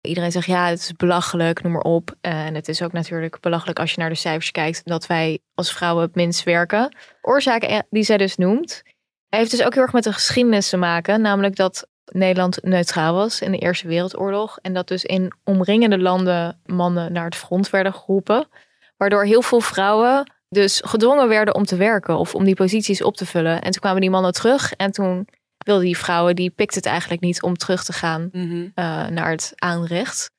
iedereen 0.00 0.32
zegt, 0.32 0.46
ja, 0.46 0.68
het 0.68 0.78
is 0.78 0.92
belachelijk, 0.92 1.62
noem 1.62 1.72
maar 1.72 1.82
op. 1.82 2.14
En 2.20 2.54
het 2.54 2.68
is 2.68 2.82
ook 2.82 2.92
natuurlijk 2.92 3.40
belachelijk 3.40 3.78
als 3.78 3.92
je 3.92 4.00
naar 4.00 4.08
de 4.08 4.14
cijfers 4.14 4.50
kijkt, 4.50 4.80
dat 4.84 5.06
wij 5.06 5.38
als 5.54 5.72
vrouwen 5.72 6.02
het 6.02 6.14
minst 6.14 6.44
werken. 6.44 6.96
Oorzaken 7.22 7.68
eh, 7.68 7.78
die 7.90 8.02
zij 8.02 8.16
dus 8.16 8.36
noemt, 8.36 8.82
heeft 9.28 9.50
dus 9.50 9.62
ook 9.62 9.74
heel 9.74 9.82
erg 9.82 9.92
met 9.92 10.04
de 10.04 10.12
geschiedenis 10.12 10.68
te 10.68 10.76
maken. 10.76 11.20
Namelijk 11.20 11.56
dat 11.56 11.88
Nederland 12.04 12.62
neutraal 12.62 13.14
was 13.14 13.40
in 13.40 13.52
de 13.52 13.58
Eerste 13.58 13.88
Wereldoorlog. 13.88 14.58
En 14.62 14.72
dat 14.72 14.88
dus 14.88 15.04
in 15.04 15.32
omringende 15.44 15.98
landen 15.98 16.60
mannen 16.66 17.12
naar 17.12 17.24
het 17.24 17.36
front 17.36 17.70
werden 17.70 17.94
geroepen. 17.94 18.48
Waardoor 18.96 19.24
heel 19.24 19.42
veel 19.42 19.60
vrouwen 19.60 20.32
dus 20.50 20.80
gedwongen 20.84 21.28
werden 21.28 21.54
om 21.54 21.64
te 21.64 21.76
werken 21.76 22.16
of 22.18 22.34
om 22.34 22.44
die 22.44 22.54
posities 22.54 23.02
op 23.02 23.16
te 23.16 23.26
vullen. 23.26 23.62
En 23.62 23.70
toen 23.70 23.80
kwamen 23.80 24.00
die 24.00 24.10
mannen 24.10 24.32
terug 24.32 24.72
en 24.72 24.90
toen 24.92 25.28
wilden 25.58 25.84
die 25.84 25.96
vrouwen, 25.98 26.36
die 26.36 26.50
pikten 26.50 26.78
het 26.78 26.86
eigenlijk 26.90 27.20
niet 27.20 27.42
om 27.42 27.56
terug 27.56 27.84
te 27.84 27.92
gaan 27.92 28.28
Mhm. 28.32 28.68
eh, 28.74 29.06
naar 29.06 29.30
het 29.30 29.52
aanrecht. 29.56 30.30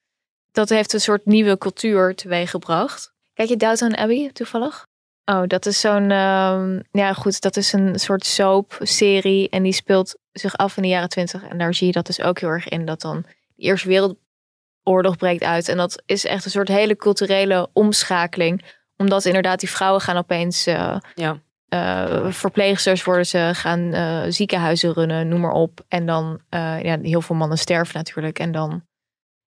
Dat 0.52 0.70
heeft 0.70 0.94
een 0.94 1.02
soort 1.02 1.26
nieuwe 1.26 1.58
cultuur 1.58 2.16
teweeggebracht. 2.16 3.12
Kijk 3.34 3.50
je 3.50 3.58
Downton 3.58 3.98
Abbey 3.98 4.30
toevallig? 4.34 4.86
Oh, 5.26 5.44
dat 5.48 5.66
is 5.66 5.80
zo'n, 5.80 6.12
ehm, 6.12 6.80
ja 6.92 7.14
goed, 7.14 7.42
dat 7.42 7.58
is 7.58 7.74
een 7.74 8.00
soort 8.00 8.26
soap-serie 8.26 9.50
en 9.50 9.64
die 9.64 9.74
speelt 9.74 10.16
zich 10.32 10.58
af 10.58 10.76
in 10.78 10.84
de 10.84 10.90
jaren 10.90 11.10
twintig. 11.10 11.44
En 11.44 11.58
daar 11.58 11.74
zie 11.74 11.88
je 11.88 11.94
dat 11.94 12.06
dus 12.06 12.22
ook 12.22 12.40
heel 12.40 12.50
erg 12.50 12.68
in, 12.70 12.86
dat 12.86 13.02
dan 13.02 13.22
de 13.56 13.64
Eerste 13.64 13.88
Wereldoorlog 13.88 15.18
breekt 15.18 15.44
uit. 15.44 15.68
En 15.68 15.78
dat 15.78 16.02
is 16.06 16.26
echt 16.26 16.46
een 16.46 16.52
soort 16.52 16.68
hele 16.68 16.96
culturele 16.96 17.70
omschakeling. 17.74 18.64
Omdat 19.02 19.26
inderdaad 19.26 19.60
die 19.60 19.70
vrouwen 19.70 20.02
gaan 20.02 20.18
opeens 20.18 20.66
eh, 20.66 20.98
Ja. 21.16 21.40
eh, 21.70 22.26
verpleegsters 22.32 23.04
worden 23.04 23.26
ze, 23.26 23.50
gaan 23.54 23.94
eh, 23.94 24.22
ziekenhuizen 24.28 24.94
runnen, 24.94 25.28
noem 25.28 25.40
maar 25.40 25.52
op. 25.52 25.86
En 25.88 26.06
dan, 26.06 26.40
ja, 26.82 26.98
heel 27.02 27.22
veel 27.22 27.36
mannen 27.36 27.58
sterven 27.58 27.96
natuurlijk. 27.96 28.40
En 28.40 28.52
dan 28.52 28.84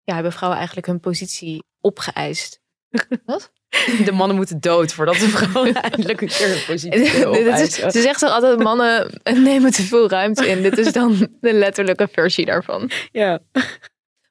ja, 0.03 0.15
hebben 0.15 0.33
vrouwen 0.33 0.59
eigenlijk 0.59 0.89
hun 0.89 1.01
positie 1.01 1.65
opgeëist. 1.81 2.61
Wat? 3.27 3.53
De 4.05 4.13
mannen 4.13 4.37
moeten 4.37 4.61
dood 4.61 4.93
voordat 4.93 5.15
de 5.15 5.29
vrouwen 5.29 5.75
eindelijk 5.83 6.21
een 6.21 6.29
keer 6.29 6.53
een 6.53 6.65
positie 6.67 7.27
opeisen. 7.29 7.91
ze 7.93 8.01
zegt 8.01 8.19
toch 8.19 8.31
altijd, 8.31 8.59
mannen 8.63 9.21
nemen 9.23 9.71
te 9.73 9.83
veel 9.83 10.09
ruimte 10.09 10.49
in. 10.49 10.63
Dit 10.63 10.79
is 10.79 10.93
dan 10.93 11.29
de 11.41 11.53
letterlijke 11.53 12.09
versie 12.13 12.45
daarvan. 12.45 12.91
Ja. 13.13 13.39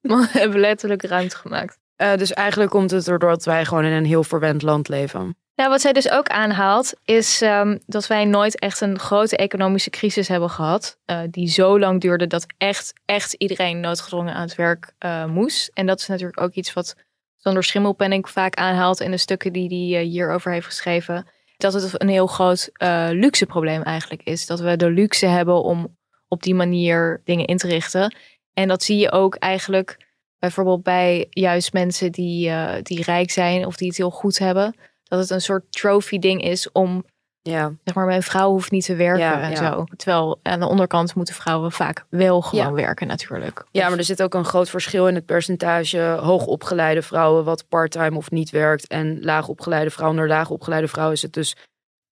Mannen 0.01 0.29
hebben 0.31 0.59
letterlijk 0.59 1.03
ruimte 1.03 1.35
gemaakt. 1.35 1.79
Eh, 1.95 2.15
dus 2.15 2.33
eigenlijk 2.33 2.71
komt 2.71 2.91
het 2.91 3.05
doordat 3.05 3.45
wij 3.45 3.65
gewoon 3.65 3.85
in 3.85 3.91
een 3.91 4.05
heel 4.05 4.23
verwend 4.23 4.61
land 4.61 4.87
leven. 4.87 5.37
Nou, 5.55 5.69
wat 5.69 5.81
zij 5.81 5.93
dus 5.93 6.09
ook 6.09 6.27
aanhaalt, 6.27 6.93
is 7.05 7.41
ehm, 7.41 7.77
dat 7.85 8.07
wij 8.07 8.25
nooit 8.25 8.59
echt 8.59 8.81
een 8.81 8.99
grote 8.99 9.37
economische 9.37 9.89
crisis 9.89 10.27
hebben 10.27 10.49
gehad. 10.49 10.97
eh, 11.05 11.19
die 11.29 11.47
zo 11.47 11.79
lang 11.79 12.01
duurde 12.01 12.27
dat 12.27 12.45
echt, 12.57 12.93
echt 13.05 13.33
iedereen 13.33 13.79
noodgedwongen 13.79 14.33
aan 14.33 14.41
het 14.41 14.55
werk 14.55 14.93
eh, 14.97 15.25
moest. 15.25 15.71
En 15.73 15.85
dat 15.85 15.99
is 15.99 16.07
natuurlijk 16.07 16.41
ook 16.41 16.53
iets 16.53 16.73
wat 16.73 16.95
Sander 17.37 17.63
Schimmelpenninck 17.63 18.27
vaak 18.27 18.55
aanhaalt 18.55 18.99
in 18.99 19.11
de 19.11 19.17
stukken 19.17 19.53
die 19.53 19.93
hij 19.95 20.03
hierover 20.03 20.51
heeft 20.51 20.65
geschreven. 20.65 21.27
Dat 21.57 21.73
het 21.73 22.01
een 22.01 22.09
heel 22.09 22.27
groot 22.27 22.69
luxe 23.11 23.45
probleem 23.45 23.81
eigenlijk 23.81 24.21
is. 24.23 24.45
Dat 24.45 24.59
we 24.59 24.75
de 24.75 24.89
luxe 24.89 25.25
hebben 25.25 25.63
om 25.63 25.97
op 26.27 26.43
die 26.43 26.55
manier 26.55 27.21
dingen 27.23 27.45
in 27.45 27.57
te 27.57 27.67
richten. 27.67 28.15
En 28.53 28.67
dat 28.67 28.83
zie 28.83 28.97
je 28.97 29.11
ook 29.11 29.35
eigenlijk 29.35 30.02
bijvoorbeeld 30.47 30.83
bij 30.83 31.27
juist 31.29 31.73
mensen 31.73 32.11
die, 32.11 32.49
uh, 32.49 32.71
die 32.83 33.03
rijk 33.03 33.31
zijn 33.31 33.65
of 33.65 33.75
die 33.75 33.87
het 33.87 33.97
heel 33.97 34.09
goed 34.09 34.37
hebben. 34.37 34.75
Dat 35.03 35.19
het 35.19 35.29
een 35.29 35.41
soort 35.41 35.71
trophy 35.71 36.19
ding 36.19 36.43
is 36.43 36.71
om 36.71 37.05
ja. 37.41 37.73
Zeg 37.83 37.95
maar, 37.95 38.05
mijn 38.05 38.23
vrouw 38.23 38.49
hoeft 38.49 38.71
niet 38.71 38.85
te 38.85 38.95
werken 38.95 39.23
Ja, 39.23 39.41
en 39.41 39.51
ja. 39.51 39.55
zo. 39.55 39.83
Terwijl 39.95 40.39
aan 40.41 40.59
de 40.59 40.67
onderkant 40.67 41.15
moeten 41.15 41.35
vrouwen 41.35 41.71
vaak 41.71 42.05
wel 42.09 42.41
gewoon 42.41 42.65
Ja. 42.65 42.71
werken 42.71 43.07
natuurlijk. 43.07 43.65
Ja, 43.71 43.89
maar 43.89 43.97
er 43.97 44.03
zit 44.03 44.23
ook 44.23 44.33
een 44.33 44.45
groot 44.45 44.69
verschil 44.69 45.07
in 45.07 45.15
het 45.15 45.25
percentage 45.25 45.99
hoogopgeleide 46.01 47.01
vrouwen 47.01 47.43
wat 47.43 47.67
parttime 47.69 48.17
of 48.17 48.31
niet 48.31 48.49
werkt 48.49 48.87
en 48.87 49.23
laagopgeleide 49.23 49.89
vrouwen. 49.89 50.19
Onder 50.19 50.35
laagopgeleide 50.35 50.87
vrouwen 50.87 51.15
is 51.15 51.21
het 51.21 51.33
dus, 51.33 51.55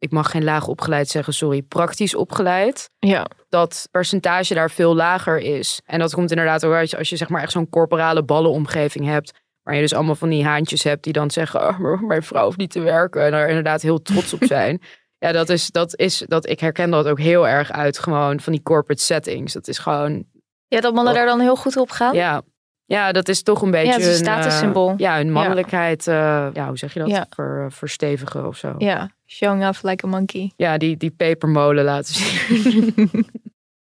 ik 0.01 0.11
mag 0.11 0.31
geen 0.31 0.43
laagopgeleid 0.43 1.07
zeggen, 1.07 1.33
sorry, 1.33 1.61
praktisch 1.61 2.15
opgeleid. 2.15 2.89
Ja. 2.99 3.25
Dat 3.49 3.87
percentage 3.91 4.53
daar 4.53 4.71
veel 4.71 4.95
lager 4.95 5.37
is. 5.37 5.81
En 5.85 5.99
dat 5.99 6.13
komt 6.13 6.29
inderdaad 6.31 6.65
ook 6.65 6.73
uit 6.73 6.95
als 6.97 7.09
je 7.09 7.15
zeg 7.15 7.29
maar 7.29 7.41
echt 7.41 7.51
zo'n 7.51 7.69
corporale 7.69 8.23
ballenomgeving 8.23 9.05
hebt. 9.05 9.31
Waar 9.63 9.75
je 9.75 9.81
dus 9.81 9.93
allemaal 9.93 10.15
van 10.15 10.29
die 10.29 10.45
haantjes 10.45 10.83
hebt 10.83 11.03
die 11.03 11.13
dan 11.13 11.31
zeggen, 11.31 11.67
"Oh, 11.67 12.01
mijn 12.01 12.23
vrouw 12.23 12.45
hoeft 12.45 12.57
niet 12.57 12.71
te 12.71 12.79
werken. 12.79 13.25
En 13.25 13.31
daar 13.31 13.47
inderdaad 13.47 13.81
heel 13.81 14.01
trots 14.01 14.33
op 14.33 14.43
zijn. 14.43 14.81
Ja, 15.17 15.31
dat 15.31 15.49
is, 15.49 15.67
dat 15.67 15.97
is, 15.99 16.23
dat, 16.27 16.49
ik 16.49 16.59
herken 16.59 16.89
dat 16.91 17.07
ook 17.07 17.19
heel 17.19 17.47
erg 17.47 17.71
uit 17.71 17.99
gewoon 17.99 18.39
van 18.39 18.53
die 18.53 18.61
corporate 18.61 19.01
settings. 19.03 19.53
Dat 19.53 19.67
is 19.67 19.77
gewoon, 19.77 20.23
Ja, 20.67 20.79
dat 20.81 20.93
mannen 20.93 21.13
daar 21.13 21.25
dan 21.25 21.39
heel 21.39 21.55
goed 21.55 21.77
op 21.77 21.89
gaan. 21.89 22.15
ja, 22.15 22.41
ja, 22.91 23.11
dat 23.11 23.27
is 23.27 23.43
toch 23.43 23.61
een 23.61 23.71
beetje 23.71 23.87
Ja, 23.87 23.93
het 23.93 24.01
is 24.01 24.19
een 24.19 24.25
eh, 24.25 24.31
statussymbool. 24.33 24.93
ja, 24.97 25.15
hun 25.15 25.31
mannelijkheid, 25.31 26.07
eh, 26.07 26.47
ja, 26.53 26.67
hoe 26.67 26.77
zeg 26.77 26.93
je 26.93 26.99
dat? 26.99 27.09
Ja. 27.09 27.25
Ver, 27.29 27.71
verstevigen 27.71 28.47
of 28.47 28.57
zo. 28.57 28.75
Ja, 28.77 29.09
showing 29.27 29.67
off 29.67 29.83
like 29.83 30.05
a 30.05 30.09
monkey. 30.09 30.51
Ja, 30.55 30.77
die, 30.77 30.97
die 30.97 31.11
pepermolen 31.11 31.83
laten 31.83 32.13
zien. 32.13 32.93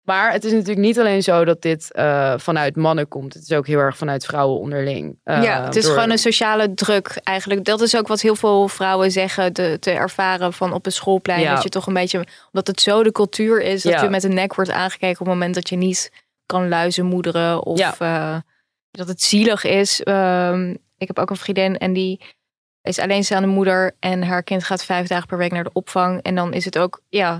maar 0.10 0.32
het 0.32 0.44
is 0.44 0.52
natuurlijk 0.52 0.80
niet 0.80 1.00
alleen 1.00 1.24
zo 1.24 1.46
dat 1.46 1.62
dit 1.62 1.92
eh, 1.92 2.34
vanuit 2.38 2.76
mannen 2.76 3.08
komt. 3.08 3.34
Het 3.34 3.44
is 3.44 3.52
ook 3.52 3.68
heel 3.68 3.80
erg 3.80 3.98
vanuit 3.98 4.26
vrouwen 4.26 4.60
onderling. 4.60 5.18
Eh, 5.24 5.44
ja, 5.44 5.64
het 5.64 5.76
is 5.76 5.84
door- 5.84 5.94
gewoon 5.94 6.10
een 6.10 6.18
sociale 6.18 6.74
druk 6.74 7.20
eigenlijk. 7.24 7.64
Dat 7.66 7.82
is 7.82 7.98
ook 7.98 8.08
wat 8.08 8.22
heel 8.22 8.36
veel 8.36 8.68
vrouwen 8.68 9.12
zeggen 9.12 9.54
te, 9.54 9.78
te 9.80 9.92
ervaren 9.92 10.54
van 10.54 10.74
op 10.74 10.86
een 10.86 10.92
schoolplein. 10.92 11.42
Ja. 11.42 11.54
Dat 11.54 11.64
je 11.64 11.70
toch 11.70 11.88
een 11.88 11.94
beetje, 11.94 12.18
omdat 12.52 12.68
het 12.68 12.82
zo 12.82 13.04
de 13.04 13.12
cultuur 13.12 13.62
is, 13.62 13.82
dat 13.84 13.94
Ja. 13.94 14.04
je 14.04 14.10
met 14.10 14.24
een 14.24 14.34
nek 14.34 14.56
wordt 14.56 14.72
aangekeken 14.72 15.20
op 15.20 15.26
het 15.26 15.36
moment 15.36 15.56
dat 15.56 15.70
je 15.70 15.76
niet 15.76 16.12
kan 16.46 16.68
luizen 16.70 17.06
moederen. 17.06 17.64
Of 17.66 17.78
Ja. 17.80 18.44
Dat 18.96 19.08
het 19.08 19.22
zielig 19.22 19.64
is. 19.64 20.04
Ehm, 20.04 20.70
ik 20.98 21.08
heb 21.08 21.20
ook 21.20 21.30
een 21.30 21.36
vriendin 21.36 21.78
en 21.78 21.94
die 21.94 22.22
is 22.82 23.00
alleenstaande 23.00 23.48
moeder. 23.48 23.96
En 24.00 24.24
haar 24.24 24.44
kind 24.44 24.64
gaat 24.64 24.86
vijf 24.86 25.08
dagen 25.08 25.28
per 25.28 25.38
week 25.38 25.52
naar 25.52 25.64
de 25.64 25.74
opvang. 25.74 26.22
En 26.22 26.36
dan 26.36 26.54
is 26.54 26.66
het 26.66 26.78
ook, 26.78 27.02
ja, 27.10 27.40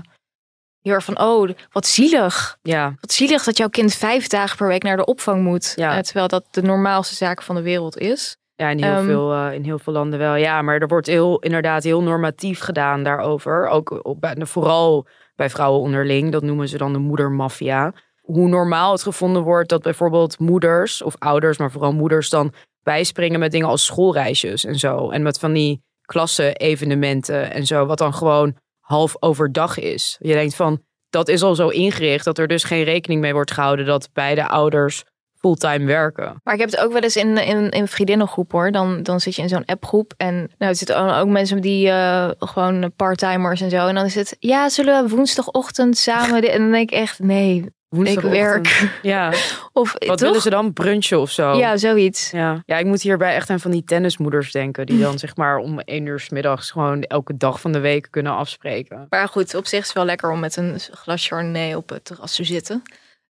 heel 0.82 0.92
erg 0.94 1.04
van, 1.04 1.20
oh, 1.20 1.50
wat 1.70 1.86
zielig. 1.86 2.58
Ja, 2.62 2.94
Wat 3.00 3.12
zielig 3.12 3.44
dat 3.44 3.56
jouw 3.56 3.68
kind 3.68 3.94
vijf 3.94 4.26
dagen 4.26 4.56
per 4.56 4.66
week 4.66 4.82
naar 4.82 4.96
de 4.96 5.04
opvang 5.04 5.42
moet. 5.42 5.72
Ja. 5.76 5.96
Eh, 5.96 6.02
terwijl 6.02 6.28
dat 6.28 6.44
de 6.50 6.62
normaalste 6.62 7.14
zaak 7.14 7.42
van 7.42 7.54
de 7.54 7.62
wereld 7.62 7.98
is. 7.98 8.36
ja 8.54 8.68
in, 8.70 8.82
heel 8.82 8.92
Ehm, 8.94 9.04
veel, 9.04 9.32
eh, 9.32 9.52
in 9.52 9.64
heel 9.64 9.78
veel 9.78 9.92
landen 9.92 10.18
wel. 10.18 10.34
Ja, 10.34 10.62
maar 10.62 10.80
er 10.80 10.88
wordt 10.88 11.06
heel, 11.06 11.38
inderdaad 11.38 11.82
heel 11.82 12.02
normatief 12.02 12.60
gedaan 12.60 13.02
daarover. 13.02 13.68
Ook 13.68 14.04
op, 14.04 14.34
vooral 14.38 15.06
bij 15.34 15.50
vrouwen 15.50 15.80
onderling. 15.80 16.32
Dat 16.32 16.42
noemen 16.42 16.68
ze 16.68 16.78
dan 16.78 16.92
de 16.92 16.98
moedermafia. 16.98 17.92
Hoe 18.26 18.48
normaal 18.48 18.92
het 18.92 19.02
gevonden 19.02 19.42
wordt 19.42 19.68
dat 19.68 19.82
bijvoorbeeld 19.82 20.38
moeders 20.38 21.02
of 21.02 21.14
ouders, 21.18 21.58
maar 21.58 21.70
vooral 21.70 21.92
moeders 21.92 22.28
dan 22.28 22.52
bijspringen 22.82 23.38
met 23.38 23.52
dingen 23.52 23.68
als 23.68 23.84
schoolreisjes 23.84 24.64
en 24.64 24.78
zo. 24.78 25.10
En 25.10 25.22
met 25.22 25.38
van 25.38 25.52
die 25.52 25.82
klasse-evenementen 26.00 27.52
en 27.52 27.66
zo. 27.66 27.86
Wat 27.86 27.98
dan 27.98 28.14
gewoon 28.14 28.56
half 28.80 29.16
overdag 29.20 29.78
is. 29.78 30.16
Je 30.18 30.32
denkt 30.32 30.54
van, 30.54 30.82
dat 31.10 31.28
is 31.28 31.42
al 31.42 31.54
zo 31.54 31.68
ingericht 31.68 32.24
dat 32.24 32.38
er 32.38 32.48
dus 32.48 32.64
geen 32.64 32.84
rekening 32.84 33.20
mee 33.20 33.32
wordt 33.32 33.50
gehouden 33.50 33.86
dat 33.86 34.08
beide 34.12 34.48
ouders 34.48 35.04
fulltime 35.38 35.84
werken. 35.84 36.40
Maar 36.42 36.54
ik 36.54 36.60
heb 36.60 36.70
het 36.70 36.80
ook 36.80 36.92
wel 36.92 37.00
eens 37.02 37.16
in, 37.16 37.36
in, 37.36 37.70
in 37.70 37.88
vriendinnengroep 37.88 38.52
hoor. 38.52 38.70
Dan, 38.72 39.02
dan 39.02 39.20
zit 39.20 39.34
je 39.34 39.42
in 39.42 39.48
zo'n 39.48 39.64
appgroep. 39.64 40.14
En 40.16 40.34
nou, 40.34 40.70
er 40.70 40.76
zitten 40.76 41.16
ook 41.16 41.28
mensen 41.28 41.60
die 41.60 41.88
eh, 41.88 42.30
gewoon 42.38 42.92
parttimers 42.96 43.60
en 43.60 43.70
zo. 43.70 43.86
En 43.86 43.94
dan 43.94 44.04
is 44.04 44.14
het, 44.14 44.36
ja, 44.38 44.68
zullen 44.68 45.02
we 45.04 45.16
woensdagochtend 45.16 45.96
samen... 45.96 46.42
En 46.56 46.60
dan 46.60 46.70
denk 46.70 46.90
ik 46.90 46.98
echt, 46.98 47.18
nee, 47.18 47.64
ik 47.88 48.20
werk. 48.20 48.88
Ja. 49.02 49.32
Of 49.72 49.92
Wat 49.92 50.08
toch? 50.08 50.20
willen 50.20 50.40
ze 50.40 50.50
dan? 50.50 50.72
Brunchen 50.72 51.20
of 51.20 51.30
zo? 51.30 51.56
Ja, 51.56 51.76
zoiets. 51.76 52.30
Ja. 52.30 52.62
ja, 52.66 52.78
ik 52.78 52.86
moet 52.86 53.02
hierbij 53.02 53.34
echt 53.34 53.50
aan 53.50 53.60
van 53.60 53.70
die 53.70 53.84
tennismoeders 53.84 54.52
denken. 54.52 54.86
Die 54.86 54.98
dan 55.00 55.18
zeg 55.24 55.36
maar 55.36 55.56
om 55.58 55.80
één 55.80 56.06
uur 56.06 56.20
's 56.20 56.28
middags 56.28 56.70
gewoon 56.70 57.02
elke 57.02 57.36
dag 57.36 57.60
van 57.60 57.72
de 57.72 57.80
week 57.80 58.06
kunnen 58.10 58.32
afspreken. 58.32 59.06
Maar 59.08 59.28
goed, 59.28 59.54
op 59.54 59.66
zich 59.66 59.80
is 59.80 59.86
het 59.86 59.96
wel 59.96 60.04
lekker 60.04 60.30
om 60.30 60.40
met 60.40 60.56
een 60.56 60.80
glas 60.90 61.26
Chardonnay 61.26 61.74
op 61.74 61.88
het 61.88 62.04
terras 62.04 62.34
te 62.34 62.44
zitten. 62.44 62.82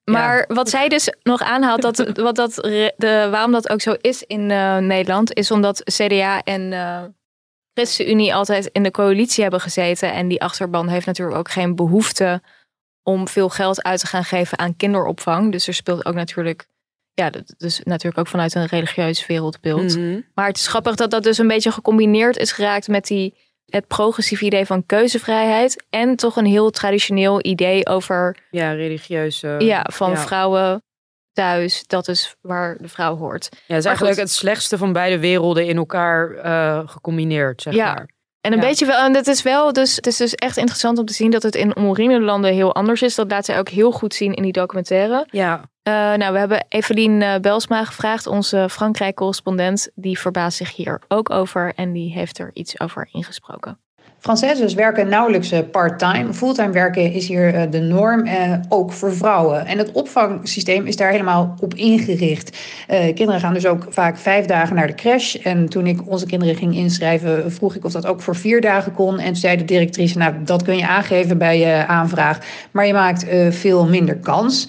Maar 0.05 0.45
wat 0.49 0.69
zij 0.71 0.88
dus 0.88 1.14
nog 1.23 1.43
aanhaalt, 1.43 1.83
dat, 1.83 2.11
wat 2.14 2.37
dat, 2.37 2.55
de, 2.97 3.29
waarom 3.31 3.53
dat 3.53 3.71
ook 3.71 3.81
zo 3.81 3.95
is 4.01 4.23
in 4.23 4.51
eh, 4.51 4.77
Nederland, 4.77 5.35
is 5.35 5.51
omdat 5.51 5.83
CDA 5.85 6.43
en 6.43 6.73
eh 6.73 7.03
ChristenUnie 7.75 8.35
altijd 8.35 8.67
in 8.67 8.83
de 8.83 8.90
coalitie 8.90 9.43
hebben 9.43 9.61
gezeten. 9.61 10.12
En 10.12 10.29
die 10.29 10.43
achterban 10.43 10.88
heeft 10.88 11.07
natuurlijk 11.07 11.38
ook 11.38 11.51
geen 11.51 11.75
behoefte 11.75 12.43
om 13.05 13.29
veel 13.29 13.49
geld 13.49 13.83
uit 13.83 14.01
te 14.01 14.07
gaan 14.07 14.25
geven 14.25 14.59
aan 14.59 14.77
kinderopvang. 14.77 15.53
Dus 15.53 15.67
er 15.69 15.75
speelt 15.75 16.05
ook 16.07 16.14
natuurlijk, 16.14 16.67
ja, 17.14 17.31
dat- 17.31 17.55
dus 17.57 17.81
natuurlijk 17.85 18.19
ook 18.19 18.27
vanuit 18.29 18.55
een 18.55 18.67
religieus 18.67 19.27
wereldbeeld. 19.27 19.97
Mhm. 19.97 20.21
Maar 20.35 20.47
het 20.47 20.57
is 20.57 20.67
grappig 20.67 20.95
dat 20.95 21.11
dat 21.11 21.23
dus 21.23 21.38
een 21.38 21.49
beetje 21.49 21.71
gecombineerd 21.73 22.37
is 22.37 22.53
geraakt 22.53 22.88
met 22.88 23.07
die, 23.07 23.35
het 23.67 23.87
progressieve 23.87 24.45
idee 24.45 24.67
van 24.67 24.87
keuzevrijheid. 24.87 25.85
En 25.90 26.17
toch 26.17 26.37
een 26.37 26.47
heel 26.47 26.71
traditioneel 26.71 27.45
idee 27.45 27.87
over 27.87 28.37
Ja, 28.51 28.73
religieuze. 28.73 29.57
ja, 29.59 29.87
van 29.93 30.11
ja. 30.11 30.17
vrouwen 30.17 30.83
thuis. 31.33 31.85
Dat 31.87 32.09
is 32.09 32.35
waar 32.40 32.77
de 32.81 32.88
vrouw 32.88 33.17
hoort. 33.17 33.45
Ja, 33.51 33.51
het 33.51 33.61
is 33.61 33.67
Maar 33.67 33.85
eigenlijk 33.85 34.14
goed. 34.17 34.23
het 34.25 34.31
slechtste 34.33 34.79
van 34.79 34.93
beide 34.93 35.19
werelden 35.19 35.67
in 35.67 35.77
elkaar 35.77 36.31
eh, 36.35 36.88
gecombineerd, 36.88 37.62
zeg 37.62 37.75
Ja. 37.75 37.95
maar. 37.95 38.09
En 38.45 38.53
een 38.53 38.59
Ja. 38.61 38.65
beetje 38.67 38.87
wel, 38.87 39.05
en 39.05 39.15
het 39.15 39.27
is 39.27 39.43
wel, 39.43 39.73
dus 39.73 39.97
het 39.97 40.07
is 40.07 40.17
dus 40.17 40.35
echt 40.35 40.57
interessant 40.57 40.99
om 40.99 41.05
te 41.05 41.13
zien 41.13 41.31
dat 41.31 41.43
het 41.43 41.55
in 41.55 41.77
omringende 41.77 42.25
landen 42.25 42.53
heel 42.53 42.75
anders 42.75 43.03
is. 43.03 43.15
Dat 43.15 43.31
laat 43.31 43.45
zij 43.45 43.59
ook 43.59 43.69
heel 43.69 43.93
goed 43.93 44.15
zien 44.15 44.35
in 44.35 44.43
die 44.43 44.53
documentaire. 44.53 45.27
Ja, 45.31 45.61
Eh, 45.83 45.93
nou, 45.93 46.33
we 46.33 46.39
hebben 46.39 46.67
Evelien 46.69 47.23
eh, 47.23 47.41
Belsma 47.41 47.85
gevraagd, 47.85 48.27
onze 48.27 48.67
Frankrijk-correspondent. 48.71 49.89
Die 49.95 50.19
verbaast 50.19 50.57
zich 50.57 50.77
hier 50.77 51.01
ook 51.09 51.31
over 51.31 51.73
en 51.77 51.93
die 51.93 52.13
heeft 52.13 52.39
er 52.39 52.51
iets 52.53 52.81
over 52.81 53.09
ingesproken. 53.13 53.79
Françaises 54.25 54.75
werken 54.75 55.09
nauwelijks 55.09 55.51
eh, 55.51 55.61
part-time. 55.71 56.33
Fulltime 56.33 56.73
werken 56.73 57.13
is 57.13 57.29
hier 57.29 57.55
eh, 57.55 57.63
de 57.71 57.81
norm, 57.81 58.27
eh, 58.27 58.53
ook 58.69 58.93
voor 58.93 59.15
vrouwen. 59.15 59.67
En 59.67 59.79
het 59.79 59.93
opvangsysteem 59.93 60.87
is 60.87 60.97
daar 60.97 61.11
helemaal 61.11 61.55
op 61.61 61.75
ingericht. 61.75 62.59
Kinderen 63.15 63.41
gaan 63.41 63.55
dus 63.55 63.67
ook 63.67 63.87
vaak 63.89 64.19
vijf 64.19 64.47
dagen 64.47 64.77
naar 64.77 64.87
de 64.87 64.95
crash. 64.95 65.35
En 65.35 65.69
toen 65.69 65.87
ik 65.87 66.01
onze 66.07 66.27
kinderen 66.27 66.57
ging 66.57 66.75
inschrijven, 66.75 67.53
vroeg 67.53 67.75
ik 67.75 67.85
of 67.85 67.93
dat 67.93 68.07
ook 68.07 68.21
voor 68.21 68.37
vier 68.37 68.61
dagen 68.61 68.93
kon. 68.93 69.19
En 69.19 69.27
toen 69.27 69.37
zei 69.37 69.57
de 69.57 69.65
directrice, 69.65 70.19
nou 70.19 70.35
dat 70.45 70.63
kun 70.63 70.77
je 70.77 70.87
aangeven 70.87 71.39
bij 71.39 71.59
je 71.59 71.87
aanvraag. 71.87 72.39
Maar 72.71 72.87
je 72.87 72.93
maakt 72.93 73.27
veel 73.51 73.87
minder 73.87 74.17
kans. 74.17 74.69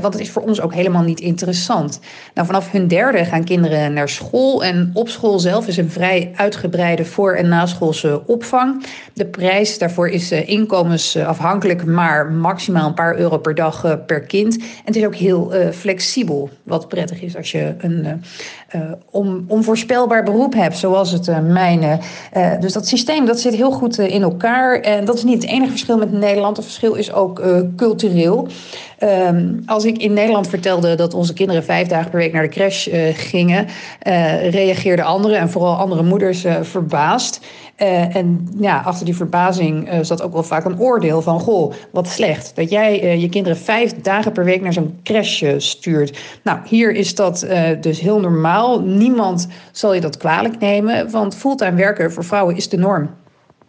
Want 0.00 0.12
het 0.14 0.20
is 0.22 0.30
voor 0.30 0.42
ons 0.42 0.60
ook 0.60 0.74
helemaal 0.74 1.02
niet 1.02 1.20
interessant. 1.20 2.00
Nou, 2.34 2.46
vanaf 2.46 2.70
hun 2.70 2.88
derde 2.88 3.24
gaan 3.24 3.44
kinderen 3.44 3.92
naar 3.92 4.08
school. 4.08 4.64
En 4.64 4.90
op 4.92 5.08
school 5.08 5.38
zelf 5.38 5.66
is 5.66 5.76
een 5.76 5.90
vrij 5.90 6.32
uitgebreide 6.36 7.04
voor- 7.04 7.34
en 7.34 7.48
naschoolse 7.48 8.22
opvang. 8.26 8.85
De 9.12 9.26
prijs 9.26 9.78
daarvoor 9.78 10.08
is 10.08 10.30
eh, 10.30 10.48
inkomensafhankelijk, 10.48 11.84
maar 11.84 12.32
maximaal 12.32 12.86
een 12.86 12.94
paar 12.94 13.18
euro 13.18 13.38
per 13.38 13.54
dag 13.54 13.84
eh, 13.84 13.94
per 14.06 14.20
kind. 14.20 14.56
En 14.56 14.64
het 14.84 14.96
is 14.96 15.04
ook 15.04 15.14
heel 15.14 15.54
eh, 15.54 15.70
flexibel, 15.70 16.50
wat 16.62 16.88
prettig 16.88 17.22
is 17.22 17.36
als 17.36 17.50
je 17.50 17.74
een 17.78 18.22
eh, 18.76 18.92
on- 19.10 19.44
onvoorspelbaar 19.48 20.22
beroep 20.22 20.54
hebt, 20.54 20.76
zoals 20.76 21.10
het 21.10 21.28
eh, 21.28 21.38
mijne. 21.38 21.98
Eh, 22.32 22.60
dus 22.60 22.72
dat 22.72 22.86
systeem 22.86 23.26
dat 23.26 23.40
zit 23.40 23.54
heel 23.54 23.70
goed 23.70 23.98
in 23.98 24.22
elkaar. 24.22 24.80
En 24.80 25.04
dat 25.04 25.16
is 25.16 25.24
niet 25.24 25.42
het 25.42 25.50
enige 25.50 25.70
verschil 25.70 25.98
met 25.98 26.12
Nederland. 26.12 26.56
Het 26.56 26.66
verschil 26.66 26.94
is 26.94 27.12
ook 27.12 27.42
cultureel. 27.76 28.48
Ehm, 28.98 29.52
als 29.66 29.84
ik 29.84 29.98
in 29.98 30.12
Nederland 30.12 30.48
vertelde 30.48 30.94
dat 30.94 31.14
onze 31.14 31.32
kinderen 31.32 31.64
vijf 31.64 31.88
dagen 31.88 32.10
per 32.10 32.18
week 32.18 32.32
naar 32.32 32.42
de 32.42 32.48
crash 32.48 32.88
gingen, 33.12 33.66
reageerden 34.50 35.04
anderen 35.04 35.38
en 35.38 35.50
vooral 35.50 35.76
andere 35.76 36.02
moeders 36.02 36.44
verbaasd. 36.62 37.40
En 37.76 38.48
ja, 38.60 38.82
achter 38.84 39.04
die 39.04 39.16
verbazing 39.16 39.88
zat 40.02 40.22
ook 40.22 40.32
wel 40.32 40.42
vaak 40.42 40.64
een 40.64 40.80
oordeel 40.80 41.22
van: 41.22 41.40
Goh, 41.40 41.72
wat 41.90 42.08
slecht 42.08 42.52
dat 42.54 42.70
jij 42.70 43.18
je 43.18 43.28
kinderen 43.28 43.58
vijf 43.58 43.94
dagen 44.02 44.32
per 44.32 44.44
week 44.44 44.62
naar 44.62 44.72
zo'n 44.72 44.98
crash 45.02 45.42
stuurt. 45.56 46.18
Nou, 46.42 46.58
hier 46.64 46.92
is 46.92 47.14
dat 47.14 47.46
dus 47.80 48.00
heel 48.00 48.20
normaal. 48.20 48.65
Niemand 48.74 49.48
zal 49.72 49.94
je 49.94 50.00
dat 50.00 50.16
kwalijk 50.16 50.58
nemen, 50.58 51.10
want 51.10 51.34
fulltime 51.36 51.76
werken 51.76 52.12
voor 52.12 52.24
vrouwen 52.24 52.56
is 52.56 52.68
de 52.68 52.76
norm. 52.76 53.16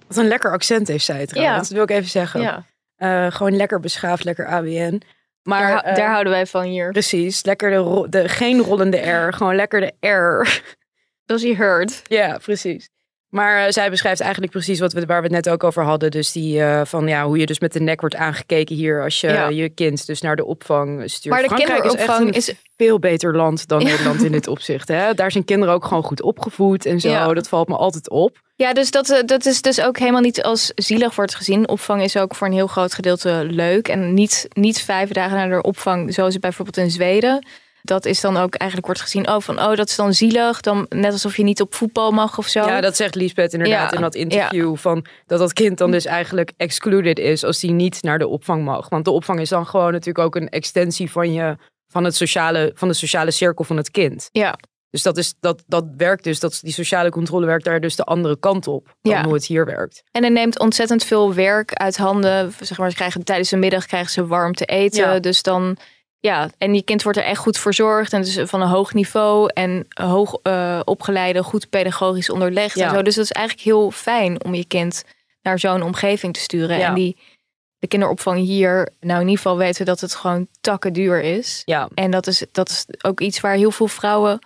wat 0.08 0.18
een 0.18 0.28
lekker 0.28 0.52
accent 0.52 0.88
heeft 0.88 1.06
zij 1.06 1.26
trouwens. 1.26 1.58
Dat 1.68 1.70
wil 1.78 1.84
ik 1.84 1.90
even 1.90 2.10
zeggen. 2.10 2.42
Ja, 2.42 2.64
Eh, 2.96 3.32
gewoon 3.32 3.56
lekker 3.56 3.80
beschaafd, 3.80 4.24
lekker 4.24 4.48
ABN. 4.48 5.02
Maar 5.44 5.62
daar, 5.72 5.84
eh, 5.84 5.96
daar 5.96 6.12
houden 6.12 6.34
wij 6.34 6.46
van 6.46 6.64
hier. 6.64 6.92
Precies, 6.92 7.44
lekker 7.46 7.70
de, 7.70 7.76
ro- 7.76 8.10
de 8.10 8.30
geen 8.30 8.60
rollende 8.62 8.98
R, 8.98 9.34
gewoon 9.34 9.56
lekker 9.56 9.80
de 10.00 10.08
R. 10.08 10.62
Does 11.26 11.42
he 11.44 11.54
hurt? 11.56 12.02
Ja, 12.04 12.38
precies. 12.44 12.90
Maar 13.30 13.66
eh, 13.66 13.72
zij 13.72 13.90
beschrijft 13.90 14.22
eigenlijk 14.22 14.52
precies 14.52 14.80
wat 14.80 14.94
we, 14.94 15.06
waar 15.06 15.18
we 15.22 15.24
het 15.24 15.46
net 15.46 15.50
ook 15.50 15.64
over 15.64 15.84
hadden. 15.84 16.12
Dus 16.12 16.32
die 16.32 16.62
eh, 16.62 16.82
van 16.86 17.08
ja, 17.08 17.26
hoe 17.26 17.38
je 17.38 17.46
dus 17.46 17.60
met 17.60 17.74
de 17.74 17.80
nek 17.80 18.00
wordt 18.00 18.16
aangekeken 18.16 18.76
hier 18.76 19.04
als 19.04 19.22
je 19.22 19.28
Ja. 19.28 19.50
je 19.50 19.70
kind 19.70 20.06
dus 20.06 20.22
naar 20.22 20.36
de 20.36 20.46
opvang 20.46 21.10
stuurt. 21.10 21.34
Maar 21.34 21.44
de 21.44 21.50
Frankrijk 21.50 21.82
kinderopvang 21.82 22.30
is, 22.36 22.50
echt 22.50 22.58
een 22.58 22.66
veel 22.78 23.00
beter 23.00 23.36
land 23.36 23.68
dan 23.68 23.84
Nederland 23.84 24.24
in 24.24 24.32
dit 24.32 24.48
opzicht. 24.48 24.88
Hè? 24.88 25.14
Daar 25.14 25.32
zijn 25.32 25.46
kinderen 25.46 25.74
ook 25.74 25.86
gewoon 25.86 26.04
goed 26.04 26.22
opgevoed 26.22 26.86
en 26.86 27.00
zo. 27.00 27.10
Ja. 27.10 27.34
Dat 27.34 27.50
valt 27.50 27.68
me 27.68 27.76
altijd 27.76 28.10
op. 28.10 28.46
Ja, 28.56 28.74
dus 28.74 28.92
dat, 28.92 29.10
eh, 29.10 29.24
dat 29.26 29.46
is 29.46 29.62
dus 29.62 29.82
ook 29.82 29.98
helemaal 29.98 30.22
niet 30.22 30.44
als 30.44 30.72
zielig 30.76 31.16
wordt 31.16 31.36
gezien. 31.36 31.68
Opvang 31.68 32.02
is 32.04 32.18
ook 32.18 32.36
voor 32.36 32.48
een 32.48 32.54
heel 32.54 32.68
groot 32.68 32.94
gedeelte 32.94 33.44
leuk. 33.50 33.88
En 33.88 34.14
niet, 34.14 34.48
niet 34.54 34.82
vijf 34.82 35.10
dagen 35.10 35.38
naar 35.38 35.50
de 35.50 35.62
opvang, 35.62 36.14
zoals 36.14 36.40
bijvoorbeeld 36.40 36.78
in 36.78 36.92
Zweden. 36.92 37.48
Dat 37.82 38.06
is 38.06 38.22
dan 38.22 38.38
ook 38.38 38.56
eigenlijk 38.56 38.86
wordt 38.86 39.02
gezien, 39.02 39.30
oh, 39.30 39.40
van 39.40 39.60
oh, 39.60 39.76
dat 39.76 39.90
is 39.90 39.96
dan 39.96 40.14
zielig. 40.14 40.62
Dan 40.62 40.86
net 40.90 41.12
alsof 41.12 41.38
je 41.38 41.44
niet 41.44 41.62
op 41.62 41.76
voetbal 41.76 42.12
mag 42.12 42.38
of 42.38 42.48
zo. 42.48 42.66
Ja, 42.66 42.82
dat 42.82 42.96
zegt 42.96 43.16
Lisbeth 43.16 43.54
inderdaad 43.54 43.90
Ja, 43.92 43.96
in 43.96 44.02
dat 44.02 44.16
interview. 44.16 44.76
Van 44.76 45.06
dat 45.26 45.40
dat 45.40 45.54
kind 45.54 45.78
dan 45.78 45.92
dus 45.92 46.06
eigenlijk 46.06 46.52
excluded 46.58 47.20
is 47.20 47.44
als 47.44 47.60
die 47.60 47.72
niet 47.72 48.02
naar 48.02 48.20
de 48.20 48.28
opvang 48.28 48.64
mag. 48.64 48.90
Want 48.90 49.06
de 49.06 49.12
opvang 49.12 49.40
is 49.40 49.50
dan 49.50 49.66
gewoon 49.66 49.92
natuurlijk 49.92 50.26
ook 50.26 50.36
een 50.36 50.50
extensie 50.50 51.12
van, 51.12 51.34
je, 51.34 51.56
van, 51.88 52.04
het 52.04 52.16
sociale, 52.16 52.72
van 52.74 52.88
de 52.88 52.94
sociale 52.94 53.32
cirkel 53.32 53.64
van 53.66 53.78
het 53.78 53.92
kind. 53.92 54.30
Ja. 54.32 54.56
Dus 54.90 55.04
dat, 55.04 55.18
is, 55.18 55.34
dat, 55.40 55.64
dat 55.68 55.86
werkt 55.98 56.24
dus, 56.24 56.40
dat, 56.40 56.60
die 56.62 56.74
sociale 56.74 57.10
controle 57.10 57.46
werkt 57.46 57.66
daar 57.66 57.80
dus 57.80 57.96
de 57.96 58.04
andere 58.04 58.40
kant 58.40 58.68
op 58.68 58.96
dan 59.02 59.14
Ja. 59.14 59.24
hoe 59.24 59.34
het 59.34 59.46
hier 59.46 59.66
werkt. 59.66 60.04
En 60.12 60.24
er 60.24 60.32
neemt 60.32 60.60
ontzettend 60.60 61.04
veel 61.04 61.34
werk 61.34 61.74
uit 61.74 61.98
handen. 61.98 62.54
Zeg 62.60 62.78
maar, 62.78 62.90
ze 62.90 62.96
krijgen, 62.96 63.24
tijdens 63.24 63.50
de 63.50 63.58
middag 63.58 63.86
krijgen 63.86 64.12
ze 64.12 64.28
warm 64.28 64.54
te 64.54 64.66
eten. 64.66 65.22
Dus 65.22 65.42
dan, 65.42 65.78
ja, 66.20 66.50
en 66.58 66.72
die 66.72 66.82
kind 66.82 67.04
wordt 67.04 67.18
er 67.18 67.24
echt 67.24 67.40
goed 67.40 67.58
verzorgd. 67.58 68.14
En 68.14 68.22
dus 68.22 68.40
van 68.44 68.62
een 68.62 68.68
hoog 68.68 68.94
niveau 68.94 69.50
en 69.54 69.86
hoog 69.90 70.40
eh, 70.44 70.80
opgeleide, 70.86 71.44
goed 71.44 71.70
pedagogisch 71.70 72.30
onderlegd. 72.30 72.76
Ja. 72.76 72.88
En 72.88 72.96
zo. 72.96 73.02
Dus 73.02 73.16
dat 73.16 73.24
is 73.24 73.32
eigenlijk 73.32 73.66
heel 73.66 73.92
fijn 73.92 74.44
om 74.44 74.54
je 74.56 74.66
kind 74.66 75.04
naar 75.42 75.60
zo'n 75.60 75.82
omgeving 75.82 76.34
te 76.34 76.40
sturen. 76.40 76.78
Ja. 76.78 76.88
En 76.88 76.94
die, 76.94 77.18
de 77.80 77.88
kinderopvang 77.88 78.40
hier, 78.40 78.90
nou 79.00 79.22
in 79.22 79.28
ieder 79.28 79.42
geval 79.44 79.58
weten 79.58 79.80
we 79.80 79.86
dat 79.86 80.02
het 80.02 80.16
gewoon 80.16 80.48
takken 80.62 80.94
duur 80.94 81.22
is. 81.22 81.62
Ja. 81.66 81.88
En 81.94 82.12
dat 82.12 82.28
is, 82.28 82.46
dat 82.52 82.70
is 82.70 82.86
ook 83.02 83.20
iets 83.20 83.40
waar 83.40 83.56
heel 83.56 83.72
veel 83.72 83.88
vrouwen 83.88 84.40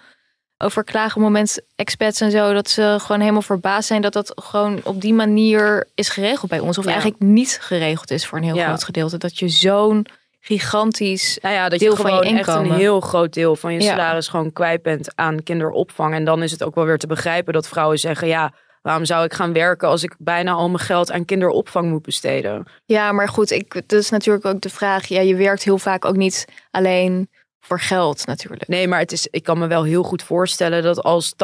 over 0.57 0.83
klagen. 0.83 1.15
Op 1.15 1.21
moment 1.21 1.59
expats 1.75 2.21
en 2.21 2.31
zo, 2.31 2.53
dat 2.53 2.69
ze 2.69 2.97
gewoon 2.99 3.21
helemaal 3.21 3.41
verbaasd 3.41 3.87
zijn 3.87 4.01
dat 4.01 4.13
dat 4.13 4.31
gewoon 4.35 4.79
op 4.83 5.01
die 5.01 5.13
manier 5.13 5.87
is 5.95 6.09
geregeld 6.09 6.49
bij 6.49 6.59
ons. 6.59 6.77
Of 6.77 6.85
Ja. 6.85 6.91
eigenlijk 6.91 7.21
niet 7.21 7.57
geregeld 7.61 8.11
is 8.11 8.25
voor 8.25 8.37
een 8.37 8.43
heel 8.43 8.63
groot 8.63 8.83
gedeelte. 8.83 9.17
Dat 9.17 9.39
je 9.39 9.49
zo'n 9.49 10.05
gigantisch 10.41 11.37
Nou 11.41 11.55
ja, 11.55 11.69
dat 11.69 11.79
deel 11.79 11.89
je 11.91 11.97
van 11.97 12.05
gewoon 12.05 12.27
je 12.27 12.39
echt 12.39 12.47
een 12.47 12.71
heel 12.71 12.99
groot 12.99 13.33
deel 13.33 13.55
van 13.55 13.73
je 13.73 13.81
Ja. 13.81 13.89
salaris 13.89 14.27
gewoon 14.27 14.53
kwijt 14.53 14.81
bent 14.81 15.15
aan 15.15 15.43
kinderopvang. 15.43 16.13
En 16.13 16.25
dan 16.25 16.43
is 16.43 16.51
het 16.51 16.63
ook 16.63 16.75
wel 16.75 16.85
weer 16.85 16.97
te 16.97 17.07
begrijpen 17.07 17.53
dat 17.53 17.67
vrouwen 17.67 17.99
zeggen, 17.99 18.27
ja, 18.27 18.53
waarom 18.81 19.05
zou 19.05 19.25
ik 19.25 19.33
gaan 19.33 19.53
werken 19.53 19.87
als 19.87 20.03
ik 20.03 20.15
bijna 20.17 20.51
al 20.51 20.69
mijn 20.69 20.83
geld 20.83 21.11
aan 21.11 21.25
kinderopvang 21.25 21.89
moet 21.89 22.01
besteden? 22.01 22.65
Ja, 22.85 23.11
maar 23.11 23.29
goed, 23.29 23.51
ik, 23.51 23.73
dat 23.73 23.99
is 23.99 24.09
natuurlijk 24.09 24.45
ook 24.45 24.61
de 24.61 24.69
vraag. 24.69 25.07
Ja, 25.07 25.21
je 25.21 25.35
werkt 25.35 25.63
heel 25.63 25.77
vaak 25.77 26.05
ook 26.05 26.15
niet 26.15 26.45
alleen 26.71 27.29
voor 27.59 27.79
geld 27.79 28.25
natuurlijk. 28.25 28.67
Nee, 28.67 28.87
maar 28.87 28.99
het 28.99 29.11
is, 29.11 29.27
ik 29.27 29.43
kan 29.43 29.57
me 29.57 29.67
wel 29.67 29.83
heel 29.83 30.03
goed 30.03 30.23
voorstellen 30.23 30.83
dat 30.83 31.03
als 31.03 31.33
80% 31.33 31.35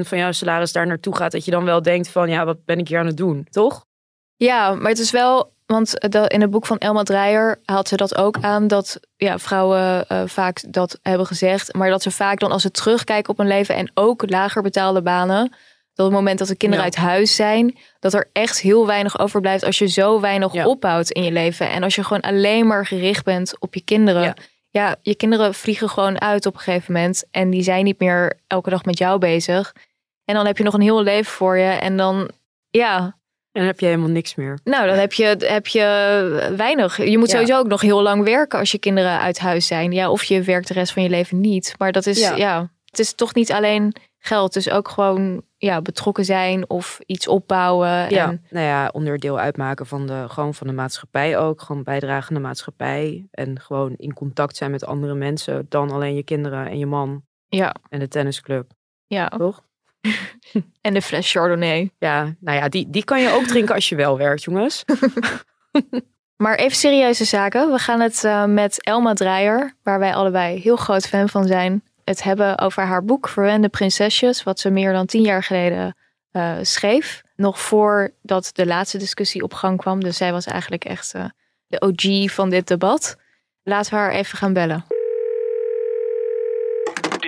van 0.00 0.18
jouw 0.18 0.32
salaris 0.32 0.72
daar 0.72 0.86
naartoe 0.86 1.16
gaat, 1.16 1.32
dat 1.32 1.44
je 1.44 1.50
dan 1.50 1.64
wel 1.64 1.82
denkt 1.82 2.08
van, 2.08 2.28
ja, 2.28 2.44
wat 2.44 2.64
ben 2.64 2.78
ik 2.78 2.88
hier 2.88 2.98
aan 2.98 3.06
het 3.06 3.16
doen, 3.16 3.46
toch? 3.50 3.84
Ja, 4.36 4.74
maar 4.74 4.90
het 4.90 4.98
is 4.98 5.10
wel, 5.10 5.52
want 5.66 6.10
dat- 6.10 6.32
in 6.32 6.40
het 6.40 6.50
boek 6.50 6.66
van 6.66 6.78
Elma 6.78 7.02
Dreyer 7.02 7.60
haalt 7.64 7.88
ze 7.88 7.96
dat 7.96 8.16
ook 8.16 8.36
aan, 8.40 8.68
dat 8.68 9.00
ja, 9.16 9.38
vrouwen 9.38 10.08
eh, 10.08 10.22
vaak 10.26 10.62
dat 10.68 10.98
hebben 11.02 11.26
gezegd, 11.26 11.74
maar 11.74 11.90
dat 11.90 12.02
ze 12.02 12.10
vaak 12.10 12.38
dan 12.40 12.52
als 12.52 12.62
ze 12.62 12.70
terugkijken 12.70 13.30
op 13.32 13.38
hun 13.38 13.46
leven 13.46 13.74
en 13.74 13.90
ook 13.94 14.30
lager 14.30 14.62
betaalde 14.62 15.02
banen, 15.02 15.42
dat 15.94 16.06
op 16.06 16.12
het 16.12 16.20
moment 16.20 16.38
dat 16.38 16.48
de 16.48 16.56
kinderen 16.56 16.84
Ja. 16.84 16.90
uit 16.90 17.00
huis 17.08 17.34
zijn, 17.36 17.78
dat 17.98 18.14
er 18.14 18.30
echt 18.32 18.60
heel 18.60 18.86
weinig 18.86 19.18
overblijft 19.18 19.64
als 19.64 19.78
je 19.78 19.86
zo 19.86 20.20
weinig 20.20 20.52
Ja. 20.52 20.66
opbouwt 20.66 21.10
in 21.10 21.22
je 21.22 21.32
leven. 21.32 21.70
En 21.70 21.82
als 21.82 21.94
je 21.94 22.02
gewoon 22.04 22.22
alleen 22.22 22.66
maar 22.66 22.86
gericht 22.86 23.24
bent 23.24 23.60
op 23.60 23.74
je 23.74 23.80
kinderen. 23.84 24.22
Ja. 24.22 24.34
Ja. 24.70 24.96
je 25.02 25.14
kinderen 25.14 25.54
vliegen 25.54 25.88
gewoon 25.88 26.20
uit 26.20 26.46
op 26.46 26.54
een 26.54 26.60
gegeven 26.60 26.92
moment 26.92 27.24
en 27.30 27.50
die 27.50 27.62
zijn 27.62 27.84
niet 27.84 27.98
meer 28.00 28.40
elke 28.46 28.70
dag 28.70 28.84
met 28.84 28.98
jou 28.98 29.18
bezig. 29.18 29.72
En 30.24 30.34
dan 30.34 30.46
heb 30.46 30.56
je 30.58 30.64
nog 30.64 30.74
een 30.74 30.80
heel 30.80 31.02
leven 31.02 31.32
voor 31.32 31.56
je 31.58 31.70
en 31.70 31.96
dan, 31.96 32.30
ja, 32.70 33.18
En 33.56 33.62
dan 33.62 33.70
heb 33.70 33.80
je 33.80 33.86
helemaal 33.86 34.08
niks 34.10 34.34
meer. 34.34 34.58
nou, 34.64 34.86
dan 34.86 34.96
heb 34.96 35.12
je, 35.12 35.24
heb 35.38 35.66
je 35.66 35.82
weinig. 36.56 36.96
Je 37.10 37.18
moet 37.18 37.30
Ja. 37.30 37.32
sowieso 37.38 37.58
ook 37.58 37.66
nog 37.66 37.80
heel 37.80 38.02
lang 38.02 38.24
werken 38.24 38.58
als 38.58 38.70
je 38.70 38.78
kinderen 38.78 39.18
uit 39.20 39.38
huis 39.38 39.66
zijn. 39.66 39.92
Ja, 39.92 40.10
of 40.10 40.24
je 40.24 40.42
werkt 40.42 40.68
de 40.68 40.74
rest 40.74 40.92
van 40.92 41.02
je 41.02 41.08
leven 41.08 41.40
niet. 41.40 41.74
Maar 41.78 41.92
dat 41.92 42.06
is, 42.06 42.18
Ja. 42.20 42.36
ja, 42.36 42.70
het 42.84 42.98
is 42.98 43.14
toch 43.14 43.34
niet 43.34 43.52
alleen 43.52 43.94
geld. 44.18 44.54
Het 44.54 44.66
is 44.66 44.72
ook 44.72 44.88
gewoon 44.88 45.42
ja, 45.56 45.82
betrokken 45.82 46.24
zijn 46.24 46.70
of 46.70 46.98
iets 47.06 47.28
opbouwen. 47.28 47.88
Ja, 47.88 48.28
En, 48.28 48.44
nou 48.50 48.66
ja, 48.66 48.88
onderdeel 48.92 49.38
uitmaken 49.38 49.86
van 49.86 50.06
de, 50.06 50.24
gewoon 50.28 50.54
van 50.54 50.66
de 50.66 50.72
maatschappij 50.72 51.38
ook. 51.38 51.60
Gewoon 51.62 51.82
bijdragen 51.82 52.28
aan 52.36 52.42
de 52.42 52.48
maatschappij. 52.48 53.26
En 53.30 53.60
gewoon 53.60 53.94
in 53.96 54.12
contact 54.14 54.56
zijn 54.56 54.70
met 54.70 54.86
andere 54.86 55.14
mensen 55.14 55.66
dan 55.68 55.90
alleen 55.90 56.14
je 56.14 56.22
kinderen 56.22 56.66
en 56.66 56.78
je 56.78 56.86
man 56.86 57.22
ja, 57.48 57.74
en 57.88 57.98
de 57.98 58.08
tennisclub. 58.08 58.70
ja. 59.06 59.28
Toch? 59.28 59.64
En 60.80 60.94
de 60.94 61.02
fles 61.02 61.30
Chardonnay. 61.30 61.90
Ja, 61.98 62.34
nou 62.40 62.58
ja, 62.58 62.68
die, 62.68 62.90
die 62.90 63.04
kan 63.04 63.20
je 63.20 63.30
ook 63.30 63.44
drinken 63.52 63.74
als 63.74 63.88
je 63.88 63.96
wel 63.96 64.18
werkt, 64.18 64.42
jongens. 64.42 64.84
Maar 66.36 66.54
even 66.54 66.76
serieuze 66.76 67.24
zaken. 67.24 67.72
We 67.72 67.78
gaan 67.78 68.00
het 68.00 68.24
eh, 68.24 68.44
met 68.44 68.84
Elma 68.84 69.14
Dreyer, 69.14 69.76
waar 69.82 69.98
wij 69.98 70.14
allebei 70.14 70.60
heel 70.60 70.76
groot 70.76 71.06
fan 71.06 71.28
van 71.28 71.46
zijn, 71.46 71.82
het 72.04 72.22
hebben 72.22 72.58
over 72.58 72.82
haar 72.82 73.04
boek 73.04 73.28
Verwende 73.28 73.68
Prinsesjes, 73.68 74.42
wat 74.42 74.60
ze 74.60 74.70
meer 74.70 74.92
dan 74.92 75.06
tien 75.06 75.22
jaar 75.22 75.42
geleden 75.42 75.96
eh, 76.30 76.52
schreef. 76.62 77.22
Nog 77.36 77.60
voordat 77.60 78.50
de 78.52 78.66
laatste 78.66 78.98
discussie 78.98 79.42
op 79.42 79.54
gang 79.54 79.78
kwam. 79.78 80.00
Dus 80.00 80.16
zij 80.16 80.32
was 80.32 80.46
eigenlijk 80.46 80.84
echt 80.84 81.14
eh, 81.14 81.24
de 81.66 81.80
OG 81.80 82.32
van 82.32 82.50
dit 82.50 82.66
debat. 82.66 83.16
Laten 83.62 83.92
we 83.92 83.98
haar 83.98 84.12
even 84.12 84.38
gaan 84.38 84.52
bellen. 84.52 84.84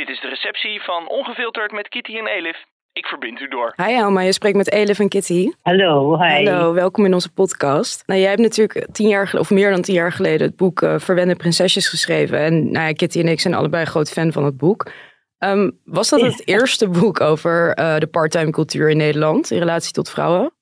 Dit 0.08 0.16
is 0.16 0.22
de 0.22 0.28
receptie 0.28 0.82
van 0.82 1.08
Ongefilterd 1.08 1.72
met 1.72 1.88
Kitty 1.88 2.16
en 2.16 2.26
Elif. 2.26 2.64
Ik 2.92 3.06
verbind 3.06 3.40
u 3.40 3.48
door. 3.48 3.72
Hi 3.76 3.92
Elma, 3.92 4.20
je 4.20 4.32
spreekt 4.32 4.56
met 4.56 4.72
Elif 4.72 4.98
en 4.98 5.08
Kitty. 5.08 5.50
Hallo, 5.62 6.22
hi. 6.22 6.44
Hallo, 6.44 6.72
welkom 6.72 7.04
in 7.04 7.14
onze 7.14 7.32
podcast. 7.32 8.06
Nou, 8.06 8.20
jij 8.20 8.28
hebt 8.28 8.40
natuurlijk 8.40 8.86
tien 8.92 9.08
jaar 9.08 9.34
of 9.38 9.50
meer 9.50 9.70
dan 9.70 9.82
tien 9.82 9.94
jaar 9.94 10.12
geleden, 10.12 10.46
het 10.46 10.56
boek 10.56 10.82
eh, 10.82 10.98
Verwende 10.98 11.36
Prinsesjes 11.36 11.88
geschreven. 11.88 12.38
En 12.38 12.72
nou 12.72 12.86
ja, 12.86 12.92
Kitty 12.92 13.20
en 13.20 13.28
ik 13.28 13.40
zijn 13.40 13.54
allebei 13.54 13.84
groot 13.84 14.10
fan 14.10 14.32
van 14.32 14.44
het 14.44 14.56
boek. 14.56 14.90
Ehm, 15.38 15.70
was 15.84 16.08
dat 16.08 16.20
het 16.20 16.48
eerste 16.48 16.88
boek 16.88 17.20
over 17.20 17.74
eh, 17.74 17.98
de 17.98 18.06
parttime 18.06 18.50
cultuur 18.50 18.90
in 18.90 18.96
Nederland 18.96 19.50
in 19.50 19.58
relatie 19.58 19.92
tot 19.92 20.10
vrouwen? 20.10 20.52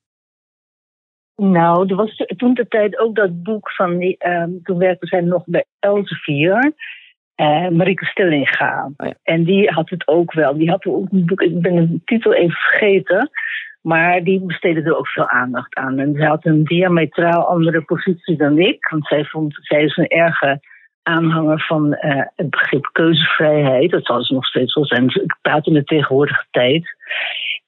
Nou, 1.35 1.87
er 1.87 1.95
was 1.95 2.23
toen 2.37 2.53
de 2.53 2.67
tijd 2.67 2.99
ook 2.99 3.15
dat 3.15 3.43
boek 3.43 3.71
van, 3.71 3.97
die, 3.97 4.17
ehm, 4.17 4.49
toen 4.63 4.77
werkte 4.77 5.07
zij 5.07 5.21
nog 5.21 5.43
bij 5.45 5.65
Elsevier, 5.79 6.73
eh 7.37 7.67
Marieke 7.69 8.05
Stillinga. 8.05 8.91
Oh 8.97 9.07
ja. 9.07 9.13
En 9.23 9.43
die 9.43 9.69
had 9.69 9.89
het 9.89 10.07
ook 10.07 10.33
wel. 10.33 10.57
Die 10.57 10.69
had 10.69 10.85
ook 10.85 11.11
een 11.11 11.25
boek, 11.25 11.41
ik 11.41 11.61
ben 11.61 11.75
de 11.75 12.01
titel 12.05 12.33
even 12.33 12.55
vergeten, 12.55 13.29
maar 13.81 14.23
die 14.23 14.41
besteedde 14.41 14.81
er 14.81 14.97
ook 14.97 15.07
veel 15.07 15.29
aandacht 15.29 15.75
aan. 15.75 15.99
En 15.99 16.13
zij 16.15 16.27
had 16.27 16.45
een 16.45 16.63
diametraal 16.63 17.47
andere 17.47 17.81
positie 17.81 18.37
dan 18.37 18.59
ik, 18.59 18.87
want 18.89 19.07
zij, 19.07 19.25
vond, 19.25 19.57
zij 19.61 19.83
is 19.83 19.97
een 19.97 20.07
erge 20.07 20.59
aanhanger 21.03 21.65
van 21.67 21.93
eh, 21.93 22.25
het 22.35 22.49
begrip 22.49 22.89
keuzevrijheid. 22.91 23.91
Dat 23.91 24.05
zal 24.05 24.23
ze 24.23 24.33
nog 24.33 24.45
steeds 24.45 24.73
wel 24.73 24.85
zijn. 24.85 25.05
Ik 25.07 25.37
praat 25.41 25.67
in 25.67 25.73
de 25.73 25.83
tegenwoordige 25.83 26.45
tijd. 26.51 26.95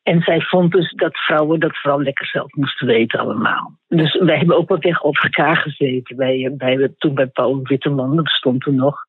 En 0.03 0.21
zij 0.21 0.41
vond 0.41 0.71
dus 0.71 0.93
dat 0.95 1.17
vrouwen 1.17 1.59
dat 1.59 1.77
vooral 1.77 2.01
lekker 2.01 2.25
zelf 2.25 2.53
moesten 2.53 2.87
weten 2.87 3.19
allemaal. 3.19 3.71
Dus 3.87 4.19
wij 4.19 4.37
hebben 4.37 4.57
ook 4.57 4.69
wel 4.69 4.79
tegenover 4.79 5.23
elkaar 5.23 5.57
gezeten. 5.57 6.15
Bij, 6.15 6.53
bij, 6.57 6.93
toen 6.97 7.13
bij 7.13 7.27
Paul 7.27 7.59
Witteman, 7.63 8.15
dat 8.15 8.27
stond 8.27 8.61
toen 8.61 8.75
nog. 8.75 9.07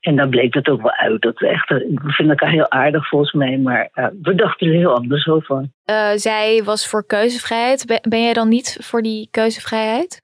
En 0.00 0.16
dan 0.16 0.30
bleek 0.30 0.52
dat 0.52 0.68
ook 0.68 0.82
wel 0.82 0.92
uit. 0.92 1.22
Dat 1.22 1.38
we, 1.38 1.48
echt, 1.48 1.70
eh, 1.70 1.76
we 1.76 2.12
vinden 2.12 2.36
elkaar 2.36 2.54
heel 2.54 2.70
aardig 2.70 3.08
volgens 3.08 3.32
mij, 3.32 3.58
maar 3.58 3.88
eh, 3.92 4.06
we 4.22 4.34
dachten 4.34 4.66
er 4.66 4.72
heel 4.72 4.94
anders 4.94 5.26
over. 5.26 5.68
Eh, 5.84 6.10
zij 6.14 6.62
was 6.64 6.88
voor 6.88 7.06
keuzevrijheid. 7.06 8.00
Ben, 8.08 8.22
jij 8.22 8.32
dan 8.32 8.48
niet 8.48 8.78
voor 8.80 9.02
die 9.02 9.28
keuzevrijheid? 9.30 10.22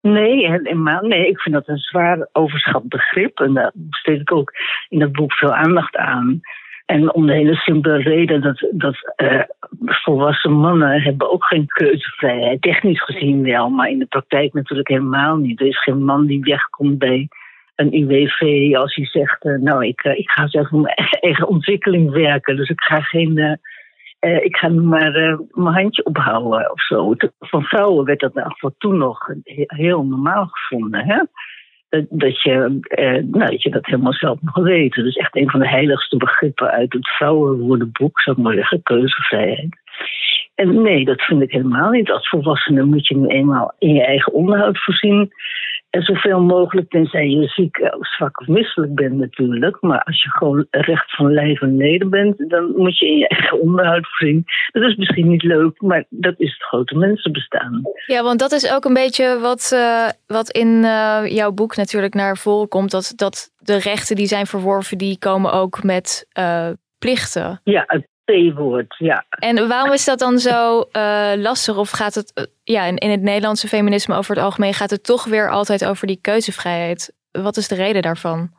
Nee, 0.00 0.50
helemaal 0.50 1.02
nee. 1.02 1.28
Ik 1.28 1.40
vind 1.40 1.54
dat 1.54 1.68
een 1.68 1.78
zwaar 1.78 2.28
overschat 2.32 2.88
begrip. 2.88 3.40
En 3.40 3.54
daar 3.54 3.70
besteed 3.74 4.20
ik 4.20 4.32
ook 4.32 4.52
in 4.88 4.98
dat 4.98 5.12
boek 5.12 5.32
veel 5.32 5.54
aandacht 5.54 5.96
aan. 5.96 6.40
En 6.86 7.14
om 7.14 7.26
de 7.26 7.32
hele 7.32 7.54
simpele 7.54 7.96
reden 7.96 8.40
dat, 8.40 8.66
dat 8.70 8.96
volwassen 9.78 10.52
mannen 10.52 11.02
hebben 11.02 11.32
ook 11.32 11.44
geen 11.44 11.66
keuzevrijheid. 11.66 12.62
Technisch 12.62 13.04
gezien 13.04 13.42
wel, 13.42 13.68
maar 13.68 13.88
in 13.88 13.98
de 13.98 14.06
praktijk 14.06 14.52
natuurlijk 14.52 14.88
helemaal 14.88 15.36
niet. 15.36 15.60
Er 15.60 15.66
is 15.66 15.82
geen 15.82 16.04
man 16.04 16.26
die 16.26 16.40
wegkomt 16.40 16.98
bij 16.98 17.28
een 17.76 17.94
UWV 17.94 18.74
als 18.76 18.94
hij 18.94 19.06
zegt... 19.06 19.44
eh, 19.44 19.58
nou, 19.58 19.86
ik, 19.86 20.00
eh, 20.00 20.18
ik 20.18 20.30
ga 20.30 20.48
zelf 20.48 20.68
voor 20.68 20.80
mijn 20.80 20.94
eigen 21.20 21.48
ontwikkeling 21.48 22.10
werken. 22.10 22.56
Dus 22.56 22.68
ik 22.68 22.80
ga 22.80 23.00
geen... 23.00 23.38
eh, 24.18 24.44
ik 24.44 24.56
ga 24.56 24.68
maar 24.68 25.12
mijn 25.50 25.74
handje 25.74 26.04
ophouden 26.04 26.72
of 26.72 26.82
zo. 26.82 27.14
Van 27.38 27.62
vrouwen 27.62 28.04
werd 28.04 28.20
dat 28.20 28.32
voor 28.34 28.74
toen 28.78 28.98
nog 28.98 29.26
he- 29.26 29.64
heel 29.66 30.04
normaal 30.04 30.46
gevonden. 30.46 31.04
Hè? 31.04 31.22
dat, 31.88 32.04
dat, 32.08 32.42
je, 32.42 32.78
nou, 33.30 33.50
dat 33.50 33.62
je 33.62 33.70
dat 33.70 33.86
helemaal 33.86 34.12
zelf 34.12 34.40
mag 34.40 34.54
weten. 34.54 35.04
Dus 35.04 35.16
echt 35.16 35.36
een 35.36 35.50
van 35.50 35.60
de 35.60 35.68
heiligste 35.68 36.16
begrippen 36.16 36.70
uit 36.70 36.92
het 36.92 37.08
vrouwenwoordenboek, 37.08 38.20
zou 38.20 38.36
ik 38.36 38.42
maar 38.42 38.54
zeggen, 38.54 38.82
keuzevrijheid. 38.82 39.76
En 40.56 40.82
nee, 40.82 41.04
dat 41.04 41.22
vind 41.22 41.42
ik 41.42 41.50
helemaal 41.50 41.90
niet. 41.90 42.10
Als 42.10 42.28
volwassene 42.28 42.84
moet 42.84 43.06
je 43.06 43.16
nu 43.16 43.26
eenmaal 43.26 43.74
in 43.78 43.94
je 43.94 44.04
eigen 44.04 44.32
onderhoud 44.32 44.78
voorzien. 44.84 45.32
En 45.90 46.02
zoveel 46.02 46.40
mogelijk, 46.40 46.90
tenzij 46.90 47.28
je 47.28 47.48
ziek, 47.48 47.76
eh, 47.76 48.00
zwak 48.00 48.40
of 48.40 48.46
misselijk 48.46 48.94
bent 48.94 49.16
natuurlijk. 49.16 49.80
Maar 49.80 50.02
als 50.02 50.22
je 50.22 50.30
gewoon 50.30 50.66
recht 50.70 51.16
van 51.16 51.32
lijf 51.32 51.60
en 51.60 51.76
leden 51.76 52.10
bent, 52.10 52.50
dan 52.50 52.72
moet 52.76 52.98
je 52.98 53.06
in 53.06 53.18
je 53.18 53.28
eigen 53.28 53.60
onderhoud 53.60 54.06
voorzien. 54.08 54.44
Dat 54.72 54.82
is 54.82 54.96
misschien 54.96 55.28
niet 55.28 55.42
leuk, 55.42 55.80
maar 55.80 56.04
dat 56.08 56.34
is 56.38 56.52
het 56.52 56.62
grote 56.62 56.96
mensenbestaan. 56.96 57.82
Ja, 58.06 58.22
want 58.22 58.38
dat 58.38 58.52
is 58.52 58.72
ook 58.72 58.84
een 58.84 58.94
beetje 58.94 59.38
wat, 59.38 59.70
uh, 59.74 60.08
wat 60.26 60.50
in 60.50 60.68
uh, 60.68 61.20
jouw 61.24 61.52
boek 61.52 61.76
natuurlijk 61.76 62.14
naar 62.14 62.36
voren 62.36 62.68
komt. 62.68 62.90
Dat, 62.90 63.12
dat 63.16 63.50
de 63.58 63.78
rechten 63.78 64.16
die 64.16 64.26
zijn 64.26 64.46
verworven, 64.46 64.98
die 64.98 65.18
komen 65.18 65.52
ook 65.52 65.82
met 65.82 66.26
uh, 66.38 66.68
plichten. 66.98 67.60
Ja, 67.64 67.86
het 68.26 68.54
P-woord, 68.54 68.94
ja. 68.98 69.24
En 69.28 69.68
waarom 69.68 69.92
is 69.92 70.04
dat 70.04 70.18
dan 70.18 70.38
zo 70.38 70.78
uh, 70.78 71.32
lastig? 71.36 71.76
Of 71.76 71.90
gaat 71.90 72.14
het 72.14 72.50
ja, 72.64 72.84
in, 72.84 72.96
in 72.96 73.10
het 73.10 73.22
Nederlandse 73.22 73.68
feminisme 73.68 74.16
over 74.16 74.34
het 74.34 74.44
algemeen 74.44 74.74
gaat 74.74 74.90
het 74.90 75.04
toch 75.04 75.24
weer 75.24 75.50
altijd 75.50 75.86
over 75.86 76.06
die 76.06 76.18
keuzevrijheid? 76.20 77.14
Wat 77.30 77.56
is 77.56 77.68
de 77.68 77.74
reden 77.74 78.02
daarvan? 78.02 78.50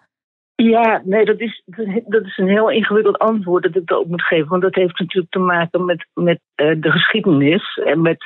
Ja, 0.55 1.01
nee, 1.05 1.25
dat 1.25 1.39
is, 1.39 1.63
dat 2.05 2.25
is 2.25 2.37
een 2.37 2.47
heel 2.47 2.71
ingewikkeld 2.71 3.17
antwoord 3.17 3.63
dat 3.63 3.75
ik 3.75 3.91
ook 3.91 4.07
moet 4.07 4.23
geven. 4.23 4.47
Want 4.47 4.61
dat 4.61 4.75
heeft 4.75 4.99
natuurlijk 4.99 5.31
te 5.31 5.39
maken 5.39 5.85
met, 5.85 6.07
met 6.13 6.39
uh, 6.55 6.81
de 6.81 6.91
geschiedenis. 6.91 7.81
En, 7.85 8.01
met, 8.01 8.23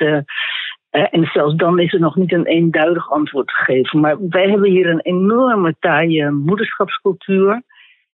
en 0.90 1.24
zelfs 1.32 1.54
dan 1.54 1.78
is 1.78 1.92
er 1.92 2.00
nog 2.00 2.16
niet 2.16 2.32
een 2.32 2.46
eenduidig 2.46 3.10
antwoord 3.10 3.46
te 3.46 3.54
geven. 3.54 4.00
Maar 4.00 4.16
wij 4.28 4.48
hebben 4.50 4.70
hier 4.70 4.86
een 4.86 5.00
enorme 5.00 5.74
taaie 5.80 6.30
moederschapscultuur. 6.30 7.62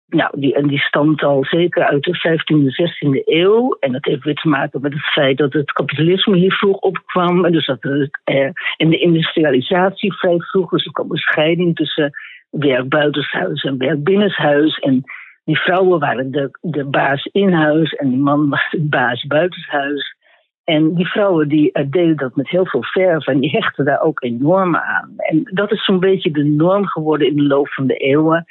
Nou, 0.09 0.41
die, 0.41 0.55
en 0.55 0.67
die 0.67 0.79
stamt 0.79 1.23
al 1.23 1.45
zeker 1.45 1.85
uit 1.85 2.03
de 2.03 2.17
15e, 2.17 2.65
16e 2.65 3.25
eeuw. 3.25 3.77
En 3.81 3.93
dat 3.93 4.05
heeft 4.05 4.25
weer 4.25 4.35
te 4.35 4.49
maken 4.49 4.81
met 4.81 4.93
het 4.93 5.05
feit 5.05 5.39
dat 5.39 5.53
het 5.53 5.73
kapitalisme 5.73 6.37
hier 6.37 6.53
vroeg 6.53 6.77
opkwam. 6.77 7.45
En 7.45 7.53
dus 7.53 7.67
dat 7.67 7.79
eh, 8.25 8.51
de 8.77 8.99
industrialisatie 8.99 10.13
vrij 10.13 10.39
vroeg. 10.39 10.71
Dus 10.71 10.85
er 10.85 10.93
kwam 10.93 11.11
een 11.11 11.17
scheiding 11.17 11.77
tussen 11.77 12.11
werk 12.51 12.89
buitenshuis 12.89 13.63
en 13.63 13.79
werk 13.79 14.05
binnenshuis. 14.05 14.79
En 14.79 15.03
die 15.45 15.59
vrouwen 15.59 15.99
waren 15.99 16.31
de, 16.31 16.59
de 16.61 16.85
baas 16.85 17.25
in 17.33 17.53
huis 17.53 17.93
en 17.93 18.09
die 18.09 18.19
man 18.19 18.49
was 18.49 18.71
de 18.71 18.81
baas 18.81 19.27
buitenshuis. 19.27 20.17
En 20.65 20.95
die 20.95 21.07
vrouwen 21.07 21.49
die 21.49 21.71
uh, 21.73 21.85
deden 21.91 22.17
dat 22.17 22.37
met 22.37 22.49
heel 22.49 22.67
veel 22.67 22.83
verf 22.83 23.27
en 23.27 23.41
die 23.41 23.51
hechten 23.51 23.85
daar 23.85 24.01
ook 24.01 24.23
enorm 24.23 24.77
aan. 24.77 25.15
En 25.17 25.51
dat 25.53 25.73
is 25.73 25.85
zo'n 25.85 26.01
beetje 26.01 26.31
de 26.31 26.45
norm 26.45 26.87
geworden 26.87 27.27
in 27.27 27.37
de 27.37 27.43
loop 27.43 27.69
van 27.69 27.87
de 27.87 27.97
eeuwen. 27.97 28.47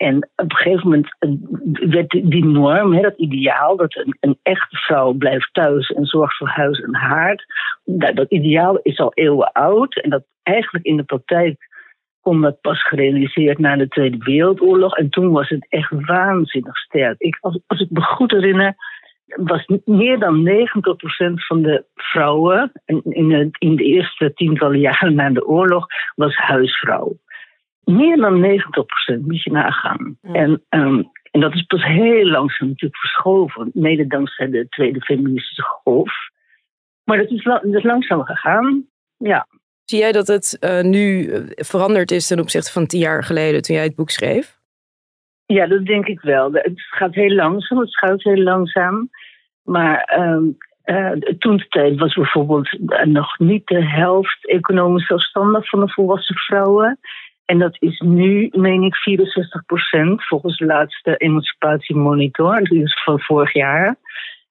En 0.00 0.16
op 0.16 0.50
een 0.50 0.56
gegeven 0.56 0.88
moment 0.88 1.16
werd 1.90 2.10
die 2.10 2.44
norm, 2.44 3.02
dat 3.02 3.16
ideaal, 3.16 3.76
dat 3.76 4.04
een, 4.20 4.38
echte 4.42 4.76
vrouw 4.76 5.12
blijft 5.12 5.48
thuis 5.52 5.88
en 5.88 6.04
zorgt 6.04 6.36
voor 6.36 6.48
huis 6.48 6.80
en 6.80 6.94
haard, 6.94 7.44
dat, 7.84 8.16
dat 8.16 8.30
ideaal 8.30 8.78
is 8.82 8.98
al 8.98 9.12
eeuwen 9.14 9.52
oud. 9.52 10.00
En 10.00 10.10
dat 10.10 10.24
eigenlijk 10.42 10.84
in 10.84 10.96
de 10.96 11.02
praktijk 11.02 11.68
kon 12.20 12.40
dat 12.40 12.60
pas 12.60 12.86
gerealiseerd 12.86 13.58
na 13.58 13.76
de 13.76 13.88
Tweede 13.88 14.18
Wereldoorlog. 14.18 14.96
En 14.96 15.10
toen 15.10 15.30
was 15.30 15.48
het 15.48 15.66
echt 15.68 15.90
waanzinnig 15.90 16.76
sterk. 16.76 17.14
Ik, 17.18 17.38
als, 17.40 17.60
als 17.66 17.80
ik 17.80 17.90
me 17.90 18.00
goed 18.00 18.30
herinner, 18.30 18.74
was 19.26 19.66
meer 19.84 20.18
dan 20.18 20.48
90% 20.48 20.52
van 21.34 21.62
de 21.62 21.84
vrouwen 21.94 22.72
in 22.86 23.28
de, 23.28 23.48
in 23.58 23.76
de 23.76 23.84
eerste 23.84 24.32
tientallen 24.34 24.80
jaren 24.80 25.14
na 25.14 25.30
de 25.30 25.46
oorlog 25.46 25.86
was 26.14 26.36
huisvrouw 26.36 27.16
meer 27.84 28.16
dan 28.16 28.40
90% 28.40 29.20
moet 29.20 29.42
je 29.42 29.50
nagaan. 29.50 30.18
En, 30.22 30.62
um, 30.68 31.10
en 31.30 31.40
dat 31.40 31.54
is 31.54 31.62
pas 31.62 31.84
heel 31.84 32.26
langzaam 32.26 32.68
natuurlijk 32.68 33.00
verschoven, 33.00 33.70
mede 33.72 34.06
dankzij 34.06 34.50
de 34.50 34.68
tweede 34.68 35.00
feministische 35.00 35.62
golf. 35.62 36.12
Maar 37.04 37.18
dat 37.18 37.30
is, 37.30 37.42
dat 37.42 37.64
is 37.64 37.82
langzaam 37.82 38.24
gegaan, 38.24 38.86
ja. 39.16 39.46
Zie 39.84 39.98
jij 39.98 40.12
dat 40.12 40.26
het 40.26 40.56
uh, 40.60 40.80
nu 40.80 41.26
eh, 41.26 41.42
veranderd 41.46 42.10
is 42.10 42.26
ten 42.26 42.40
opzichte 42.40 42.72
van 42.72 42.86
tien 42.86 43.00
jaar 43.00 43.24
geleden 43.24 43.62
toen 43.62 43.76
jij 43.76 43.84
het 43.84 43.94
boek 43.94 44.10
schreef? 44.10 44.58
Ja, 45.46 45.66
dat 45.66 45.84
denk 45.84 46.06
ik 46.06 46.20
wel. 46.20 46.52
Het 46.52 46.80
gaat 46.90 47.14
heel 47.14 47.34
langzaam, 47.34 47.78
het 47.78 47.90
schuift 47.90 48.24
heel 48.24 48.42
langzaam. 48.42 49.10
Maar 49.62 50.18
um, 50.18 50.56
uh, 50.84 51.10
toen 51.38 51.56
de 51.56 51.68
tijd 51.68 51.98
was 51.98 52.14
bijvoorbeeld 52.14 52.78
nog 53.04 53.38
niet 53.38 53.66
de 53.66 53.84
helft 53.84 54.48
economisch 54.48 55.06
zelfstandig 55.06 55.68
van 55.68 55.80
de 55.80 55.92
volwassen 55.92 56.36
vrouwen. 56.36 56.98
En 57.50 57.58
dat 57.58 57.76
is 57.78 58.00
nu, 58.00 58.48
meen 58.52 58.82
ik, 58.82 58.94
64% 58.94 60.14
volgens 60.14 60.56
de 60.56 60.64
laatste 60.64 61.16
emancipatiemonitor, 61.16 62.62
die 62.62 62.82
is 62.82 63.02
van 63.04 63.20
vorig 63.20 63.52
jaar. 63.52 63.96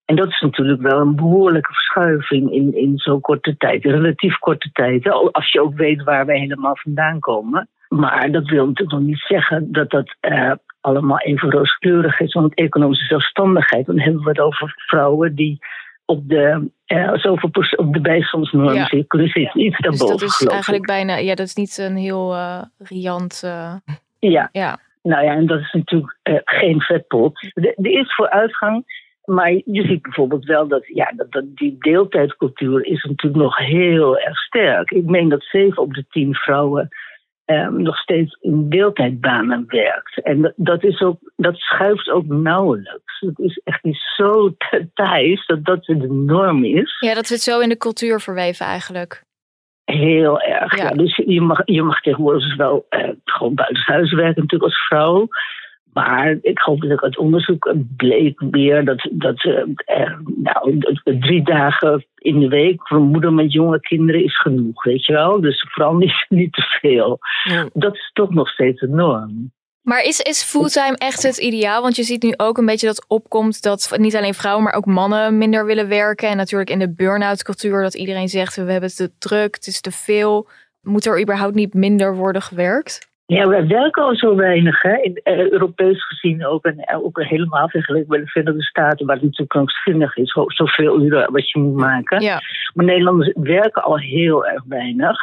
En 0.05 0.15
dat 0.15 0.27
is 0.27 0.39
natuurlijk 0.39 0.81
wel 0.81 0.99
een 0.99 1.15
behoorlijke 1.15 1.73
verschuiving 1.73 2.51
in, 2.51 2.75
in 2.75 2.97
zo'n 2.97 3.21
korte 3.21 3.57
tijd, 3.57 3.83
relatief 3.83 4.38
korte 4.38 4.69
tijd. 4.71 5.09
Als 5.31 5.51
je 5.51 5.62
ook 5.62 5.75
weet 5.75 6.03
waar 6.03 6.25
wij 6.25 6.39
helemaal 6.39 6.77
vandaan 6.77 7.19
komen. 7.19 7.69
Maar 7.89 8.31
dat 8.31 8.49
wil 8.49 8.65
natuurlijk 8.65 8.97
nog 8.97 9.07
niet 9.07 9.25
zeggen 9.27 9.71
dat 9.71 9.89
dat 9.89 10.15
uh, 10.21 10.51
allemaal 10.81 11.19
even 11.19 11.51
rooskleurig 11.51 12.19
is. 12.19 12.33
Want 12.33 12.55
economische 12.55 13.05
zelfstandigheid, 13.05 13.85
dan 13.85 13.99
hebben 13.99 14.23
we 14.23 14.29
het 14.29 14.39
over 14.39 14.73
vrouwen 14.75 15.35
die 15.35 15.59
op 16.09 16.29
de, 16.29 16.69
uh, 16.87 17.13
zoveel 17.15 17.49
op 17.75 17.93
de 17.93 18.01
bijstandsnorm 18.01 18.73
ja. 18.73 18.85
zit. 18.85 19.09
Dus 19.09 19.35
iets 19.35 19.53
dus 19.53 19.77
daarboven. 19.77 20.17
dat 20.17 20.21
is 20.21 20.45
eigenlijk 20.45 20.85
bijna, 20.85 21.17
ja, 21.17 21.35
dat 21.35 21.45
is 21.45 21.55
niet 21.55 21.77
een 21.77 21.95
heel 21.95 22.33
uh, 22.33 22.61
riant. 22.77 23.41
Uh, 23.45 23.73
ja. 24.19 24.49
ja. 24.51 24.79
Nou 25.01 25.23
ja, 25.23 25.33
en 25.33 25.45
dat 25.45 25.59
is 25.59 25.71
natuurlijk 25.71 26.17
geen 26.43 26.81
vetpot. 26.81 27.41
Er 27.53 27.91
is 27.91 28.15
vooruitgang. 28.15 29.07
Maar 29.25 29.51
je 29.51 29.83
ziet 29.87 30.01
bijvoorbeeld 30.01 30.45
wel 30.45 30.67
dat, 30.67 30.87
ja, 30.87 31.11
dat, 31.15 31.31
dat 31.31 31.55
die 31.55 31.75
deeltijdcultuur 31.79 32.85
is 32.85 33.03
natuurlijk 33.03 33.43
nog 33.43 33.57
heel 33.57 34.19
erg 34.19 34.37
sterk. 34.37 34.91
Ik 34.91 35.05
meen 35.05 35.29
dat 35.29 35.43
zeven 35.43 35.81
op 35.81 35.93
de 35.93 36.05
tien 36.09 36.35
vrouwen 36.35 36.89
um, 37.49 37.81
nog 37.81 37.97
steeds 37.97 38.38
in 38.41 38.69
deeltijdbanen 38.69 39.63
werkt. 39.67 40.23
En 40.23 40.41
dat, 40.41 40.53
dat, 40.55 40.83
is 40.83 41.01
ook, 41.01 41.17
dat 41.35 41.55
schuift 41.55 42.09
ook 42.09 42.25
nauwelijks. 42.25 43.19
Het 43.19 43.39
is 43.39 43.62
echt 43.63 43.83
niet 43.83 44.01
zo 44.15 44.55
thuis 44.93 45.45
dat 45.45 45.65
dat 45.65 45.85
de 45.85 46.12
norm 46.12 46.63
is. 46.63 46.97
Ja, 46.99 47.13
dat 47.13 47.27
zit 47.27 47.41
zo 47.41 47.59
in 47.59 47.69
de 47.69 47.77
cultuur 47.77 48.19
verweven 48.19 48.65
eigenlijk. 48.65 49.23
Heel 49.85 50.41
erg. 50.41 50.77
Ja. 50.77 50.89
Dus 50.89 51.15
je 51.15 51.41
mag, 51.41 51.62
je 51.65 51.83
mag 51.83 52.01
tegenwoordig 52.01 52.43
dus 52.43 52.55
wel 52.55 52.85
uh, 52.89 53.09
gewoon 53.25 53.53
buitenshuis 53.53 54.13
werken, 54.13 54.41
natuurlijk 54.41 54.71
als 54.71 54.88
vrouw. 54.88 55.27
Maar 55.99 56.38
ik 56.41 56.59
geloof 56.59 56.79
dat 56.79 57.01
uit 57.01 57.17
onderzoek 57.17 57.73
bleek 57.97 58.41
weer 58.51 58.85
dat, 58.85 59.09
dat 59.12 59.43
uh, 59.43 59.63
nou, 60.35 60.81
drie 61.03 61.43
dagen 61.43 62.05
in 62.17 62.39
de 62.39 62.47
week 62.47 62.88
voor 62.88 62.97
een 62.97 63.03
moeder 63.03 63.33
met 63.33 63.53
jonge 63.53 63.79
kinderen 63.79 64.23
is 64.23 64.39
genoeg, 64.39 64.83
weet 64.83 65.05
je 65.05 65.13
wel. 65.13 65.41
Dus 65.41 65.65
vooral 65.69 65.95
niet, 65.95 66.25
niet 66.29 66.53
te 66.53 66.62
veel. 66.62 67.19
Ja. 67.43 67.69
Dat 67.73 67.93
is 67.93 68.09
toch 68.13 68.33
nog 68.33 68.49
steeds 68.49 68.79
de 68.79 68.88
norm. 68.88 69.51
Maar 69.81 70.03
is, 70.03 70.19
is 70.19 70.43
fulltime 70.43 70.97
echt 70.97 71.23
het 71.23 71.38
ideaal? 71.38 71.81
Want 71.81 71.95
je 71.95 72.03
ziet 72.03 72.23
nu 72.23 72.33
ook 72.38 72.57
een 72.57 72.65
beetje 72.65 72.88
dat 72.88 73.05
opkomt 73.07 73.62
dat 73.62 73.93
niet 73.97 74.15
alleen 74.15 74.33
vrouwen, 74.33 74.63
maar 74.63 74.73
ook 74.73 74.85
mannen 74.85 75.38
minder 75.38 75.65
willen 75.65 75.88
werken. 75.88 76.29
En 76.29 76.38
natuurlijk 76.38 76.69
in 76.69 76.79
de 76.79 76.93
burn-out 76.93 77.43
cultuur 77.43 77.81
dat 77.81 77.93
iedereen 77.93 78.29
zegt 78.29 78.55
we 78.55 78.62
hebben 78.62 78.89
het 78.89 78.95
te 78.95 79.12
druk, 79.17 79.55
het 79.55 79.67
is 79.67 79.81
te 79.81 79.91
veel. 79.91 80.47
Moet 80.81 81.05
er 81.05 81.21
überhaupt 81.21 81.55
niet 81.55 81.73
minder 81.73 82.15
worden 82.15 82.41
gewerkt? 82.41 83.08
Ja, 83.29 83.47
we 83.47 83.67
werken 83.67 84.03
al 84.03 84.15
zo 84.15 84.35
weinig, 84.35 84.81
hè? 84.81 84.95
In, 85.01 85.21
uh, 85.23 85.51
Europees 85.51 86.05
gezien 86.05 86.45
ook. 86.45 86.65
En 86.65 86.75
uh, 86.91 87.03
ook 87.03 87.23
helemaal 87.23 87.69
vergeleken 87.69 88.07
bij 88.07 88.19
de 88.19 88.27
Verenigde 88.27 88.63
Staten, 88.63 89.05
waar 89.05 89.15
het 89.15 89.23
natuurlijk 89.23 89.51
krankzinnig 89.51 90.17
is, 90.17 90.31
zoveel 90.47 91.01
uren 91.01 91.31
wat 91.31 91.49
je 91.49 91.59
moet 91.59 91.75
maken. 91.75 92.21
Ja. 92.21 92.39
Maar 92.73 92.85
Nederlanders 92.85 93.31
werken 93.33 93.83
al 93.83 93.97
heel 93.99 94.45
erg 94.47 94.63
weinig. 94.67 95.17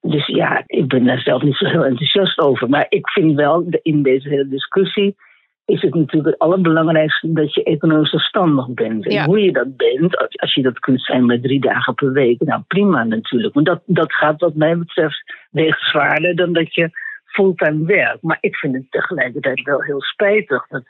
Dus 0.00 0.26
ja, 0.26 0.62
ik 0.66 0.88
ben 0.88 1.04
daar 1.04 1.18
zelf 1.20 1.42
niet 1.42 1.56
zo 1.56 1.66
heel 1.66 1.84
enthousiast 1.84 2.38
over. 2.38 2.68
Maar 2.68 2.86
ik 2.88 3.08
vind 3.10 3.34
wel, 3.34 3.66
in 3.82 4.02
deze 4.02 4.28
hele 4.28 4.48
discussie, 4.48 5.16
is 5.64 5.80
het 5.82 5.94
natuurlijk 5.94 6.26
het 6.26 6.38
allerbelangrijkste 6.38 7.32
dat 7.32 7.54
je 7.54 7.62
economisch 7.62 8.10
zelfstandig 8.10 8.68
bent. 8.68 9.04
En 9.06 9.12
Ja. 9.12 9.24
hoe 9.24 9.40
je 9.40 9.52
dat 9.52 9.76
bent, 9.76 10.16
als- 10.16 10.36
als 10.40 10.54
je 10.54 10.62
dat 10.62 10.78
kunt 10.78 11.02
zijn 11.02 11.26
met 11.26 11.42
drie 11.42 11.60
dagen 11.60 11.94
per 11.94 12.12
week, 12.12 12.40
nou 12.40 12.62
prima 12.66 13.04
natuurlijk. 13.04 13.54
Want 13.54 13.66
dat, 13.66 13.82
dat 13.86 14.12
gaat 14.12 14.40
wat 14.40 14.54
mij 14.54 14.78
betreft 14.78 15.22
weegt 15.50 15.80
zwaarder 15.80 16.36
dan 16.36 16.52
dat 16.52 16.74
je 16.74 16.90
fulltime 17.34 17.86
werkt. 17.86 18.22
Maar 18.22 18.38
ik 18.40 18.56
vind 18.56 18.74
het 18.74 18.90
tegelijkertijd 18.90 19.62
wel 19.62 19.82
heel 19.82 20.02
spijtig 20.02 20.66
dat, 20.66 20.82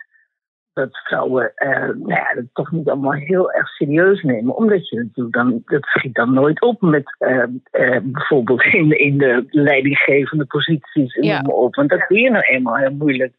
dat 0.72 0.98
vrouwen 0.98 1.52
eh, 1.54 1.70
nou 1.78 2.08
ja, 2.08 2.34
dat 2.34 2.44
toch 2.52 2.70
niet 2.70 2.88
allemaal 2.88 3.12
heel 3.12 3.52
erg 3.52 3.68
serieus 3.68 4.22
nemen. 4.22 4.56
Omdat 4.56 4.88
je 4.88 4.96
natuurlijk 4.96 5.34
dan, 5.34 5.62
dat 5.64 5.84
schiet 5.84 6.14
dan 6.14 6.34
nooit 6.34 6.60
op 6.60 6.80
met 6.80 7.16
eh, 7.18 7.42
eh, 7.70 8.00
bijvoorbeeld 8.02 8.62
in, 8.80 8.98
in 8.98 9.18
de 9.18 9.46
leidinggevende 9.50 10.44
posities. 10.44 11.14
en 11.14 11.22
Ja. 11.22 11.34
noem 11.34 11.46
maar 11.46 11.56
op. 11.56 11.74
Want 11.74 11.90
dat 11.90 12.06
kun 12.06 12.20
je 12.20 12.30
nou 12.30 12.44
eenmaal 12.44 12.76
heel 12.76 12.94
moeilijk 12.94 13.32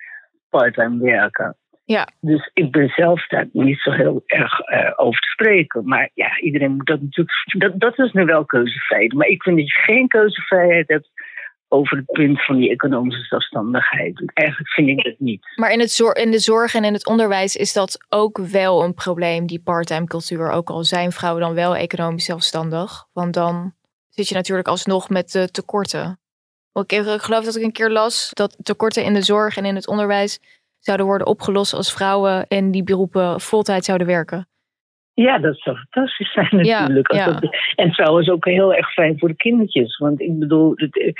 parttime 0.49 1.03
werken. 1.03 1.55
Ja. 1.85 2.07
Dus 2.19 2.49
ik 2.53 2.71
ben 2.71 2.89
zelf 2.89 3.27
daar 3.27 3.47
niet 3.51 3.79
zo 3.79 3.91
heel 3.91 4.23
erg 4.25 4.59
eh, 4.59 4.91
over 4.95 5.19
te 5.19 5.27
spreken. 5.27 5.87
Maar 5.87 6.09
ja, 6.13 6.39
iedereen 6.39 6.71
moet 6.71 6.85
dat 6.85 7.01
natuurlijk. 7.01 7.31
Dat, 7.57 7.79
dat 7.79 7.99
is 7.99 8.11
nu 8.11 8.25
wel 8.25 8.45
keuzevrijheid. 8.45 9.13
Maar 9.13 9.27
ik 9.27 9.43
vind 9.43 9.57
dat 9.57 9.67
je 9.67 9.73
geen 9.73 10.07
keuzevrijheid 10.07 10.87
hebt 10.87 11.09
over 11.67 11.97
het 11.97 12.05
punt 12.05 12.45
van 12.45 12.57
die 12.57 12.69
economische 12.69 13.23
zelfstandigheid. 13.23 14.31
Eigenlijk 14.33 14.69
vind 14.69 14.89
ik 14.89 15.05
het 15.05 15.19
niet. 15.19 15.47
Maar 15.55 15.71
in, 15.71 15.79
het 15.79 15.99
in 16.13 16.31
de 16.31 16.39
zorg 16.39 16.73
en 16.75 16.83
in 16.83 16.93
het 16.93 17.07
onderwijs 17.07 17.55
is 17.55 17.73
dat 17.73 18.05
ook 18.09 18.37
wel 18.37 18.83
een 18.83 18.93
probleem, 18.93 19.47
die 19.47 19.61
parttime 19.61 20.05
cultuur. 20.05 20.49
Ook 20.49 20.69
al 20.69 20.83
zijn 20.83 21.11
vrouwen 21.11 21.41
dan 21.41 21.53
wel 21.53 21.75
economisch 21.75 22.25
zelfstandig. 22.25 23.07
Want 23.13 23.33
dan 23.33 23.73
zit 24.09 24.27
je 24.27 24.35
natuurlijk 24.35 24.67
alsnog 24.67 25.09
met 25.09 25.31
de 25.31 25.51
tekorten. 25.51 26.19
Ik 26.73 27.03
geloof 27.03 27.45
dat 27.45 27.55
ik 27.55 27.63
een 27.63 27.71
keer 27.71 27.89
las 27.89 28.29
dat 28.33 28.57
tekorten 28.63 29.03
in 29.03 29.13
de 29.13 29.21
zorg 29.21 29.57
en 29.57 29.65
in 29.65 29.75
het 29.75 29.87
onderwijs 29.87 30.39
zouden 30.79 31.05
worden 31.05 31.27
opgelost 31.27 31.73
als 31.73 31.93
vrouwen 31.93 32.45
in 32.47 32.71
die 32.71 32.83
beroepen 32.83 33.41
voltijd 33.41 33.85
zouden 33.85 34.07
werken. 34.07 34.47
Ja, 35.15 35.37
dat 35.37 35.57
zou 35.59 35.77
fantastisch 35.77 36.31
zijn 36.33 36.47
natuurlijk. 36.51 37.11
Ja, 37.13 37.25
dat- 37.39 37.55
en 37.75 37.91
trouwens 37.91 38.29
ook 38.29 38.45
heel 38.45 38.73
erg 38.73 38.91
fijn 38.93 39.19
voor 39.19 39.27
de 39.29 39.35
kindertjes. 39.35 39.97
Want 39.97 40.21
ik 40.21 40.39
bedoel, 40.39 40.71
het, 40.75 40.99
eh, 40.99 41.11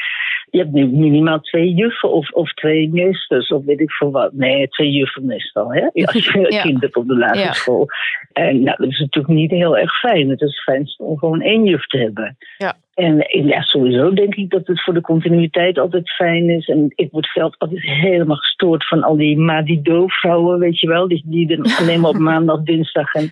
je 0.49 0.57
hebt 0.59 0.71
nu 0.71 0.85
minimaal 0.87 1.39
twee 1.39 1.73
juffen 1.73 2.11
of, 2.11 2.31
of 2.31 2.53
twee 2.53 2.89
meesters 2.89 3.47
of 3.49 3.65
weet 3.65 3.79
ik 3.79 3.91
veel 3.91 4.11
wat. 4.11 4.33
Nee, 4.33 4.67
twee 4.67 4.91
juffen 4.91 5.25
meestal, 5.25 5.73
hè? 5.73 5.81
Als 6.05 6.25
je 6.25 6.47
Ja. 6.55 6.61
kind 6.61 6.81
hebt 6.81 6.95
op 6.95 7.07
de 7.07 7.17
lagere 7.17 7.39
Ja. 7.39 7.53
school. 7.53 7.87
En 8.33 8.63
nou, 8.63 8.77
dat 8.77 8.89
is 8.91 8.99
natuurlijk 8.99 9.33
niet 9.33 9.51
heel 9.51 9.77
erg 9.77 9.99
fijn. 9.99 10.29
Het 10.29 10.41
is 10.41 10.63
fijn 10.63 10.93
om 10.97 11.17
gewoon 11.17 11.41
één 11.41 11.63
juf 11.65 11.85
te 11.85 11.97
hebben. 11.97 12.37
Ja. 12.57 12.73
En 12.93 13.19
eh, 13.21 13.45
ja, 13.47 13.61
sowieso 13.61 14.13
denk 14.13 14.35
ik 14.35 14.49
dat 14.49 14.67
het 14.67 14.83
voor 14.83 14.93
de 14.93 15.01
continuïteit 15.01 15.77
altijd 15.79 16.09
fijn 16.11 16.49
is. 16.49 16.67
En 16.67 16.91
ik 16.95 17.11
word 17.11 17.29
zelf 17.33 17.55
altijd 17.57 17.81
helemaal 17.81 18.35
gestoord 18.37 18.87
van 18.87 19.03
al 19.03 19.15
die 19.17 19.37
Madido-vrouwen, 19.37 20.59
weet 20.59 20.79
je 20.79 20.87
wel. 20.87 21.07
Die, 21.07 21.21
die 21.25 21.47
dan 21.47 21.65
alleen 21.79 21.99
maar 21.99 22.09
op 22.09 22.17
maandag, 22.17 22.61
dinsdag 22.63 23.13
en, 23.13 23.29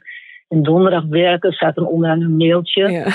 en 0.53 0.63
donderdag 0.63 1.03
werken. 1.09 1.51
staat 1.51 1.75
dan 1.75 1.87
onderaan 1.87 2.21
een 2.21 2.37
mailtje. 2.37 2.83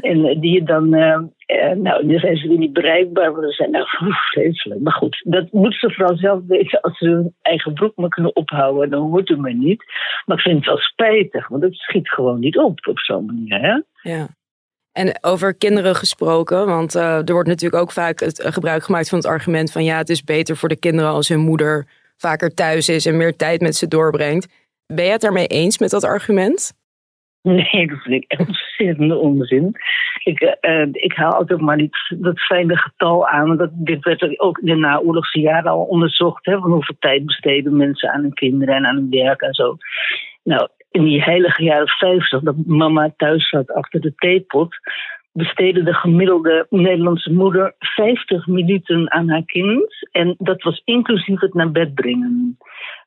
En 0.00 0.40
die 0.40 0.52
je 0.52 0.62
dan, 0.62 0.94
eh, 0.94 1.20
eh, 1.46 1.76
nou, 1.76 2.06
dan 2.06 2.18
zijn 2.18 2.36
ze 2.36 2.48
weer 2.48 2.58
niet 2.58 2.72
bereikbaar. 2.72 3.32
Maar 3.32 3.40
dan 3.40 3.50
zijn 3.50 3.70
nou, 3.70 3.86
vreselijk. 4.32 4.80
Maar 4.80 4.92
goed, 4.92 5.22
dat 5.24 5.52
moeten 5.52 5.78
ze 5.78 5.94
vooral 5.94 6.16
zelf 6.16 6.40
weten. 6.46 6.80
Als 6.80 6.98
ze 6.98 7.04
hun 7.04 7.34
eigen 7.42 7.72
broek 7.72 7.96
maar 7.96 8.08
kunnen 8.08 8.36
ophouden, 8.36 8.90
dan 8.90 9.10
hoort 9.10 9.28
het 9.28 9.38
maar 9.38 9.54
niet. 9.54 9.84
Maar 10.24 10.36
ik 10.36 10.42
vind 10.42 10.56
het 10.56 10.66
wel 10.66 10.78
spijtig, 10.78 11.48
want 11.48 11.62
het 11.62 11.74
schiet 11.74 12.08
gewoon 12.08 12.40
niet 12.40 12.58
op 12.58 12.86
op 12.88 12.98
zo'n 12.98 13.26
manier, 13.26 13.60
hè? 13.60 13.80
Ja. 14.10 14.26
En 14.92 15.18
over 15.20 15.54
kinderen 15.54 15.94
gesproken, 15.94 16.66
want 16.66 16.94
eh, 16.94 17.28
er 17.28 17.32
wordt 17.32 17.48
natuurlijk 17.48 17.82
ook 17.82 17.92
vaak 17.92 18.20
het 18.20 18.42
gebruik 18.44 18.82
gemaakt 18.82 19.08
van 19.08 19.18
het 19.18 19.26
argument 19.26 19.72
van 19.72 19.84
ja, 19.84 19.96
het 19.96 20.08
is 20.08 20.24
beter 20.24 20.56
voor 20.56 20.68
de 20.68 20.76
kinderen 20.78 21.10
als 21.10 21.28
hun 21.28 21.40
moeder 21.40 21.86
vaker 22.16 22.54
thuis 22.54 22.88
is 22.88 23.06
en 23.06 23.16
meer 23.16 23.36
tijd 23.36 23.60
met 23.60 23.76
ze 23.76 23.88
doorbrengt. 23.88 24.48
Ben 24.86 25.04
je 25.04 25.10
het 25.10 25.20
daarmee 25.20 25.46
eens 25.46 25.78
met 25.78 25.90
dat 25.90 26.04
argument? 26.04 26.72
Nee, 27.52 27.86
dat 27.86 27.98
vind 28.02 28.24
ik 28.24 28.38
ontzettende 28.38 29.16
onzin. 29.16 29.72
Ik, 30.22 30.40
eh, 30.40 30.86
ik 30.92 31.12
haal 31.12 31.32
altijd 31.32 31.60
maar 31.60 31.76
die, 31.76 31.90
dat 32.08 32.40
fijne 32.40 32.76
getal 32.76 33.28
aan. 33.28 33.56
Dat, 33.56 33.70
dit 33.72 34.04
werd 34.04 34.38
ook 34.38 34.58
in 34.58 34.66
de 34.66 34.74
naoorlogse 34.74 35.40
jaren 35.40 35.70
al 35.70 35.84
onderzocht. 35.84 36.46
Hè, 36.46 36.58
van 36.58 36.70
hoeveel 36.70 36.96
tijd 36.98 37.26
besteden 37.26 37.76
mensen 37.76 38.10
aan 38.12 38.22
hun 38.22 38.34
kinderen 38.34 38.74
en 38.74 38.86
aan 38.86 38.96
hun 38.96 39.10
werk 39.10 39.40
en 39.40 39.54
zo. 39.54 39.76
Nou, 40.42 40.68
in 40.90 41.04
die 41.04 41.22
heilige 41.22 41.62
jaren 41.62 41.88
50, 41.88 42.42
dat 42.42 42.56
mama 42.66 43.12
thuis 43.16 43.48
zat 43.48 43.72
achter 43.72 44.00
de 44.00 44.14
theepot, 44.14 44.76
besteedde 45.34 45.82
de 45.82 45.94
gemiddelde 45.94 46.66
Nederlandse 46.70 47.32
moeder 47.32 47.74
50 47.78 48.46
minuten 48.46 49.12
aan 49.12 49.28
haar 49.28 49.44
kind. 49.44 50.08
En 50.12 50.34
dat 50.38 50.62
was 50.62 50.82
inclusief 50.84 51.40
het 51.40 51.54
naar 51.54 51.70
bed 51.70 51.94
brengen. 51.94 52.58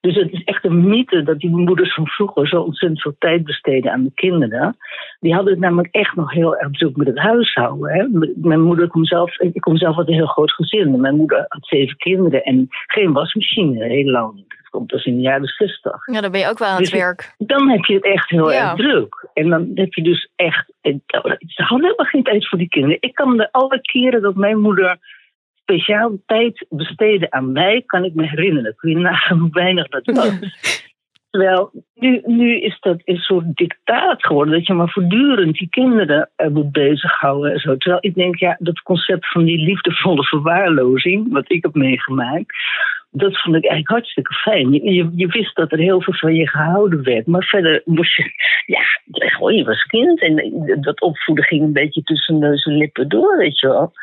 Dus 0.02 0.16
het 0.16 0.32
is 0.32 0.44
echt 0.44 0.66
een 0.66 0.88
mythe 0.88 1.24
dat 1.24 1.40
die 1.40 1.50
moeders 1.50 1.94
van 1.94 2.08
vroeger 2.08 2.48
zo 2.48 2.62
ontzettend 2.62 3.02
veel 3.02 3.16
tijd 3.20 3.44
besteden 3.44 3.92
aan 3.92 4.04
de 4.04 4.12
kinderen. 4.14 4.78
Die 5.20 5.34
hadden 5.34 5.54
het 5.54 5.62
namelijk 5.62 5.94
echt 5.94 6.16
nog 6.16 6.32
heel 6.32 6.58
erg 6.58 6.72
druk 6.72 6.96
met 6.96 7.08
het 7.08 7.18
huishouden. 7.18 7.94
Hè. 7.94 8.30
Mijn 8.36 8.62
moeder 8.62 8.88
komt 8.88 9.08
zelf, 9.08 9.40
ik 9.40 9.62
kom 9.62 9.78
zelf 9.78 9.98
uit 9.98 10.08
een 10.08 10.14
heel 10.14 10.26
groot 10.26 10.52
gezin. 10.52 11.02
Mijn 11.02 11.16
moeder 11.16 11.46
had 11.48 11.68
zeven 11.68 11.98
kinderen 11.98 12.44
en 12.44 12.68
geen 12.70 13.14
wasmachine, 13.14 13.84
heel 13.84 14.12
lang. 14.12 14.46
Dat 14.78 14.88
komt 14.88 14.92
pas 14.92 15.06
in 15.06 15.16
de 15.16 15.22
jaren 15.22 15.48
60. 15.48 16.08
Ja, 16.12 16.22
dan 16.22 16.32
ben 16.32 16.40
je 16.40 16.48
ook 16.50 16.58
wel 16.58 16.68
aan 16.68 16.74
het 16.74 16.84
Dus 16.84 16.92
het- 16.92 17.02
werk. 17.02 17.34
Dan 17.38 17.70
heb 17.70 17.86
je 17.86 17.94
het 17.94 18.04
echt 18.04 18.30
heel 18.30 18.52
Ja. 18.52 18.70
erg 18.70 18.76
druk. 18.80 19.28
En 19.34 19.50
dan 19.50 19.72
heb 19.76 19.94
je 19.94 20.04
dus 20.04 20.30
echt. 20.36 20.72
Ze 20.82 21.62
hadden 21.64 21.82
helemaal 21.86 22.06
geen 22.06 22.24
tijd 22.24 22.48
voor 22.48 22.58
die 22.58 22.70
kinderen. 22.70 22.98
Ik 23.00 23.14
kan 23.16 23.36
me 23.36 23.52
alle 23.52 23.82
keren 23.82 24.22
dat 24.22 24.36
mijn 24.36 24.60
moeder 24.60 24.98
speciaal 25.62 26.18
tijd 26.26 26.66
besteedde 26.70 27.32
aan 27.32 27.52
mij, 27.52 27.84
kan 27.86 28.04
ik 28.04 28.14
me 28.14 28.28
herinneren. 28.28 28.76
Kun 28.76 28.90
je 28.90 28.98
nagaan 28.98 29.38
hoe 29.40 29.50
weinig 29.52 29.88
dat 29.88 30.06
was. 30.16 30.40
Terwijl 31.30 31.72
nu, 31.96 32.22
nu 32.26 32.60
is 32.60 32.78
dat 32.80 33.02
een 33.06 33.18
soort 33.18 33.56
dictaat 33.56 34.26
geworden. 34.26 34.54
Dat 34.54 34.68
je 34.68 34.74
maar 34.74 34.90
voortdurend 34.90 35.58
die 35.58 35.70
kinderen 35.70 36.30
eh, 36.36 36.48
moet 36.48 36.72
bezighouden. 36.72 37.52
En 37.52 37.60
zo. 37.60 37.78
Terwijl 37.78 38.02
ik 38.02 38.16
denk, 38.16 38.36
ja, 38.36 38.56
dat 38.60 38.82
concept 38.82 39.32
van 39.32 39.44
die 39.44 39.58
liefdevolle 39.58 40.24
verwaarlozing. 40.24 41.32
wat 41.32 41.52
ik 41.52 41.64
heb 41.64 41.74
meegemaakt. 41.74 42.56
dat 43.10 43.42
vond 43.42 43.56
ik 43.56 43.66
eigenlijk 43.66 43.90
hartstikke 43.90 44.34
fijn. 44.34 44.72
Je, 44.74 44.92
je, 44.94 45.10
je 45.16 45.28
wist 45.28 45.56
dat 45.56 45.72
er 45.72 45.78
heel 45.78 46.02
veel 46.02 46.14
van 46.14 46.36
je 46.36 46.48
gehouden 46.48 47.04
werd. 47.04 47.28
Maar 47.28 47.44
verder 47.44 47.82
moest 47.86 48.16
je. 48.16 48.32
ja, 48.66 48.82
gewoon, 49.12 49.56
je 49.56 49.64
was 49.64 49.84
kind. 49.84 50.22
En 50.22 50.38
eh, 50.38 50.82
dat 50.82 51.02
opvoeden 51.02 51.46
ging 51.46 51.64
een 51.64 51.74
beetje 51.74 52.02
tussen 52.02 52.40
neus 52.40 52.66
en 52.66 52.78
lippen 52.78 53.08
door, 53.08 53.38
weet 53.38 53.60
je 53.60 53.68
wel. 53.68 53.94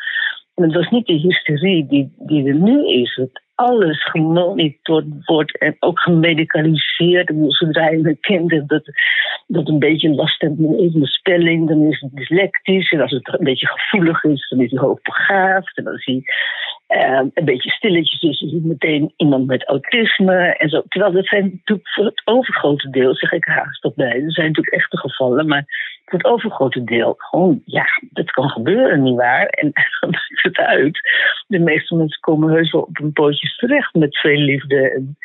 En 0.55 0.63
het 0.65 0.75
was 0.75 0.89
niet 0.89 1.07
de 1.07 1.13
hysterie 1.13 1.87
die, 1.87 2.13
die 2.19 2.49
er 2.49 2.55
nu 2.55 2.87
is. 2.89 3.15
Dat 3.17 3.43
alles 3.55 4.05
gemonitord 4.05 5.07
wordt 5.25 5.59
en 5.59 5.77
ook 5.79 6.01
gemedicaliseerd. 6.01 7.33
Zodra 7.49 7.89
je 7.89 7.97
een 7.97 8.21
kind 8.21 8.69
dat, 8.69 8.91
dat 9.47 9.69
een 9.69 9.79
beetje 9.79 10.09
last 10.09 10.41
heeft 10.41 10.59
met 10.59 10.93
de 10.93 11.07
spelling, 11.07 11.69
dan 11.69 11.83
is 11.83 12.01
het 12.01 12.11
dyslectisch. 12.15 12.91
En 12.91 13.01
als 13.01 13.11
het 13.11 13.39
een 13.39 13.45
beetje 13.45 13.67
gevoelig 13.67 14.25
is, 14.25 14.49
dan 14.49 14.61
is 14.61 14.71
hij 14.71 14.81
hoogbegaafd. 14.81 15.77
En 15.77 15.87
als 15.87 16.05
hij 16.05 16.23
eh, 16.95 17.21
een 17.35 17.45
beetje 17.45 17.71
stilletjes 17.71 18.23
is, 18.23 18.41
is 18.41 18.51
hij 18.51 18.61
meteen 18.63 19.13
iemand 19.17 19.47
met 19.47 19.69
autisme. 19.69 20.35
En 20.35 20.69
zo. 20.69 20.83
Terwijl 20.89 21.13
dat 21.13 21.27
zijn 21.27 21.43
natuurlijk 21.43 21.89
voor 21.89 22.05
het 22.05 22.23
overgrote 22.25 22.91
deel, 22.91 23.15
zeg 23.15 23.33
ik 23.33 23.45
haast 23.45 23.85
erbij. 23.85 24.23
Er 24.23 24.33
zijn 24.33 24.47
natuurlijk 24.47 24.77
echte 24.77 24.99
gevallen, 24.99 25.47
maar 25.47 25.65
voor 26.05 26.19
het 26.19 26.29
overgrote 26.29 26.85
deel 26.85 27.15
gewoon, 27.17 27.63
ja, 27.65 27.87
dat 28.11 28.31
kan 28.31 28.49
gebeuren, 28.49 29.03
nietwaar? 29.03 29.47
En 29.47 29.73
dan 30.01 30.15
ziet 30.15 30.43
het 30.43 30.59
uit. 30.59 31.01
De 31.47 31.59
meeste 31.59 31.97
mensen 31.97 32.21
komen 32.21 32.53
heus 32.53 32.73
wel 32.73 32.83
op 32.83 32.97
hun 32.97 33.13
pootjes 33.13 33.57
terecht 33.57 33.95
met 33.95 34.19
veel 34.19 34.39
liefde 34.39 34.91
en, 34.91 35.17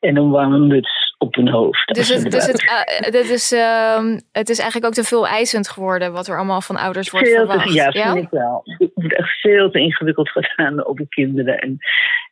en 0.00 0.16
een 0.16 0.30
warme 0.30 0.58
muts 0.58 1.14
op 1.18 1.34
hun 1.34 1.48
hoofd. 1.48 1.94
Dus, 1.94 2.08
het, 2.08 2.30
dus 2.30 2.46
het, 2.46 3.14
eh, 3.14 3.30
is, 3.30 3.52
ehm, 3.52 4.18
het 4.32 4.48
is 4.48 4.58
eigenlijk 4.58 4.86
ook 4.86 4.92
te 4.92 5.08
veel 5.08 5.26
eisend 5.26 5.68
geworden 5.68 6.12
wat 6.12 6.26
er 6.26 6.36
allemaal 6.36 6.60
van 6.60 6.76
ouders 6.76 7.10
wordt 7.10 7.28
veel 7.28 7.36
verwacht. 7.36 7.68
te, 7.68 7.74
ja, 7.74 7.90
vind 7.90 8.24
ik 8.24 8.30
wel. 8.30 8.62
Het 8.64 8.90
wordt 8.94 9.16
echt 9.16 9.40
veel 9.40 9.70
te 9.70 9.78
ingewikkeld 9.78 10.30
gedaan 10.30 10.86
op 10.86 10.96
de 10.96 11.08
kinderen. 11.08 11.58
En, 11.58 11.78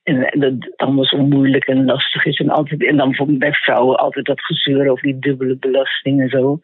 en, 0.03 0.33
en 0.33 0.41
dat 0.41 0.53
het 0.53 0.73
allemaal 0.77 1.05
zo 1.05 1.19
moeilijk 1.19 1.65
en 1.65 1.85
lastig 1.85 2.25
is. 2.25 2.39
En, 2.39 2.51
altijd, 2.51 2.87
en 2.87 2.97
dan 2.97 3.15
bij 3.39 3.53
vrouwen 3.53 3.97
altijd 3.97 4.27
dat 4.27 4.41
gezeur 4.41 4.91
over 4.91 5.03
die 5.03 5.19
dubbele 5.19 5.57
belasting 5.57 6.21
en 6.21 6.29
zo. 6.29 6.61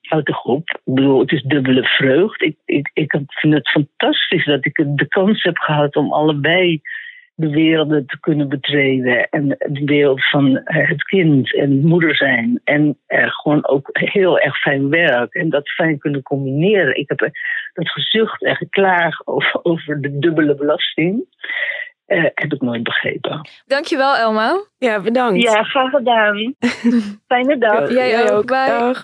Houd 0.00 0.26
toch 0.26 0.44
op. 0.44 0.68
Ik 0.68 0.94
bedoel, 0.94 1.20
het 1.20 1.32
is 1.32 1.42
dubbele 1.42 1.82
vreugd. 1.82 2.42
Ik, 2.42 2.56
ik, 2.64 2.90
ik 2.92 3.20
vind 3.26 3.54
het 3.54 3.68
fantastisch 3.68 4.44
dat 4.44 4.64
ik 4.64 4.84
de 4.86 5.08
kans 5.08 5.42
heb 5.42 5.58
gehad 5.58 5.96
om 5.96 6.12
allebei 6.12 6.80
de 7.34 7.50
werelden 7.50 8.06
te 8.06 8.20
kunnen 8.20 8.48
betreden. 8.48 9.28
En 9.30 9.48
de 9.48 9.82
wereld 9.84 10.28
van 10.28 10.56
eh, 10.56 10.88
het 10.88 11.02
kind 11.02 11.54
en 11.54 11.86
moeder 11.86 12.16
zijn. 12.16 12.60
En 12.64 12.98
eh, 13.06 13.26
gewoon 13.30 13.68
ook 13.68 13.88
heel 13.92 14.38
erg 14.38 14.58
fijn 14.58 14.88
werk. 14.88 15.34
En 15.34 15.50
dat 15.50 15.68
fijn 15.68 15.98
kunnen 15.98 16.22
combineren. 16.22 16.96
Ik 16.96 17.08
heb 17.08 17.20
eh, 17.20 17.30
dat 17.72 17.88
gezucht 17.88 18.44
en 18.44 18.56
geklaag 18.56 19.26
over, 19.26 19.60
over 19.70 20.00
de 20.00 20.18
dubbele 20.18 20.54
belasting. 20.54 21.24
eh, 22.06 22.24
heb 22.34 22.52
ik 22.52 22.60
nooit 22.60 22.82
begrepen. 22.82 23.48
Dankjewel 23.66 24.16
Elmo. 24.16 24.66
Ja, 24.78 25.00
bedankt. 25.00 25.42
Ja, 25.42 25.62
graag 25.62 25.90
gedaan. 25.90 26.54
Fijne 27.28 27.58
dag. 27.58 27.90
Jij 27.90 28.32
ook. 28.32 28.46
Bye. 28.46 28.66
Dag. 28.66 29.02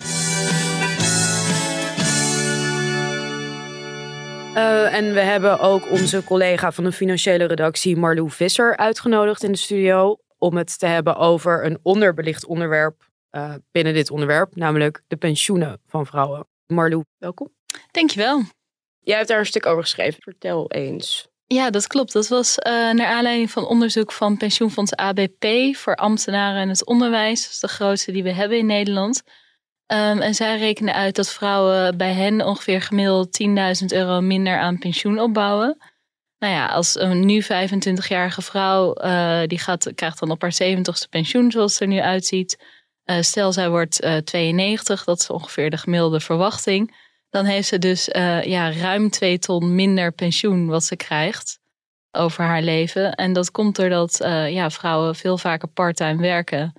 Eh, 4.57 4.95
en 4.95 5.13
we 5.13 5.21
hebben 5.21 5.59
ook 5.59 5.91
onze 5.91 6.25
collega 6.25 6.73
van 6.73 6.85
de 6.85 6.93
financiële 6.93 7.45
redactie 7.45 7.97
Marlou 7.97 8.31
Visser 8.31 8.77
uitgenodigd 8.77 9.43
in 9.43 9.53
de 9.53 9.59
studio 9.59 10.17
om 10.39 10.57
het 10.57 10.79
te 10.79 10.87
hebben 10.87 11.17
over 11.17 11.65
een 11.65 11.79
onderbelicht 11.83 12.47
onderwerp 12.47 13.09
eh, 13.31 13.55
binnen 13.71 13.95
dit 13.95 14.11
onderwerp, 14.11 14.57
namelijk 14.57 15.03
de 15.07 15.17
pensioenen 15.17 15.81
van 15.87 16.07
vrouwen. 16.07 16.47
Marlou, 16.67 17.05
welkom. 17.19 17.53
Dankjewel. 17.91 18.43
Jij 19.01 19.17
hebt 19.17 19.29
daar 19.29 19.39
een 19.39 19.47
stuk 19.47 19.67
over 19.67 19.83
geschreven. 19.83 20.23
Vertel 20.23 20.71
eens. 20.71 21.29
Ja, 21.47 21.71
dat 21.71 21.87
klopt. 21.87 22.13
Dat 22.13 22.29
was 22.29 22.59
eh, 22.59 22.73
naar 22.73 23.07
aanleiding 23.07 23.51
van 23.51 23.67
onderzoek 23.67 24.13
van 24.13 24.37
pensioenfonds 24.37 24.95
ABP 24.95 25.47
voor 25.73 25.95
ambtenaren 25.95 26.61
en 26.61 26.69
het 26.69 26.87
onderwijs. 26.87 27.43
Dat 27.43 27.51
is 27.51 27.61
de 27.61 27.69
grootste 27.69 28.13
die 28.13 28.23
we 28.23 28.33
hebben 28.33 28.59
in 28.59 28.67
Nederland. 28.67 29.23
Um, 29.93 30.21
en 30.21 30.35
zij 30.35 30.59
rekenen 30.59 30.95
uit 30.95 31.17
dat 31.17 31.33
vrouwen 31.33 31.97
bij 31.97 32.13
hen 32.13 32.47
ongeveer 32.47 32.81
gemiddeld 32.81 33.43
10.000 33.81 33.87
euro 33.87 34.21
minder 34.21 34.59
aan 34.59 34.79
pensioen 34.79 35.21
opbouwen. 35.21 35.79
Nou 36.39 36.53
ja, 36.53 36.67
als 36.67 37.01
een 37.01 37.27
nu 37.27 37.43
25-jarige 37.45 38.43
vrouw, 38.43 38.95
uh, 39.05 39.43
die 39.47 39.59
gaat, 39.59 39.95
krijgt 39.95 40.19
dan 40.19 40.31
op 40.31 40.43
haar 40.43 40.59
70ste 40.63 41.09
pensioen 41.11 41.51
zoals 41.51 41.73
het 41.73 41.81
er 41.81 41.87
nu 41.87 42.01
uitziet. 42.01 42.65
Uh, 43.05 43.21
stel 43.21 43.53
zij 43.53 43.69
wordt 43.69 44.05
uh, 44.05 44.17
92, 44.17 45.05
dat 45.05 45.21
is 45.21 45.31
ongeveer 45.31 45.71
de 45.71 45.77
gemiddelde 45.77 46.21
verwachting. 46.21 46.97
Dan 47.31 47.45
heeft 47.45 47.69
ze 47.69 47.79
dus 47.79 48.05
ja, 48.43 48.73
ruim 48.73 49.11
2 49.11 49.39
ton 49.39 49.75
minder 49.75 50.13
pensioen 50.13 50.67
wat 50.67 50.85
ze 50.85 50.97
krijgt. 50.97 51.59
over 52.13 52.45
haar 52.45 52.63
leven. 52.63 53.15
En 53.15 53.33
dat 53.33 53.51
komt 53.51 53.77
doordat 53.77 54.17
ja, 54.49 54.71
vrouwen 54.71 55.15
veel 55.15 55.39
vaker 55.39 55.69
parttime 55.69 56.23
werken. 56.23 56.73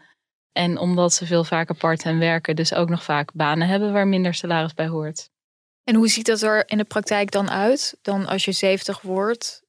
En 0.58 0.78
omdat 0.78 1.14
ze 1.14 1.26
veel 1.26 1.44
vaker 1.44 1.76
parttime 1.76 2.20
werken, 2.20 2.56
dus 2.56 2.74
ook 2.74 2.90
nog 2.90 3.04
vaak 3.04 3.34
banen 3.34 3.68
hebben 3.68 3.94
waar 3.94 4.08
minder 4.08 4.34
salaris 4.34 4.74
bij 4.74 4.88
hoort. 4.88 5.30
En 5.84 5.96
hoe 5.96 6.08
ziet 6.08 6.26
dat 6.26 6.42
er 6.42 6.70
in 6.70 6.78
de 6.78 6.84
praktijk 6.84 7.32
dan 7.32 7.50
uit? 7.50 7.98
Dan 8.02 8.28
als 8.28 8.46
je 8.46 8.52
70 8.52 9.02
wordt, 9.02 9.64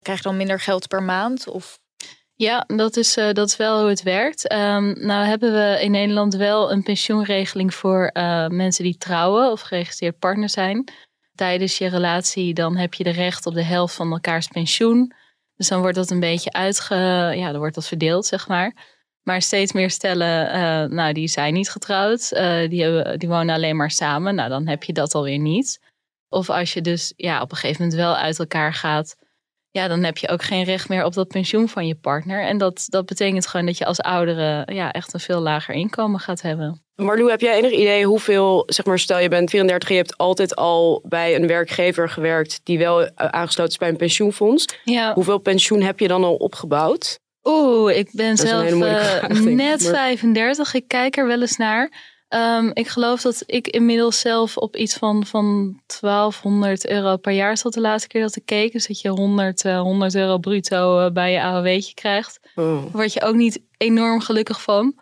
krijg 0.00 0.18
je 0.18 0.24
dan 0.24 0.36
minder 0.36 0.60
geld 0.60 0.88
per 0.88 1.02
maand? 1.02 1.48
Of 1.48 1.78
ja, 2.34 2.64
dat 2.66 2.96
is, 2.96 3.16
uh, 3.16 3.32
dat 3.32 3.48
is 3.48 3.56
wel 3.56 3.80
hoe 3.80 3.88
het 3.88 4.02
werkt. 4.02 4.52
Um, 4.52 5.06
nou 5.06 5.26
hebben 5.26 5.52
we 5.52 5.78
in 5.82 5.90
Nederland 5.90 6.34
wel 6.34 6.72
een 6.72 6.82
pensioenregeling 6.82 7.74
voor 7.74 8.10
uh, 8.12 8.46
mensen 8.46 8.84
die 8.84 8.98
trouwen 8.98 9.50
of 9.50 9.60
geregistreerd 9.60 10.18
partner 10.18 10.48
zijn. 10.50 10.92
Tijdens 11.34 11.78
je 11.78 11.88
relatie 11.88 12.54
dan 12.54 12.76
heb 12.76 12.94
je 12.94 13.04
de 13.04 13.10
recht 13.10 13.46
op 13.46 13.54
de 13.54 13.62
helft 13.62 13.94
van 13.94 14.12
elkaars 14.12 14.46
pensioen. 14.46 15.12
Dus 15.56 15.68
dan 15.68 15.80
wordt 15.80 15.96
dat 15.96 16.10
een 16.10 16.20
beetje 16.20 16.52
uitge... 16.52 16.94
Ja, 17.36 17.50
dan 17.50 17.58
wordt 17.58 17.74
dat 17.74 17.86
verdeeld, 17.86 18.26
zeg 18.26 18.48
maar. 18.48 18.95
Maar 19.26 19.42
steeds 19.42 19.72
meer 19.72 19.90
stellen, 19.90 20.46
uh, 20.46 20.96
nou, 20.96 21.12
die 21.12 21.28
zijn 21.28 21.54
niet 21.54 21.70
getrouwd. 21.70 22.28
die, 22.68 22.82
hebben, 22.82 23.18
die 23.18 23.28
wonen 23.28 23.54
alleen 23.54 23.76
maar 23.76 23.90
samen. 23.90 24.34
Nou, 24.34 24.48
dan 24.48 24.66
heb 24.66 24.82
je 24.82 24.92
dat 24.92 25.14
alweer 25.14 25.38
niet. 25.38 25.80
Of 26.28 26.50
als 26.50 26.72
je 26.72 26.80
dus 26.80 27.12
ja, 27.16 27.42
op 27.42 27.50
een 27.50 27.56
gegeven 27.56 27.82
moment 27.82 28.00
wel 28.00 28.16
uit 28.16 28.38
elkaar 28.38 28.74
gaat 28.74 29.16
ja, 29.76 29.88
dan 29.88 30.04
heb 30.04 30.18
je 30.18 30.28
ook 30.28 30.42
geen 30.42 30.64
recht 30.64 30.88
meer 30.88 31.04
op 31.04 31.14
dat 31.14 31.28
pensioen 31.28 31.68
van 31.68 31.86
je 31.86 31.94
partner. 31.94 32.42
En 32.42 32.58
dat, 32.58 32.86
dat 32.88 33.06
betekent 33.06 33.46
gewoon 33.46 33.66
dat 33.66 33.78
je 33.78 33.84
als 33.84 34.00
oudere 34.00 34.74
ja, 34.74 34.92
echt 34.92 35.14
een 35.14 35.20
veel 35.20 35.40
lager 35.40 35.74
inkomen 35.74 36.20
gaat 36.20 36.42
hebben. 36.42 36.82
Marlou, 36.94 37.30
heb 37.30 37.40
jij 37.40 37.56
enig 37.56 37.70
idee 37.70 38.04
hoeveel, 38.04 38.62
zeg 38.66 38.86
maar, 38.86 38.98
stel 38.98 39.18
je 39.18 39.28
bent 39.28 39.50
34 39.50 39.88
en 39.88 39.94
je 39.94 40.00
hebt 40.00 40.16
altijd 40.16 40.56
al 40.56 41.02
bij 41.08 41.34
een 41.34 41.46
werkgever 41.46 42.08
gewerkt 42.08 42.60
die 42.62 42.78
wel 42.78 43.06
eh, 43.06 43.10
aangesloten 43.28 43.72
is 43.72 43.78
bij 43.78 43.88
een 43.88 43.96
pensioenfonds. 43.96 44.66
Ja. 44.84 45.14
Hoeveel 45.14 45.38
pensioen 45.38 45.82
heb 45.82 45.98
je 45.98 46.08
dan 46.08 46.24
al 46.24 46.34
opgebouwd? 46.34 47.18
Oeh, 47.46 47.96
ik 47.96 48.08
ben 48.12 48.36
zelf 48.36 48.70
uh, 48.70 49.40
net 49.40 49.82
35. 49.86 50.74
Ik 50.74 50.88
kijk 50.88 51.16
er 51.16 51.26
wel 51.26 51.40
eens 51.40 51.56
naar. 51.56 52.14
Um, 52.28 52.70
ik 52.72 52.88
geloof 52.88 53.20
dat 53.20 53.42
ik 53.46 53.68
inmiddels 53.68 54.20
zelf 54.20 54.56
op 54.56 54.76
iets 54.76 54.94
van, 54.94 55.26
van 55.26 55.80
1200 56.00 56.88
euro 56.88 57.16
per 57.16 57.32
jaar 57.32 57.56
zat 57.56 57.72
de 57.72 57.80
laatste 57.80 58.08
keer 58.08 58.20
dat 58.20 58.36
ik 58.36 58.44
keek. 58.44 58.72
Dus 58.72 58.86
dat 58.86 59.00
je 59.00 59.08
100, 59.08 59.64
uh, 59.64 59.80
100 59.80 60.14
euro 60.14 60.38
bruto 60.38 61.04
uh, 61.04 61.10
bij 61.10 61.32
je 61.32 61.40
AOW'tje 61.40 61.94
krijgt. 61.94 62.40
Oh. 62.54 62.82
Daar 62.82 62.90
word 62.92 63.12
je 63.12 63.22
ook 63.22 63.34
niet 63.34 63.60
enorm 63.76 64.20
gelukkig 64.20 64.62
van. 64.62 64.94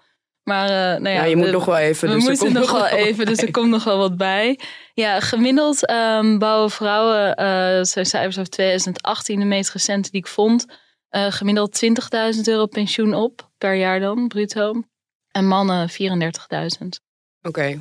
Maar 0.43 0.69
uh, 0.69 1.03
nou 1.03 1.09
ja, 1.09 1.11
ja, 1.11 1.25
je 1.25 1.37
moet 1.37 1.51
nog 1.51 1.65
wel 1.65 1.77
even. 1.77 2.09
We 2.09 2.15
dus 2.15 2.25
moeten 2.25 2.53
nog 2.53 2.73
wel 2.73 2.87
even, 2.87 3.27
dus 3.27 3.39
er 3.39 3.51
komt 3.51 3.71
nog 3.71 3.85
wel 3.85 3.99
wat 3.99 4.17
bij. 4.17 4.59
Ja, 4.95 5.21
gemiddeld 5.21 5.91
um, 5.91 6.39
bouwen 6.39 6.71
vrouwen, 6.71 7.87
zijn 7.87 8.07
cijfers 8.07 8.39
over 8.39 8.51
2018, 8.51 9.39
de 9.39 9.45
meest 9.45 9.73
recente 9.73 10.11
die 10.11 10.21
ik 10.21 10.27
vond, 10.27 10.67
uh, 11.17 11.33
gemiddeld 11.33 11.85
20.000 12.37 12.41
euro 12.45 12.67
pensioen 12.67 13.15
op 13.15 13.51
per 13.59 13.75
jaar 13.75 14.01
dan, 14.01 14.29
bruto. 14.29 14.83
En 15.31 15.47
mannen 15.47 15.91
34.000. 15.91 15.97
Oké. 16.79 16.99
Okay. 17.43 17.81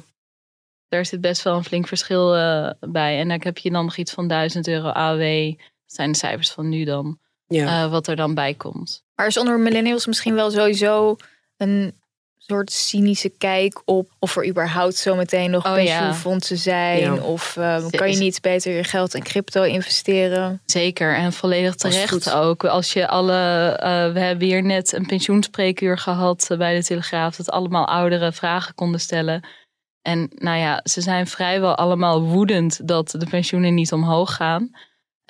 Daar 0.88 1.06
zit 1.06 1.22
best 1.22 1.44
wel 1.44 1.56
een 1.56 1.64
flink 1.64 1.88
verschil 1.88 2.38
uh, 2.38 2.70
bij. 2.80 3.20
En 3.20 3.28
dan 3.28 3.42
heb 3.44 3.58
je 3.58 3.72
dan 3.72 3.86
nog 3.86 3.98
iets 3.98 4.12
van 4.12 4.28
1000 4.28 4.68
euro 4.68 4.88
AW. 4.88 5.20
Dat 5.58 5.58
zijn 5.86 6.12
de 6.12 6.18
cijfers 6.18 6.52
van 6.52 6.70
nu 6.70 6.84
dan. 6.84 7.20
Ja. 7.48 7.84
Uh, 7.84 7.92
wat 7.92 8.08
er 8.08 8.16
dan 8.16 8.34
bij 8.34 8.54
komt. 8.54 9.04
Maar 9.16 9.28
is 9.28 9.38
onder 9.38 9.60
millennials 9.60 10.06
misschien 10.06 10.34
wel 10.36 10.52
sowieso 10.52 11.16
een 11.58 12.02
soort 12.48 12.72
cynische 12.72 13.30
kijk 13.30 13.82
op 13.86 14.10
of 14.20 14.36
er 14.36 14.48
überhaupt 14.48 14.96
zometeen 14.96 15.52
nog 15.52 15.66
oh, 15.66 15.74
pensioenfondsen 15.74 16.58
zijn? 16.58 17.00
Ja. 17.00 17.16
Of 17.16 17.56
uh, 17.56 17.88
kan 17.90 18.12
je 18.12 18.18
niet 18.18 18.42
beter 18.42 18.74
je 18.74 18.84
geld 18.84 19.14
in 19.14 19.24
crypto 19.24 19.64
investeren? 19.64 20.62
Zeker 20.66 21.16
en 21.16 21.34
volledig 21.34 21.76
terecht 21.76 22.32
ook. 22.34 22.64
Als 22.64 22.94
je 22.94 23.08
alle, 23.08 23.72
uh, 23.84 24.14
we 24.14 24.20
hebben 24.20 24.48
hier 24.48 24.64
net 24.64 24.94
een 24.94 25.06
pensioenspreekuur 25.06 25.98
gehad 25.98 26.48
bij 26.58 26.76
de 26.76 26.84
Telegraaf, 26.84 27.36
dat 27.36 27.52
allemaal 27.52 27.88
ouderen 27.88 28.34
vragen 28.34 28.76
konden 28.76 29.00
stellen. 29.00 29.48
En 30.02 30.32
nou 30.36 30.58
ja, 30.58 30.80
ze 30.84 31.02
zijn 31.02 31.28
vrijwel 31.28 31.76
allemaal 31.76 32.22
woedend 32.22 32.88
dat 32.88 33.16
de 33.18 33.28
pensioenen 33.30 33.74
niet 33.74 33.92
omhoog 33.92 34.36
gaan. 34.36 34.70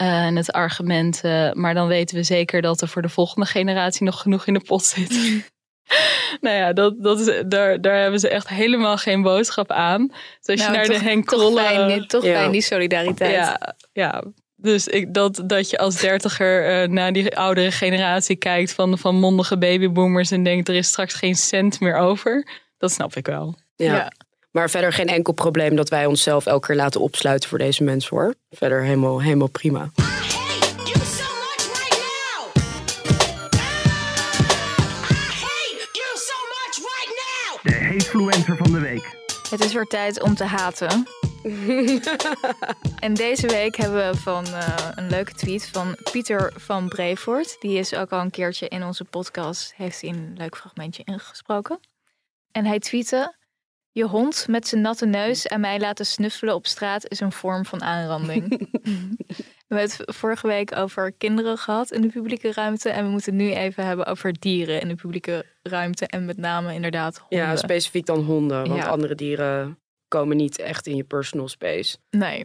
Uh, 0.01 0.25
en 0.25 0.35
het 0.35 0.51
argument, 0.51 1.21
maar 1.53 1.73
dan 1.73 1.87
weten 1.87 2.15
we 2.15 2.23
zeker 2.23 2.61
dat 2.61 2.81
er 2.81 2.87
voor 2.87 3.01
de 3.01 3.09
volgende 3.09 3.47
generatie 3.47 4.05
nog 4.05 4.21
genoeg 4.21 4.47
in 4.47 4.53
de 4.53 4.59
pot 4.59 4.83
zit. 4.83 5.43
nou 6.41 6.55
ja, 6.55 6.73
dat, 6.73 7.03
dat 7.03 7.19
is, 7.19 7.43
daar, 7.45 7.81
daar 7.81 8.01
hebben 8.01 8.19
ze 8.19 8.29
echt 8.29 8.49
helemaal 8.49 8.97
geen 8.97 9.21
boodschap 9.21 9.71
aan. 9.71 10.07
Dus 10.07 10.47
als 10.47 10.59
nou, 10.59 10.71
je 10.71 10.77
naar 10.77 10.85
toch, 10.85 10.97
de 10.97 11.03
Henk 11.03 11.29
toch. 11.29 11.53
Fijn, 11.53 12.07
toch 12.07 12.23
Ja. 12.23 12.33
fijn, 12.33 12.51
die 12.51 12.61
solidariteit. 12.61 13.33
Ja, 13.33 13.75
ja. 13.93 14.23
Dus 14.55 14.87
ik, 14.87 15.13
dat, 15.13 15.43
dat 15.45 15.69
je 15.69 15.77
als 15.77 15.99
dertiger 16.01 16.83
uh, 16.83 16.89
naar 16.89 17.13
die 17.13 17.37
oudere 17.37 17.71
generatie 17.71 18.35
kijkt 18.35 18.73
van, 18.73 18.97
van 18.97 19.15
mondige 19.15 19.57
babyboomers 19.57 20.31
en 20.31 20.43
denkt 20.43 20.69
er 20.69 20.75
is 20.75 20.87
straks 20.87 21.13
geen 21.13 21.35
cent 21.35 21.79
meer 21.79 21.95
over. 21.95 22.47
Dat 22.77 22.91
snap 22.91 23.15
ik 23.15 23.25
wel. 23.25 23.55
Ja. 23.75 23.95
Ja. 23.95 24.11
Maar 24.51 24.69
verder 24.69 24.93
geen 24.93 25.07
enkel 25.07 25.33
probleem 25.33 25.75
dat 25.75 25.89
wij 25.89 26.05
onszelf 26.05 26.45
elke 26.45 26.67
keer 26.67 26.75
laten 26.75 27.01
opsluiten 27.01 27.49
voor 27.49 27.57
deze 27.57 27.83
mensen 27.83 28.17
hoor. 28.17 28.35
Verder 28.49 28.83
helemaal, 28.83 29.21
helemaal 29.21 29.47
prima. 29.47 29.91
De 38.13 38.19
Hatefluencer 38.19 38.57
van 38.57 38.71
de 38.71 38.79
week. 38.79 39.17
Het 39.49 39.63
is 39.63 39.73
weer 39.73 39.85
tijd 39.85 40.21
om 40.21 40.35
te 40.35 40.43
haten. 40.43 41.07
en 43.05 43.13
deze 43.13 43.47
week 43.47 43.75
hebben 43.75 44.11
we 44.11 44.17
van 44.17 44.47
uh, 44.47 44.77
een 44.95 45.09
leuke 45.09 45.33
tweet 45.33 45.67
van 45.67 45.97
Pieter 46.11 46.53
van 46.55 46.87
Brevoort. 46.87 47.55
Die 47.59 47.77
is 47.77 47.93
ook 47.93 48.11
al 48.11 48.19
een 48.19 48.29
keertje 48.29 48.67
in 48.67 48.83
onze 48.83 49.03
podcast, 49.03 49.73
heeft 49.75 50.01
hij 50.01 50.09
een 50.09 50.33
leuk 50.37 50.57
fragmentje 50.57 51.03
ingesproken. 51.03 51.79
En 52.51 52.65
hij 52.65 52.79
tweette... 52.79 53.35
Je 53.91 54.05
hond 54.05 54.45
met 54.47 54.67
zijn 54.67 54.81
natte 54.81 55.05
neus 55.05 55.47
en 55.47 55.59
mij 55.59 55.79
laten 55.79 56.05
snuffelen 56.05 56.55
op 56.55 56.67
straat 56.67 57.07
is 57.07 57.19
een 57.19 57.31
vorm 57.31 57.65
van 57.65 57.81
aanranding. 57.81 58.69
we 59.67 59.75
hebben 59.79 59.97
het 59.97 60.15
vorige 60.15 60.47
week 60.47 60.75
over 60.75 61.11
kinderen 61.11 61.57
gehad 61.57 61.91
in 61.91 62.01
de 62.01 62.07
publieke 62.07 62.51
ruimte. 62.51 62.89
En 62.89 63.05
we 63.05 63.11
moeten 63.11 63.35
nu 63.35 63.51
even 63.53 63.85
hebben 63.85 64.05
over 64.05 64.39
dieren 64.39 64.81
in 64.81 64.87
de 64.87 64.95
publieke 64.95 65.45
ruimte. 65.63 66.07
En 66.07 66.25
met 66.25 66.37
name 66.37 66.73
inderdaad 66.73 67.17
honden. 67.17 67.37
Ja, 67.47 67.55
specifiek 67.55 68.05
dan 68.05 68.19
honden. 68.23 68.67
Want 68.67 68.81
Ja. 68.83 68.87
andere 68.87 69.15
dieren 69.15 69.79
komen 70.07 70.37
niet 70.37 70.59
echt 70.59 70.87
in 70.87 70.95
je 70.95 71.03
personal 71.03 71.47
space. 71.47 71.97
Nee, 72.09 72.43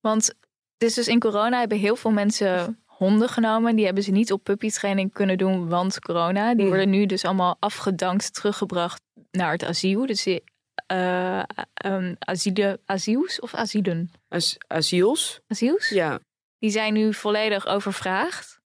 want 0.00 0.34
dus, 0.76 0.94
dus 0.94 1.08
in 1.08 1.18
corona 1.20 1.58
hebben 1.58 1.78
heel 1.78 1.96
veel 1.96 2.10
mensen 2.10 2.78
honden 2.84 3.28
genomen. 3.28 3.76
Die 3.76 3.84
hebben 3.84 4.02
ze 4.02 4.10
niet 4.10 4.32
op 4.32 4.44
puppytraining 4.44 5.12
kunnen 5.12 5.38
doen, 5.38 5.68
want 5.68 6.00
corona. 6.00 6.54
Die 6.54 6.62
Mm. 6.64 6.68
worden 6.70 6.90
nu 6.90 7.06
dus 7.06 7.24
allemaal 7.24 7.56
afgedankt, 7.58 8.34
teruggebracht 8.34 9.02
naar 9.30 9.52
het 9.52 9.64
asiel. 9.64 10.06
Dus 10.06 10.22
die, 10.22 10.42
eh 10.86 11.42
um, 11.86 12.16
asiele, 12.18 12.80
asiels 12.84 13.40
of 13.40 13.54
asielen? 13.54 14.10
As 14.28 14.56
asiels? 14.66 15.40
Asiels? 15.48 15.88
Ja. 15.88 16.18
Die 16.58 16.70
zijn 16.70 16.92
nu 16.92 17.14
volledig 17.14 17.66
overvraagd. 17.66 18.60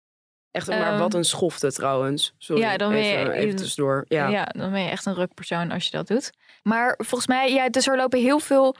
Echt, 0.51 0.67
maar 0.67 0.81
Ehm, 0.91 0.99
wat 0.99 1.13
een 1.13 1.23
schofte 1.25 1.71
trouwens. 1.71 2.33
Sorry, 2.37 2.61
ja, 2.61 2.77
dan 2.77 2.91
ben 2.91 3.03
je- 3.03 3.17
even, 3.17 3.31
even 3.33 3.55
tussendoor. 3.55 4.05
Ja. 4.07 4.27
Ja. 4.27 4.43
dan 4.45 4.71
ben 4.71 4.81
je 4.81 4.89
echt 4.89 5.05
een 5.05 5.13
rukpersoon 5.13 5.71
als 5.71 5.85
je 5.85 5.91
dat 5.91 6.07
doet. 6.07 6.31
Maar 6.63 6.93
volgens 6.97 7.27
mij, 7.27 7.53
ja, 7.53 7.69
dus 7.69 7.87
er 7.87 7.95
lopen 7.97 8.19
heel 8.19 8.39
veel 8.39 8.75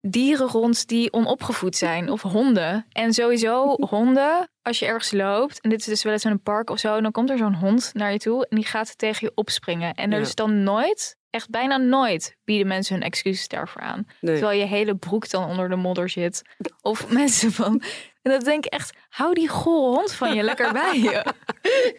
dieren 0.00 0.46
rond 0.46 0.86
die 0.88 1.12
onopgevoed 1.12 1.76
zijn. 1.76 2.10
Of 2.10 2.22
honden. 2.22 2.86
En 2.92 3.12
sowieso 3.12 3.74
honden, 3.90 4.48
als 4.62 4.78
je 4.78 4.86
ergens 4.86 5.12
loopt, 5.12 5.60
en 5.60 5.70
dit 5.70 5.78
is 5.78 5.84
dus 5.86 6.02
wel 6.02 6.12
eens 6.12 6.24
in 6.24 6.30
een 6.30 6.42
park 6.42 6.70
of 6.70 6.78
zo, 6.78 7.00
dan 7.00 7.12
komt 7.12 7.30
er 7.30 7.38
zo'n 7.38 7.54
hond 7.54 7.90
naar 7.94 8.12
je 8.12 8.18
toe 8.18 8.46
en 8.48 8.56
die 8.56 8.66
gaat 8.66 8.98
tegen 8.98 9.26
je 9.26 9.32
opspringen. 9.34 9.94
En 9.94 10.12
er 10.12 10.18
Ja. 10.18 10.24
is 10.24 10.34
dan 10.34 10.62
nooit, 10.62 11.16
echt 11.30 11.50
bijna 11.50 11.76
nooit, 11.76 12.36
bieden 12.44 12.66
mensen 12.66 12.94
hun 12.94 13.04
excuses 13.04 13.48
daarvoor 13.48 13.82
aan. 13.82 14.06
Nee. 14.20 14.36
Terwijl 14.36 14.58
je 14.58 14.66
hele 14.66 14.94
broek 14.96 15.30
dan 15.30 15.48
onder 15.48 15.68
de 15.68 15.76
modder 15.76 16.08
zit. 16.08 16.42
Of 16.82 17.08
mensen 17.12 17.52
van... 17.52 17.82
En 18.26 18.32
dan 18.32 18.40
denk 18.40 18.64
ik 18.66 18.72
echt, 18.72 18.92
hou 19.08 19.34
die 19.34 19.48
gore 19.48 19.96
hond 19.96 20.12
van 20.12 20.34
je 20.34 20.42
lekker 20.42 20.72
bij 20.72 20.98
je. 20.98 21.24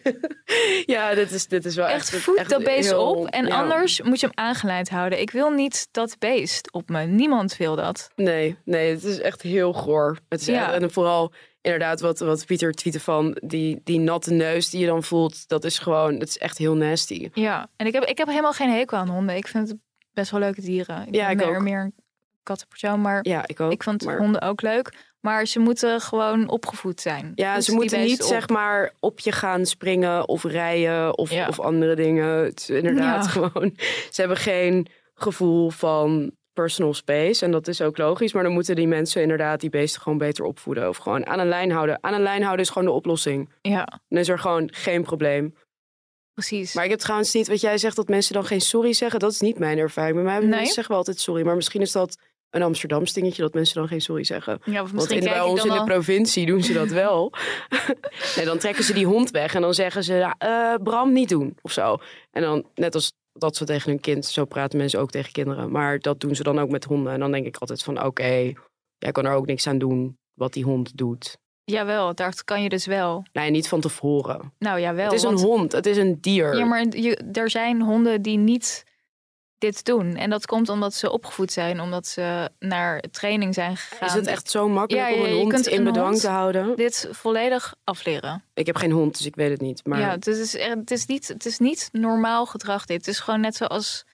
ja, 0.94 1.14
dit 1.14 1.30
is, 1.30 1.46
dit 1.46 1.64
is 1.64 1.74
wel 1.74 1.86
echt... 1.86 2.12
Echt 2.12 2.22
voed 2.22 2.48
dat 2.48 2.64
beest 2.64 2.88
heel- 2.90 3.04
op. 3.10 3.26
En 3.26 3.46
ja. 3.46 3.60
anders 3.60 4.02
moet 4.02 4.20
je 4.20 4.26
hem 4.26 4.34
aangeleid 4.46 4.88
houden. 4.88 5.20
Ik 5.20 5.30
wil 5.30 5.50
niet 5.50 5.88
dat 5.90 6.16
beest 6.18 6.72
op 6.72 6.88
me. 6.88 7.02
Niemand 7.04 7.56
wil 7.56 7.76
dat. 7.76 8.10
Nee, 8.16 8.56
nee, 8.64 8.90
het 8.94 9.04
is 9.04 9.20
echt 9.20 9.42
heel 9.42 9.72
goor. 9.72 10.18
Het 10.28 10.40
is 10.40 10.46
Ja. 10.46 10.72
echt- 10.72 10.82
en 10.82 10.90
vooral 10.90 11.32
inderdaad 11.60 12.00
wat, 12.00 12.18
wat 12.18 12.46
Pieter 12.46 12.72
tweette 12.72 13.00
van 13.00 13.36
die, 13.44 13.80
die 13.84 13.98
natte 13.98 14.32
neus 14.32 14.70
die 14.70 14.80
je 14.80 14.86
dan 14.86 15.02
voelt. 15.02 15.48
Dat 15.48 15.64
is 15.64 15.78
gewoon, 15.78 16.18
dat 16.18 16.28
is 16.28 16.38
echt 16.38 16.58
heel 16.58 16.74
nasty. 16.74 17.30
Ja, 17.32 17.68
en 17.76 17.86
ik 17.86 17.92
heb, 17.92 18.04
ik 18.04 18.18
heb 18.18 18.28
helemaal 18.28 18.52
geen 18.52 18.70
hekel 18.70 18.98
aan 18.98 19.08
honden. 19.08 19.36
Ik 19.36 19.46
vind 19.48 19.68
het 19.68 19.78
best 20.12 20.30
wel 20.30 20.40
leuke 20.40 20.60
dieren. 20.60 21.06
Ik 21.06 21.14
Ja, 21.14 21.22
ben 21.26 21.38
ik 21.38 21.46
meer, 21.46 21.56
ook. 21.56 21.62
meer 21.62 21.80
een 21.80 21.94
kattenpersoon, 22.42 23.00
maar 23.00 23.18
Ja, 23.28 23.46
ik 23.46 23.60
ook. 23.60 23.72
ik 23.72 23.82
vond 23.82 24.04
maar- 24.04 24.18
honden 24.18 24.40
ook 24.42 24.62
leuk. 24.62 24.92
Maar 25.20 25.46
ze 25.46 25.58
moeten 25.58 26.00
gewoon 26.00 26.48
opgevoed 26.48 27.00
zijn. 27.00 27.32
Ja, 27.34 27.60
ze 27.60 27.72
moeten 27.72 28.00
niet 28.00 28.22
op. 28.22 28.28
zeg 28.28 28.48
maar 28.48 28.92
op 29.00 29.20
je 29.20 29.32
gaan 29.32 29.66
springen 29.66 30.28
of 30.28 30.44
rijden 30.44 31.18
of, 31.18 31.30
Ja. 31.30 31.48
of 31.48 31.60
andere 31.60 31.94
dingen. 31.94 32.26
Het 32.44 32.60
is 32.60 32.70
inderdaad 32.70 33.24
Ja. 33.24 33.30
gewoon. 33.40 33.72
Ze 34.10 34.20
hebben 34.20 34.36
geen 34.38 34.86
gevoel 35.14 35.70
van 35.70 36.30
personal 36.52 36.94
space. 36.94 37.44
En 37.44 37.50
dat 37.50 37.68
is 37.68 37.80
ook 37.80 37.98
logisch. 37.98 38.32
Maar 38.32 38.42
dan 38.42 38.52
moeten 38.52 38.76
die 38.76 38.86
mensen 38.88 39.22
inderdaad 39.22 39.60
die 39.60 39.70
beesten 39.70 40.00
gewoon 40.02 40.18
beter 40.18 40.44
opvoeden. 40.44 40.88
Of 40.88 40.96
gewoon 40.96 41.26
aan 41.26 41.38
een 41.38 41.48
lijn 41.48 41.70
houden. 41.70 41.98
Aan 42.00 42.14
een 42.14 42.22
lijn 42.22 42.42
houden 42.42 42.64
is 42.64 42.70
gewoon 42.72 42.88
de 42.88 42.94
oplossing. 42.94 43.52
Ja, 43.62 44.00
Dan 44.08 44.18
is 44.18 44.28
er 44.28 44.38
gewoon 44.38 44.68
geen 44.72 45.02
probleem. 45.02 45.54
precies. 46.32 46.74
Maar 46.74 46.84
ik 46.84 46.90
heb 46.90 46.98
trouwens 46.98 47.32
niet 47.34 47.48
wat 47.48 47.60
jij 47.60 47.78
zegt 47.78 47.96
dat 47.96 48.08
mensen 48.08 48.34
dan 48.34 48.44
geen 48.44 48.60
sorry 48.60 48.92
zeggen. 48.92 49.20
Dat 49.20 49.32
is 49.32 49.40
niet 49.40 49.58
mijn 49.58 49.78
ervaring. 49.78 50.14
Bij 50.14 50.24
mij 50.24 50.38
Nee? 50.48 50.66
zeggen 50.66 50.88
wel 50.88 50.96
altijd 50.96 51.20
sorry. 51.20 51.44
Maar 51.44 51.56
misschien 51.56 51.80
is 51.80 51.92
dat 51.92 52.18
een 52.50 52.62
Amsterdams 52.62 53.12
dingetje 53.12 53.42
dat 53.42 53.54
mensen 53.54 53.74
dan 53.74 53.88
geen 53.88 54.00
sorry 54.00 54.24
zeggen. 54.24 54.58
Ja, 54.64 54.72
of 54.72 54.76
Want 54.78 54.92
misschien 54.92 55.18
in, 55.18 55.24
bij 55.24 55.40
ons 55.40 55.64
in 55.64 55.72
de 55.72 55.78
al- 55.78 55.84
provincie 55.84 56.46
doen 56.46 56.62
ze 56.62 56.72
dat 56.72 56.88
wel. 56.88 57.32
nee, 58.36 58.44
dan 58.44 58.58
trekken 58.58 58.84
ze 58.84 58.92
die 58.92 59.06
hond 59.06 59.30
weg 59.30 59.54
en 59.54 59.60
dan 59.60 59.74
zeggen 59.74 60.04
ze, 60.04 60.14
ja, 60.14 60.34
eh, 60.38 60.82
Bram, 60.82 61.12
niet 61.12 61.28
doen 61.28 61.56
of 61.62 61.72
zo. 61.72 61.96
En 62.30 62.42
dan, 62.42 62.64
net 62.74 62.94
als 62.94 63.12
dat 63.32 63.56
ze 63.56 63.64
tegen 63.64 63.90
hun 63.90 64.00
kind, 64.00 64.24
zo 64.26 64.44
praten 64.44 64.78
mensen 64.78 65.00
ook 65.00 65.10
tegen 65.10 65.32
kinderen. 65.32 65.70
Maar 65.70 65.98
dat 65.98 66.20
doen 66.20 66.34
ze 66.34 66.42
dan 66.42 66.58
ook 66.58 66.70
met 66.70 66.84
honden. 66.84 67.12
En 67.12 67.20
dan 67.20 67.32
denk 67.32 67.46
ik 67.46 67.56
altijd 67.56 67.82
van, 67.82 68.04
oké, 68.04 68.52
jij 68.98 69.12
kan 69.12 69.26
er 69.26 69.32
ook 69.34 69.46
niks 69.46 69.66
aan 69.66 69.78
doen 69.78 70.16
wat 70.34 70.52
die 70.52 70.64
hond 70.64 70.96
doet. 70.96 71.36
Jawel, 71.64 72.14
daar 72.14 72.44
kan 72.44 72.62
je 72.62 72.68
dus 72.68 72.86
wel. 72.86 73.26
Nee, 73.32 73.50
niet 73.50 73.68
van 73.68 73.80
tevoren. 73.80 74.52
Nou 74.58 74.80
jawel. 74.80 75.04
het 75.04 75.12
is 75.14 75.22
want- 75.22 75.40
een 75.40 75.46
hond, 75.46 75.72
het 75.72 75.86
is 75.86 75.96
een 75.96 76.18
dier. 76.20 76.56
Ja, 76.56 76.64
maar 76.64 76.86
je, 76.96 77.16
er 77.32 77.50
zijn 77.50 77.82
honden 77.82 78.22
die 78.22 78.38
niet 78.38 78.84
dit 79.58 79.84
doen. 79.84 80.16
En 80.16 80.30
dat 80.30 80.46
komt 80.46 80.68
omdat 80.68 80.94
ze 80.94 81.10
opgevoed 81.10 81.52
zijn, 81.52 81.80
omdat 81.80 82.06
ze 82.06 82.50
naar 82.58 83.00
training 83.00 83.54
zijn 83.54 83.76
gegaan. 83.76 84.08
Is 84.08 84.14
het 84.14 84.26
echt 84.26 84.50
zo 84.50 84.68
makkelijk 84.68 85.08
Ja, 85.08 85.14
om 85.14 85.24
een 85.24 85.32
hond 85.32 85.52
kunt 85.52 85.66
in 85.66 85.78
een 85.78 85.84
bedwang 85.84 86.08
hond 86.08 86.20
te 86.20 86.28
houden? 86.28 86.76
Dit 86.76 87.08
volledig 87.10 87.74
afleren. 87.84 88.44
Ik 88.54 88.66
heb 88.66 88.76
geen 88.76 88.90
hond, 88.90 89.16
dus 89.16 89.26
ik 89.26 89.36
weet 89.36 89.50
het 89.50 89.60
niet. 89.60 89.86
Maar 89.86 89.98
Ja, 90.00 90.10
het 90.10 90.26
is, 90.26 90.52
het, 90.52 90.90
is 90.90 91.06
niet, 91.06 91.28
het 91.28 91.46
is 91.46 91.58
niet 91.58 91.88
normaal 91.92 92.46
gedrag 92.46 92.86
dit. 92.86 92.96
Het 92.96 93.08
is 93.08 93.20
gewoon 93.20 93.40
net 93.40 93.56
zoals... 93.56 94.04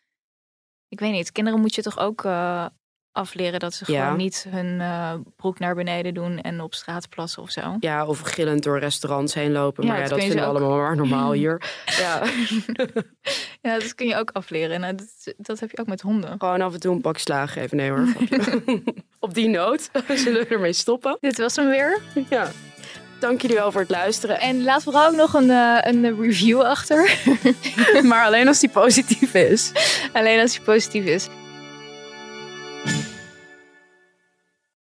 Ik 0.89 1.01
weet 1.01 1.13
niet, 1.13 1.33
kinderen 1.33 1.61
moet 1.61 1.75
je 1.75 1.83
toch 1.83 1.99
ook 1.99 2.25
eh, 2.25 2.67
afleren... 3.15 3.61
dat 3.61 3.75
ze 3.75 3.93
Ja. 3.93 4.03
gewoon 4.05 4.19
niet 4.19 4.47
hun 4.49 4.81
eh, 4.81 5.13
broek 5.37 5.59
naar 5.59 5.75
beneden 5.75 6.15
doen... 6.15 6.41
en 6.41 6.61
op 6.61 6.75
straat 6.75 7.09
plassen 7.09 7.43
of 7.43 7.51
zo. 7.51 7.77
Ja, 7.81 8.07
of 8.07 8.21
gillend 8.21 8.63
door 8.63 8.79
restaurants 8.79 9.35
heen 9.35 9.53
lopen. 9.53 9.83
Ja, 9.85 9.89
maar 9.93 9.99
ja, 10.01 10.09
dat 10.09 10.11
dat 10.11 10.19
kun 10.19 10.29
je 10.29 10.35
vinden 10.35 10.53
we 10.53 10.59
ook- 10.59 10.63
allemaal 10.67 10.87
maar 10.87 10.97
normaal 10.97 11.33
hier. 11.43 11.63
Ja. 11.99 12.23
Ja, 13.63 13.79
dat 13.79 13.95
kun 13.95 14.07
je 14.07 14.17
ook 14.17 14.31
afleren. 14.33 14.81
Nou, 14.81 14.95
dat, 14.95 15.35
dat 15.37 15.61
heb 15.61 15.71
je 15.71 15.79
ook 15.79 15.87
met 15.87 16.01
honden. 16.01 16.31
Gewoon 16.39 16.61
af 16.61 16.73
en 16.75 16.81
toe 16.81 16.95
een 16.95 17.01
pak 17.01 17.19
slagen 17.19 17.63
even. 17.63 17.77
Nee 17.77 17.91
hoor. 17.91 18.07
Op 19.19 19.35
die 19.35 19.49
noot 19.49 19.91
zullen 20.25 20.41
we 20.41 20.47
ermee 20.55 20.73
stoppen. 20.73 21.17
Dit 21.21 21.39
was 21.39 21.57
hem 21.57 21.69
weer. 21.69 22.01
Ja. 22.31 22.51
Dank 23.19 23.41
jullie 23.41 23.57
wel 23.57 23.73
voor 23.73 23.81
het 23.81 23.91
luisteren. 23.91 24.41
En 24.41 24.63
laat 24.63 24.83
vooral 24.83 25.07
ook 25.09 25.15
nog 25.17 25.35
een, 25.35 25.51
eh, 25.51 25.79
een 25.81 26.21
review 26.21 26.61
achter. 26.61 27.19
maar 28.03 28.25
alleen 28.25 28.49
als 28.49 28.61
die 28.61 28.69
positief 28.69 29.35
is. 29.35 29.73
Alleen 30.13 30.41
als 30.41 30.57
hij 30.57 30.65
positief 30.65 31.05
is. 31.05 31.29